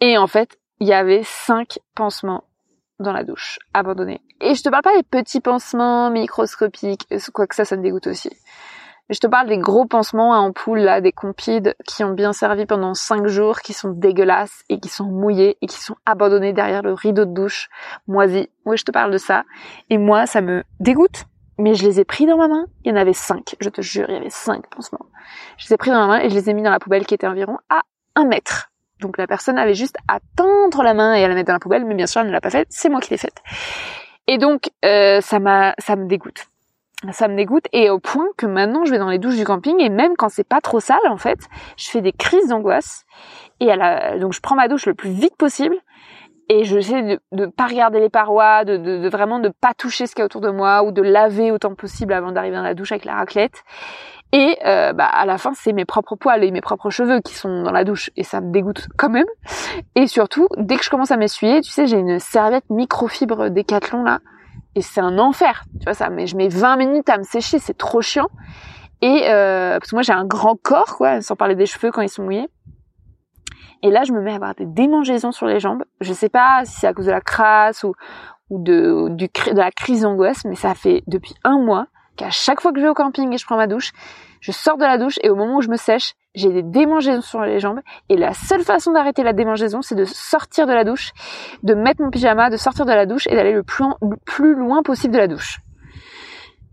Et 0.00 0.18
en 0.18 0.26
fait, 0.26 0.58
il 0.80 0.88
y 0.88 0.92
avait 0.92 1.22
cinq 1.24 1.78
pansements 1.94 2.44
dans 2.98 3.12
la 3.12 3.24
douche, 3.24 3.58
abandonnés. 3.74 4.20
Et 4.40 4.54
je 4.54 4.62
te 4.62 4.68
parle 4.68 4.82
pas 4.82 4.96
des 4.96 5.02
petits 5.02 5.40
pansements 5.40 6.10
microscopiques, 6.10 7.06
quoi 7.32 7.46
que 7.46 7.54
ça, 7.54 7.64
ça 7.64 7.76
me 7.76 7.82
dégoûte 7.82 8.06
aussi. 8.06 8.30
Je 9.08 9.20
te 9.20 9.26
parle 9.26 9.46
des 9.46 9.58
gros 9.58 9.86
pansements 9.86 10.34
à 10.34 10.38
ampoule, 10.38 10.80
là, 10.80 11.00
des 11.00 11.12
compides 11.12 11.76
qui 11.86 12.02
ont 12.02 12.12
bien 12.12 12.32
servi 12.32 12.66
pendant 12.66 12.94
cinq 12.94 13.26
jours, 13.26 13.60
qui 13.60 13.72
sont 13.72 13.90
dégueulasses 13.90 14.64
et 14.68 14.80
qui 14.80 14.88
sont 14.88 15.04
mouillés 15.04 15.56
et 15.62 15.66
qui 15.66 15.80
sont 15.80 15.96
abandonnés 16.06 16.52
derrière 16.52 16.82
le 16.82 16.92
rideau 16.92 17.24
de 17.24 17.32
douche 17.32 17.68
moisi. 18.08 18.50
Oui, 18.64 18.76
je 18.76 18.84
te 18.84 18.90
parle 18.90 19.12
de 19.12 19.18
ça. 19.18 19.44
Et 19.90 19.98
moi, 19.98 20.26
ça 20.26 20.40
me 20.40 20.64
dégoûte 20.80 21.26
mais 21.58 21.74
je 21.74 21.84
les 21.84 22.00
ai 22.00 22.04
pris 22.04 22.26
dans 22.26 22.36
ma 22.36 22.48
main. 22.48 22.66
Il 22.84 22.90
y 22.90 22.92
en 22.92 22.96
avait 22.96 23.12
cinq, 23.12 23.56
je 23.60 23.68
te 23.68 23.80
jure, 23.80 24.06
il 24.08 24.14
y 24.14 24.18
avait 24.18 24.30
cinq 24.30 24.68
pansements. 24.68 25.06
Je 25.56 25.66
les 25.66 25.74
ai 25.74 25.76
pris 25.76 25.90
dans 25.90 25.98
ma 25.98 26.06
main 26.06 26.20
et 26.20 26.30
je 26.30 26.34
les 26.34 26.50
ai 26.50 26.54
mis 26.54 26.62
dans 26.62 26.70
la 26.70 26.78
poubelle 26.78 27.06
qui 27.06 27.14
était 27.14 27.26
environ 27.26 27.58
à 27.68 27.80
un 28.14 28.24
mètre. 28.24 28.70
Donc 29.00 29.18
la 29.18 29.26
personne 29.26 29.58
avait 29.58 29.74
juste 29.74 29.96
à 30.08 30.20
tendre 30.36 30.82
la 30.82 30.94
main 30.94 31.14
et 31.14 31.24
à 31.24 31.28
la 31.28 31.34
mettre 31.34 31.48
dans 31.48 31.52
la 31.52 31.58
poubelle, 31.58 31.84
mais 31.84 31.94
bien 31.94 32.06
sûr 32.06 32.20
elle 32.20 32.28
ne 32.28 32.32
l'a 32.32 32.40
pas 32.40 32.50
faite, 32.50 32.68
c'est 32.70 32.88
moi 32.88 33.00
qui 33.00 33.10
l'ai 33.10 33.18
faite. 33.18 33.42
Et 34.26 34.38
donc 34.38 34.70
euh, 34.84 35.20
ça 35.20 35.38
m'a, 35.38 35.74
ça 35.78 35.96
me 35.96 36.06
dégoûte. 36.06 36.46
Ça 37.12 37.28
me 37.28 37.36
dégoûte 37.36 37.66
et 37.72 37.90
au 37.90 37.98
point 37.98 38.26
que 38.38 38.46
maintenant 38.46 38.84
je 38.86 38.90
vais 38.90 38.98
dans 38.98 39.10
les 39.10 39.18
douches 39.18 39.36
du 39.36 39.44
camping 39.44 39.78
et 39.80 39.90
même 39.90 40.16
quand 40.16 40.30
c'est 40.30 40.48
pas 40.48 40.62
trop 40.62 40.80
sale 40.80 40.98
en 41.10 41.18
fait, 41.18 41.38
je 41.76 41.90
fais 41.90 42.00
des 42.00 42.12
crises 42.12 42.48
d'angoisse 42.48 43.04
et 43.60 43.70
à 43.70 43.76
la, 43.76 44.18
donc 44.18 44.32
je 44.32 44.40
prends 44.40 44.56
ma 44.56 44.66
douche 44.66 44.86
le 44.86 44.94
plus 44.94 45.10
vite 45.10 45.36
possible 45.36 45.76
et 46.48 46.64
je 46.64 46.80
sais 46.80 47.02
de, 47.02 47.20
de 47.32 47.46
pas 47.46 47.66
regarder 47.66 48.00
les 48.00 48.08
parois, 48.08 48.64
de, 48.64 48.76
de, 48.76 48.98
de 48.98 49.08
vraiment 49.08 49.40
de 49.40 49.48
pas 49.48 49.74
toucher 49.74 50.06
ce 50.06 50.14
qu'il 50.14 50.20
y 50.20 50.22
a 50.22 50.26
autour 50.26 50.40
de 50.40 50.50
moi 50.50 50.84
ou 50.84 50.92
de 50.92 51.02
laver 51.02 51.50
autant 51.50 51.74
possible 51.74 52.12
avant 52.12 52.32
d'arriver 52.32 52.56
dans 52.56 52.62
la 52.62 52.74
douche 52.74 52.92
avec 52.92 53.04
la 53.04 53.14
raclette. 53.16 53.62
Et 54.32 54.56
euh, 54.64 54.92
bah, 54.92 55.06
à 55.06 55.24
la 55.24 55.38
fin, 55.38 55.52
c'est 55.54 55.72
mes 55.72 55.84
propres 55.84 56.16
poils 56.16 56.42
et 56.44 56.50
mes 56.50 56.60
propres 56.60 56.90
cheveux 56.90 57.20
qui 57.20 57.34
sont 57.34 57.62
dans 57.62 57.72
la 57.72 57.84
douche 57.84 58.10
et 58.16 58.24
ça 58.24 58.40
me 58.40 58.52
dégoûte 58.52 58.88
quand 58.96 59.08
même. 59.08 59.26
Et 59.94 60.06
surtout, 60.06 60.48
dès 60.56 60.76
que 60.76 60.84
je 60.84 60.90
commence 60.90 61.10
à 61.10 61.16
m'essuyer, 61.16 61.60
tu 61.60 61.70
sais, 61.70 61.86
j'ai 61.86 61.98
une 61.98 62.18
serviette 62.18 62.68
microfibre 62.70 63.50
Décathlon 63.50 64.02
là 64.02 64.20
et 64.76 64.82
c'est 64.82 65.00
un 65.00 65.18
enfer. 65.18 65.64
Tu 65.80 65.84
vois 65.84 65.94
ça, 65.94 66.10
mais 66.10 66.26
je 66.26 66.36
mets 66.36 66.48
20 66.48 66.76
minutes 66.76 67.08
à 67.08 67.18
me 67.18 67.24
sécher, 67.24 67.58
c'est 67.58 67.76
trop 67.76 68.02
chiant. 68.02 68.28
Et 69.02 69.28
euh, 69.28 69.78
parce 69.78 69.90
que 69.90 69.96
moi 69.96 70.02
j'ai 70.02 70.12
un 70.12 70.24
grand 70.24 70.56
corps 70.60 70.96
quoi, 70.96 71.20
sans 71.20 71.34
parler 71.34 71.54
des 71.54 71.66
cheveux 71.66 71.90
quand 71.90 72.02
ils 72.02 72.08
sont 72.08 72.22
mouillés. 72.22 72.48
Et 73.82 73.90
là, 73.90 74.04
je 74.04 74.12
me 74.12 74.20
mets 74.20 74.32
à 74.32 74.36
avoir 74.36 74.54
des 74.54 74.64
démangeaisons 74.64 75.32
sur 75.32 75.46
les 75.46 75.60
jambes. 75.60 75.84
Je 76.00 76.12
sais 76.12 76.30
pas 76.30 76.64
si 76.64 76.80
c'est 76.80 76.86
à 76.86 76.94
cause 76.94 77.06
de 77.06 77.10
la 77.10 77.20
crasse 77.20 77.84
ou, 77.84 77.92
ou 78.48 78.58
de, 78.58 79.08
du, 79.10 79.26
de 79.26 79.56
la 79.56 79.70
crise 79.70 80.02
d'angoisse, 80.02 80.44
mais 80.44 80.54
ça 80.54 80.74
fait 80.74 81.02
depuis 81.06 81.34
un 81.44 81.58
mois 81.58 81.86
qu'à 82.16 82.30
chaque 82.30 82.60
fois 82.60 82.72
que 82.72 82.78
je 82.78 82.84
vais 82.84 82.90
au 82.90 82.94
camping 82.94 83.32
et 83.32 83.38
je 83.38 83.44
prends 83.44 83.56
ma 83.56 83.66
douche, 83.66 83.92
je 84.40 84.52
sors 84.52 84.76
de 84.76 84.84
la 84.84 84.98
douche 84.98 85.18
et 85.22 85.30
au 85.30 85.36
moment 85.36 85.56
où 85.56 85.60
je 85.60 85.68
me 85.68 85.76
sèche, 85.76 86.14
j'ai 86.34 86.50
des 86.50 86.62
démangeaisons 86.62 87.22
sur 87.22 87.40
les 87.42 87.58
jambes. 87.58 87.80
Et 88.08 88.16
la 88.16 88.32
seule 88.34 88.62
façon 88.62 88.92
d'arrêter 88.92 89.22
la 89.22 89.32
démangeaison, 89.32 89.82
c'est 89.82 89.94
de 89.94 90.04
sortir 90.04 90.66
de 90.66 90.72
la 90.72 90.84
douche, 90.84 91.12
de 91.62 91.74
mettre 91.74 92.02
mon 92.02 92.10
pyjama, 92.10 92.50
de 92.50 92.56
sortir 92.56 92.84
de 92.84 92.92
la 92.92 93.06
douche 93.06 93.26
et 93.26 93.34
d'aller 93.34 93.52
le 93.52 93.62
plus, 93.62 94.54
loin 94.54 94.82
possible 94.82 95.14
de 95.14 95.18
la 95.18 95.28
douche. 95.28 95.58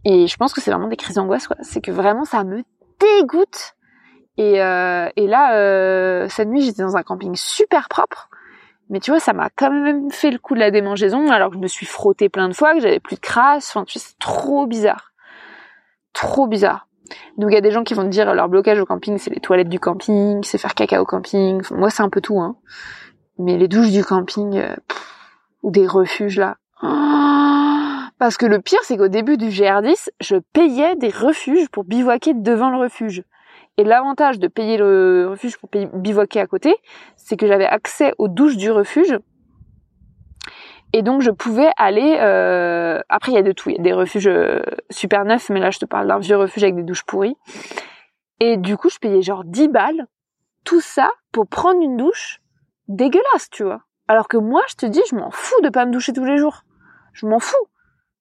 Et 0.06 0.28
je 0.28 0.38
pense 0.38 0.54
que 0.54 0.62
c'est 0.62 0.72
vraiment 0.72 0.90
des 0.90 0.98
crises 0.98 1.16
d'angoisse, 1.16 1.48
quoi. 1.48 1.56
C'est 1.62 1.82
que 1.82 1.92
vraiment, 1.92 2.26
ça 2.26 2.44
me 2.44 2.64
dégoûte 3.00 3.76
et, 4.38 4.62
euh, 4.62 5.10
et 5.16 5.28
là, 5.28 5.56
euh, 5.56 6.28
cette 6.28 6.50
nuit, 6.50 6.62
j'étais 6.62 6.82
dans 6.82 6.98
un 6.98 7.04
camping 7.04 7.36
super 7.36 7.88
propre. 7.88 8.30
Mais 8.90 9.00
tu 9.00 9.12
vois, 9.12 9.20
ça 9.20 9.34
m'a 9.34 9.50
quand 9.56 9.72
même 9.72 10.12
fait 10.12 10.32
le 10.32 10.40
coup 10.40 10.56
de 10.56 10.60
la 10.60 10.72
démangeaison, 10.72 11.30
alors 11.30 11.50
que 11.50 11.56
je 11.56 11.62
me 11.62 11.68
suis 11.68 11.86
frottée 11.86 12.30
plein 12.30 12.50
de 12.50 12.54
fois, 12.54 12.74
que 12.74 12.80
j'avais 12.80 13.00
plus 13.00 13.16
de 13.16 13.22
crasse. 13.22 13.70
Enfin, 13.70 13.86
tu 13.86 13.98
sais, 13.98 14.08
c'est 14.10 14.20
trop 14.20 14.68
bizarre. 14.68 15.13
Trop 16.14 16.48
bizarre. 16.48 16.88
Donc 17.38 17.52
il 17.52 17.54
y 17.54 17.58
a 17.58 17.62
des 17.62 17.72
gens 17.72 17.84
qui 17.84 17.94
vont 17.94 18.04
te 18.04 18.10
dire 18.10 18.34
leur 18.34 18.50
blocage 18.50 18.80
au 18.80 18.86
camping, 18.86 19.18
c'est 19.18 19.30
les 19.30 19.40
toilettes 19.40 19.70
du 19.70 19.80
camping, 19.80 20.44
c'est 20.44 20.58
faire 20.58 20.74
caca 20.74 21.02
au 21.02 21.06
camping. 21.06 21.62
moi, 21.72 21.90
c'est 21.90 22.04
un 22.04 22.10
peu 22.10 22.22
tout, 22.22 22.40
hein. 22.40 22.56
Mais 23.40 23.58
les 23.58 23.68
douches 23.68 23.92
du 23.92 24.04
camping, 24.04 24.58
euh, 24.58 24.76
ou 25.64 25.72
des 25.72 25.88
refuges 25.88 26.38
là. 26.38 26.58
parce 28.20 28.38
que 28.38 28.46
le 28.46 28.60
pire, 28.60 28.80
c'est 28.84 28.98
qu'au 28.98 29.08
début 29.08 29.38
du 29.38 29.48
GR10, 29.48 30.10
je 30.22 30.36
payais 30.54 30.96
des 30.96 31.10
refuges 31.10 31.70
pour 31.70 31.84
bivouaquer 31.84 32.34
devant 32.34 32.70
le 32.70 32.78
refuge. 32.78 33.24
Et 33.78 33.84
l'avantage 33.84 34.38
de 34.38 34.48
payer 34.48 34.78
le 34.78 35.30
refuge 35.32 35.58
pour 35.58 35.70
bivouaquer 35.94 36.40
à 36.40 36.46
côté, 36.46 36.76
c'est 37.16 37.38
que 37.38 37.48
j'avais 37.48 37.66
accès 37.66 38.14
aux 38.20 38.28
douches 38.28 38.58
du 38.58 38.70
refuge. 38.70 39.18
Et 40.94 41.02
donc 41.02 41.22
je 41.22 41.32
pouvais 41.32 41.72
aller. 41.78 42.18
Euh... 42.20 43.02
Après 43.10 43.32
il 43.32 43.36
y 43.36 43.40
a 43.40 43.44
de 43.44 43.52
tout, 43.52 43.70
il 43.70 43.78
y 43.78 43.80
a 43.80 43.84
des 43.84 43.94
refuges 43.94 44.28
euh, 44.28 44.62
super 44.92 45.26
neufs, 45.26 45.50
mais 45.50 45.60
là 45.60 45.72
je 45.72 45.80
te 45.80 45.86
parle 45.86 46.08
d'un 46.08 46.20
vieux 46.20 46.38
refuge 46.38 46.64
avec 46.64 46.76
des 46.76 46.84
douches 46.84 47.04
pourries. 47.04 47.36
Et 48.40 48.58
du 48.58 48.78
coup 48.78 48.90
je 48.90 49.00
payais 49.00 49.24
genre 49.24 49.44
10 49.44 49.70
balles, 49.70 50.08
tout 50.64 50.82
ça 50.82 51.10
pour 51.32 51.48
prendre 51.48 51.82
une 51.82 51.98
douche 51.98 52.40
dégueulasse, 52.88 53.50
tu 53.52 53.64
vois. 53.64 53.82
Alors 54.08 54.28
que 54.28 54.38
moi 54.38 54.62
je 54.70 54.76
te 54.76 54.86
dis, 54.86 55.02
je 55.10 55.16
m'en 55.16 55.32
fous 55.32 55.60
de 55.64 55.70
pas 55.70 55.86
me 55.86 55.92
doucher 55.92 56.14
tous 56.14 56.26
les 56.26 56.38
jours. 56.38 56.62
Je 57.14 57.26
m'en 57.26 57.40
fous. 57.40 57.66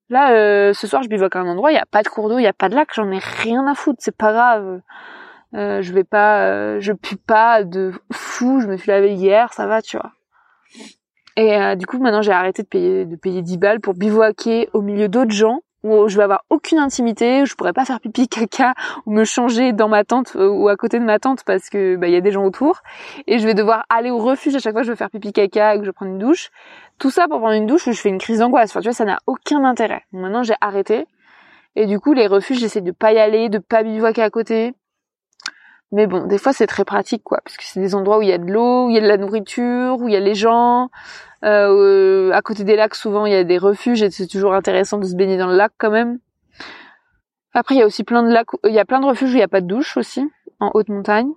Là, 0.08 0.32
euh, 0.32 0.72
ce 0.74 0.86
soir, 0.86 1.02
je 1.02 1.08
bivouaque 1.08 1.36
à 1.36 1.40
un 1.40 1.46
endroit, 1.46 1.70
il 1.70 1.74
n'y 1.74 1.80
a 1.80 1.86
pas 1.86 2.02
de 2.02 2.08
cours 2.08 2.28
d'eau, 2.28 2.38
il 2.38 2.42
n'y 2.42 2.46
a 2.46 2.52
pas 2.52 2.68
de 2.68 2.74
lac, 2.74 2.88
j'en 2.92 3.10
ai 3.10 3.18
rien 3.18 3.66
à 3.66 3.74
foutre, 3.74 4.00
c'est 4.02 4.16
pas 4.16 4.32
grave. 4.32 4.80
Je 5.54 5.92
vais 5.92 6.04
pas, 6.04 6.80
je 6.80 6.92
pue 6.92 7.16
pas 7.16 7.64
de 7.64 7.92
fou. 8.12 8.60
Je 8.60 8.66
me 8.66 8.76
suis 8.76 8.90
lavé 8.90 9.14
hier, 9.14 9.52
ça 9.52 9.66
va, 9.66 9.80
tu 9.82 9.96
vois. 9.98 10.12
Et 11.36 11.56
euh, 11.56 11.74
du 11.74 11.86
coup, 11.86 11.98
maintenant, 11.98 12.22
j'ai 12.22 12.32
arrêté 12.32 12.62
de 12.62 12.68
payer 12.68 13.04
de 13.06 13.16
payer 13.16 13.42
10 13.42 13.58
balles 13.58 13.80
pour 13.80 13.94
bivouaquer 13.94 14.68
au 14.72 14.82
milieu 14.82 15.08
d'autres 15.08 15.32
gens 15.32 15.60
où 15.82 16.08
je 16.08 16.16
vais 16.16 16.22
avoir 16.22 16.44
aucune 16.48 16.78
intimité, 16.78 17.42
où 17.42 17.46
je 17.46 17.54
pourrais 17.54 17.72
pas 17.72 17.84
faire 17.84 18.00
pipi, 18.00 18.28
caca 18.28 18.74
ou 19.06 19.12
me 19.12 19.24
changer 19.24 19.72
dans 19.72 19.88
ma 19.88 20.04
tente 20.04 20.36
ou 20.36 20.68
à 20.68 20.76
côté 20.76 20.98
de 20.98 21.04
ma 21.04 21.18
tente 21.18 21.42
parce 21.44 21.70
que 21.70 21.96
bah 21.96 22.06
il 22.06 22.12
y 22.12 22.16
a 22.16 22.20
des 22.20 22.30
gens 22.30 22.44
autour 22.44 22.82
et 23.26 23.38
je 23.38 23.46
vais 23.46 23.54
devoir 23.54 23.84
aller 23.88 24.10
au 24.10 24.18
refuge 24.18 24.54
à 24.54 24.58
chaque 24.58 24.72
fois 24.72 24.82
que 24.82 24.86
je 24.86 24.92
veux 24.92 24.96
faire 24.96 25.10
pipi, 25.10 25.32
caca 25.32 25.74
et 25.74 25.78
que 25.78 25.84
je 25.84 25.90
prends 25.90 26.06
une 26.06 26.18
douche. 26.18 26.50
Tout 26.98 27.10
ça 27.10 27.26
pour 27.26 27.38
prendre 27.38 27.54
une 27.54 27.66
douche 27.66 27.86
où 27.86 27.92
je 27.92 28.00
fais 28.00 28.10
une 28.10 28.18
crise 28.18 28.38
d'angoisse. 28.38 28.70
Enfin, 28.70 28.80
tu 28.80 28.88
vois, 28.88 28.94
ça 28.94 29.04
n'a 29.04 29.18
aucun 29.26 29.64
intérêt. 29.64 30.02
Maintenant, 30.12 30.42
j'ai 30.42 30.54
arrêté. 30.60 31.06
Et 31.74 31.86
du 31.86 31.98
coup, 31.98 32.12
les 32.12 32.26
refuges, 32.26 32.58
j'essaie 32.58 32.82
de 32.82 32.92
pas 32.92 33.12
y 33.12 33.18
aller, 33.18 33.48
de 33.48 33.58
pas 33.58 33.82
bivouaquer 33.82 34.22
à 34.22 34.30
côté. 34.30 34.74
Mais 35.92 36.06
bon, 36.06 36.26
des 36.26 36.38
fois 36.38 36.52
c'est 36.52 36.66
très 36.66 36.84
pratique 36.84 37.22
quoi, 37.22 37.40
parce 37.44 37.56
que 37.56 37.64
c'est 37.64 37.80
des 37.80 37.94
endroits 37.94 38.18
où 38.18 38.22
il 38.22 38.28
y 38.28 38.32
a 38.32 38.38
de 38.38 38.50
l'eau, 38.50 38.86
où 38.86 38.90
il 38.90 38.94
y 38.94 38.98
a 38.98 39.02
de 39.02 39.06
la 39.06 39.18
nourriture, 39.18 39.98
où 40.00 40.08
il 40.08 40.14
y 40.14 40.16
a 40.16 40.20
les 40.20 40.34
gens. 40.34 40.90
Euh, 41.44 42.30
à 42.32 42.40
côté 42.40 42.64
des 42.64 42.76
lacs, 42.76 42.94
souvent 42.94 43.26
il 43.26 43.32
y 43.32 43.36
a 43.36 43.44
des 43.44 43.58
refuges 43.58 44.02
et 44.02 44.10
c'est 44.10 44.26
toujours 44.26 44.54
intéressant 44.54 44.98
de 44.98 45.04
se 45.04 45.14
baigner 45.14 45.36
dans 45.36 45.48
le 45.48 45.56
lac 45.56 45.72
quand 45.76 45.90
même. 45.90 46.18
Après, 47.54 47.74
il 47.74 47.78
y 47.78 47.82
a 47.82 47.86
aussi 47.86 48.04
plein 48.04 48.22
de 48.22 48.32
lacs, 48.32 48.48
il 48.64 48.72
y 48.72 48.78
a 48.78 48.84
plein 48.86 49.00
de 49.00 49.06
refuges 49.06 49.30
où 49.30 49.34
il 49.34 49.36
n'y 49.36 49.42
a 49.42 49.48
pas 49.48 49.60
de 49.60 49.66
douche 49.66 49.98
aussi, 49.98 50.26
en 50.58 50.70
haute 50.72 50.88
montagne. 50.88 51.30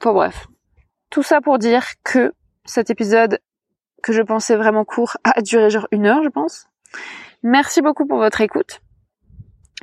Enfin 0.00 0.14
bref. 0.14 0.46
Tout 1.10 1.22
ça 1.22 1.42
pour 1.42 1.58
dire 1.58 1.84
que 2.04 2.32
cet 2.64 2.88
épisode, 2.88 3.38
que 4.02 4.14
je 4.14 4.22
pensais 4.22 4.56
vraiment 4.56 4.86
court, 4.86 5.18
a 5.24 5.42
duré 5.42 5.68
genre 5.68 5.88
une 5.92 6.06
heure, 6.06 6.22
je 6.22 6.30
pense. 6.30 6.68
Merci 7.42 7.82
beaucoup 7.82 8.06
pour 8.06 8.16
votre 8.16 8.40
écoute. 8.40 8.80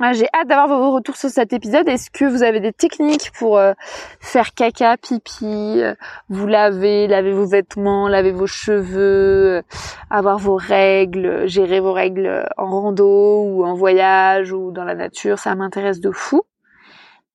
Ah, 0.02 0.14
j'ai 0.14 0.26
hâte 0.34 0.48
d'avoir 0.48 0.66
vos 0.66 0.94
retours 0.94 1.16
sur 1.16 1.28
cet 1.28 1.52
épisode. 1.52 1.86
Est-ce 1.86 2.10
que 2.10 2.24
vous 2.24 2.42
avez 2.42 2.60
des 2.60 2.72
techniques 2.72 3.30
pour 3.38 3.58
euh, 3.58 3.74
faire 4.18 4.54
caca, 4.54 4.96
pipi, 4.96 5.44
euh, 5.44 5.94
vous 6.30 6.46
laver, 6.46 7.06
laver 7.06 7.32
vos 7.32 7.44
vêtements, 7.44 8.08
laver 8.08 8.32
vos 8.32 8.46
cheveux, 8.46 9.58
euh, 9.58 9.62
avoir 10.08 10.38
vos 10.38 10.56
règles, 10.56 11.46
gérer 11.46 11.80
vos 11.80 11.92
règles 11.92 12.48
en 12.56 12.70
rando 12.70 13.42
ou 13.44 13.66
en 13.66 13.74
voyage 13.74 14.52
ou 14.52 14.70
dans 14.70 14.84
la 14.84 14.94
nature 14.94 15.38
Ça 15.38 15.54
m'intéresse 15.54 16.00
de 16.00 16.10
fou. 16.10 16.44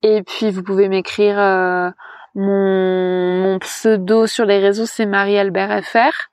Et 0.01 0.23
puis 0.23 0.49
vous 0.49 0.63
pouvez 0.63 0.89
m'écrire 0.89 1.35
mon, 2.33 3.43
mon, 3.43 3.59
pseudo 3.59 4.25
sur 4.25 4.45
les 4.45 4.57
réseaux, 4.57 4.87
c'est 4.87 5.05
Marie 5.05 5.37
Albert 5.37 5.83
FR. 5.83 6.29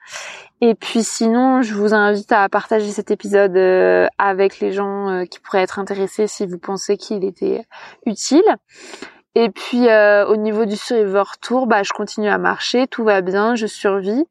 Et 0.65 0.77
puis 0.77 1.03
sinon, 1.03 1.61
je 1.63 1.75
vous 1.75 1.93
invite 1.93 2.31
à 2.31 2.49
partager 2.49 2.93
cet 2.93 3.11
épisode 3.11 3.57
euh, 3.57 4.07
avec 4.17 4.61
les 4.61 4.71
gens 4.71 5.11
euh, 5.11 5.25
qui 5.25 5.41
pourraient 5.41 5.63
être 5.63 5.81
intéressés 5.81 6.29
si 6.29 6.47
vous 6.47 6.57
pensez 6.57 6.97
qu'il 6.97 7.25
était 7.25 7.67
utile. 8.07 8.45
Et 9.35 9.51
puis 9.51 9.89
euh, 9.89 10.25
au 10.25 10.37
niveau 10.37 10.65
du 10.65 10.77
Survivor 10.77 11.39
Tour, 11.39 11.67
bah, 11.67 11.83
je 11.83 11.93
continue 11.93 12.29
à 12.29 12.39
marcher, 12.39 12.87
tout 12.87 13.03
va 13.03 13.23
bien, 13.23 13.57
je 13.57 13.67
survis. 13.67 14.25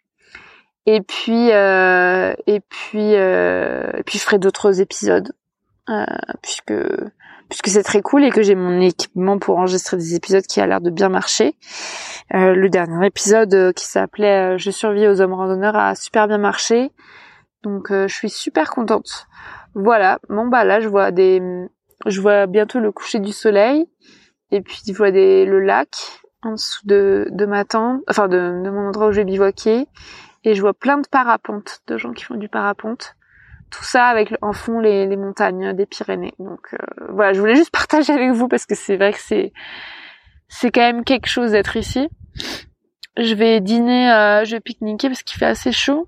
Et 0.85 1.01
puis 1.01 1.49
et 1.49 2.59
puis 2.69 3.11
et 3.11 4.03
puis 4.05 4.17
je 4.17 4.23
ferai 4.23 4.39
d'autres 4.39 4.79
épisodes 4.79 5.31
puisque 6.41 6.73
puisque 7.51 7.67
c'est 7.67 7.83
très 7.83 8.01
cool 8.01 8.23
et 8.23 8.31
que 8.31 8.41
j'ai 8.41 8.55
mon 8.55 8.81
équipement 8.81 9.37
pour 9.37 9.59
enregistrer 9.59 9.97
des 9.97 10.15
épisodes 10.15 10.43
qui 10.43 10.59
a 10.59 10.65
l'air 10.65 10.81
de 10.81 10.89
bien 10.89 11.09
marcher. 11.09 11.53
Euh, 12.33 12.55
le 12.55 12.69
dernier 12.69 13.05
épisode 13.05 13.53
euh, 13.53 13.71
qui 13.71 13.85
s'appelait 13.85 14.57
Je 14.57 14.71
survis 14.71 15.07
aux 15.07 15.21
hommes 15.21 15.33
randonneurs 15.33 15.75
a 15.75 15.93
super 15.93 16.27
bien 16.27 16.39
marché. 16.39 16.91
Donc 17.61 17.89
je 17.91 18.07
suis 18.07 18.31
super 18.31 18.71
contente. 18.71 19.27
Voilà, 19.75 20.17
bon 20.29 20.47
bah 20.47 20.63
là 20.63 20.79
je 20.79 20.87
vois 20.87 21.11
des 21.11 21.39
je 22.07 22.19
vois 22.19 22.47
bientôt 22.47 22.79
le 22.79 22.91
coucher 22.91 23.19
du 23.19 23.31
soleil 23.31 23.85
et 24.49 24.61
puis 24.61 24.81
je 24.87 24.93
vois 24.93 25.11
des 25.11 25.45
le 25.45 25.59
lac 25.59 25.89
en 26.43 26.53
dessous 26.53 26.85
de, 26.85 27.27
de 27.29 27.45
ma 27.45 27.65
tente, 27.65 28.01
enfin 28.09 28.27
de, 28.27 28.61
de 28.63 28.69
mon 28.69 28.87
endroit 28.87 29.07
où 29.07 29.11
je 29.11 29.17
vais 29.17 29.25
bivouaquer 29.25 29.87
et 30.43 30.55
je 30.55 30.61
vois 30.61 30.73
plein 30.73 30.97
de 30.97 31.07
parapentes, 31.07 31.81
de 31.87 31.97
gens 31.97 32.13
qui 32.13 32.23
font 32.23 32.35
du 32.35 32.49
parapente 32.49 33.15
tout 33.71 33.83
ça 33.83 34.05
avec 34.05 34.33
en 34.41 34.53
fond 34.53 34.79
les, 34.79 35.07
montagnes 35.15 35.73
des 35.73 35.85
Pyrénées. 35.85 36.33
Donc 36.39 36.73
euh, 36.73 36.77
voilà, 37.09 37.33
je 37.33 37.39
voulais 37.39 37.55
juste 37.55 37.71
partager 37.71 38.13
avec 38.13 38.31
vous 38.31 38.47
parce 38.47 38.65
que 38.65 38.75
c'est 38.75 38.97
vrai 38.97 39.13
que 39.13 39.19
c'est 39.19 39.53
c'est 40.47 40.69
quand 40.69 40.81
même 40.81 41.03
quelque 41.03 41.27
chose 41.27 41.51
d'être 41.51 41.77
ici. 41.77 42.09
Je 43.17 43.33
vais 43.33 43.61
dîner, 43.61 44.11
euh, 44.11 44.45
je 44.45 44.51
vais 44.51 44.59
pique-niquer 44.59 45.07
parce 45.07 45.23
qu'il 45.23 45.39
fait 45.39 45.45
assez 45.45 45.71
chaud. 45.71 46.07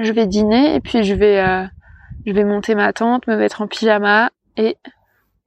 Je 0.00 0.12
vais 0.12 0.26
dîner 0.26 0.74
et 0.74 0.80
puis 0.80 1.04
je 1.04 1.14
vais 1.14 1.38
euh, 1.38 1.64
je 2.26 2.32
vais 2.32 2.44
monter 2.44 2.74
ma 2.74 2.92
tente, 2.92 3.26
me 3.26 3.36
mettre 3.36 3.60
en 3.60 3.66
pyjama 3.66 4.30
et 4.56 4.76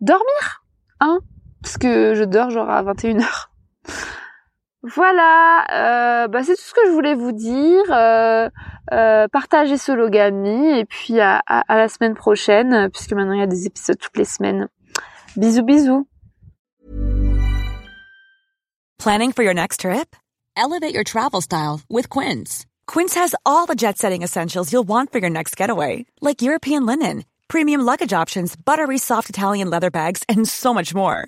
dormir, 0.01 0.63
hein, 0.99 1.19
parce 1.61 1.77
que 1.77 2.13
je 2.13 2.23
dors 2.23 2.49
genre 2.49 2.69
à 2.69 2.83
21h. 2.83 3.47
Voilà, 4.93 5.65
euh, 5.71 6.27
bah 6.27 6.43
c'est 6.43 6.55
tout 6.55 6.61
ce 6.61 6.73
que 6.73 6.85
je 6.85 6.91
voulais 6.91 7.15
vous 7.15 7.31
dire. 7.31 7.83
Euh, 7.89 8.49
euh, 8.93 9.27
partagez 9.29 9.77
ce 9.77 9.91
logami 9.91 10.77
et 10.79 10.85
puis 10.85 11.19
à, 11.19 11.41
à, 11.47 11.61
à, 11.67 11.75
la 11.75 11.87
semaine 11.87 12.13
prochaine, 12.13 12.89
puisque 12.91 13.13
maintenant 13.13 13.33
il 13.33 13.39
y 13.39 13.43
a 13.43 13.47
des 13.47 13.65
épisodes 13.65 13.97
toutes 13.97 14.17
les 14.17 14.25
semaines. 14.25 14.67
Bisous, 15.37 15.63
bisous. 15.63 16.07
Planning 18.99 19.31
for 19.31 19.43
your 19.43 19.55
next 19.55 19.79
trip? 19.79 20.15
Elevate 20.55 20.93
your 20.93 21.03
travel 21.03 21.41
style 21.41 21.81
with 21.89 22.09
Quince. 22.09 22.67
Quince 22.85 23.15
has 23.15 23.33
all 23.43 23.65
the 23.65 23.75
jet-setting 23.75 24.21
essentials 24.21 24.71
you'll 24.71 24.87
want 24.87 25.11
for 25.11 25.17
your 25.17 25.31
next 25.31 25.57
getaway, 25.57 26.05
like 26.21 26.43
European 26.43 26.85
linen, 26.85 27.23
premium 27.47 27.81
luggage 27.81 28.13
options, 28.13 28.55
buttery 28.55 28.99
soft 28.99 29.29
Italian 29.29 29.71
leather 29.71 29.89
bags, 29.89 30.21
and 30.29 30.47
so 30.47 30.73
much 30.73 30.93
more. 30.93 31.27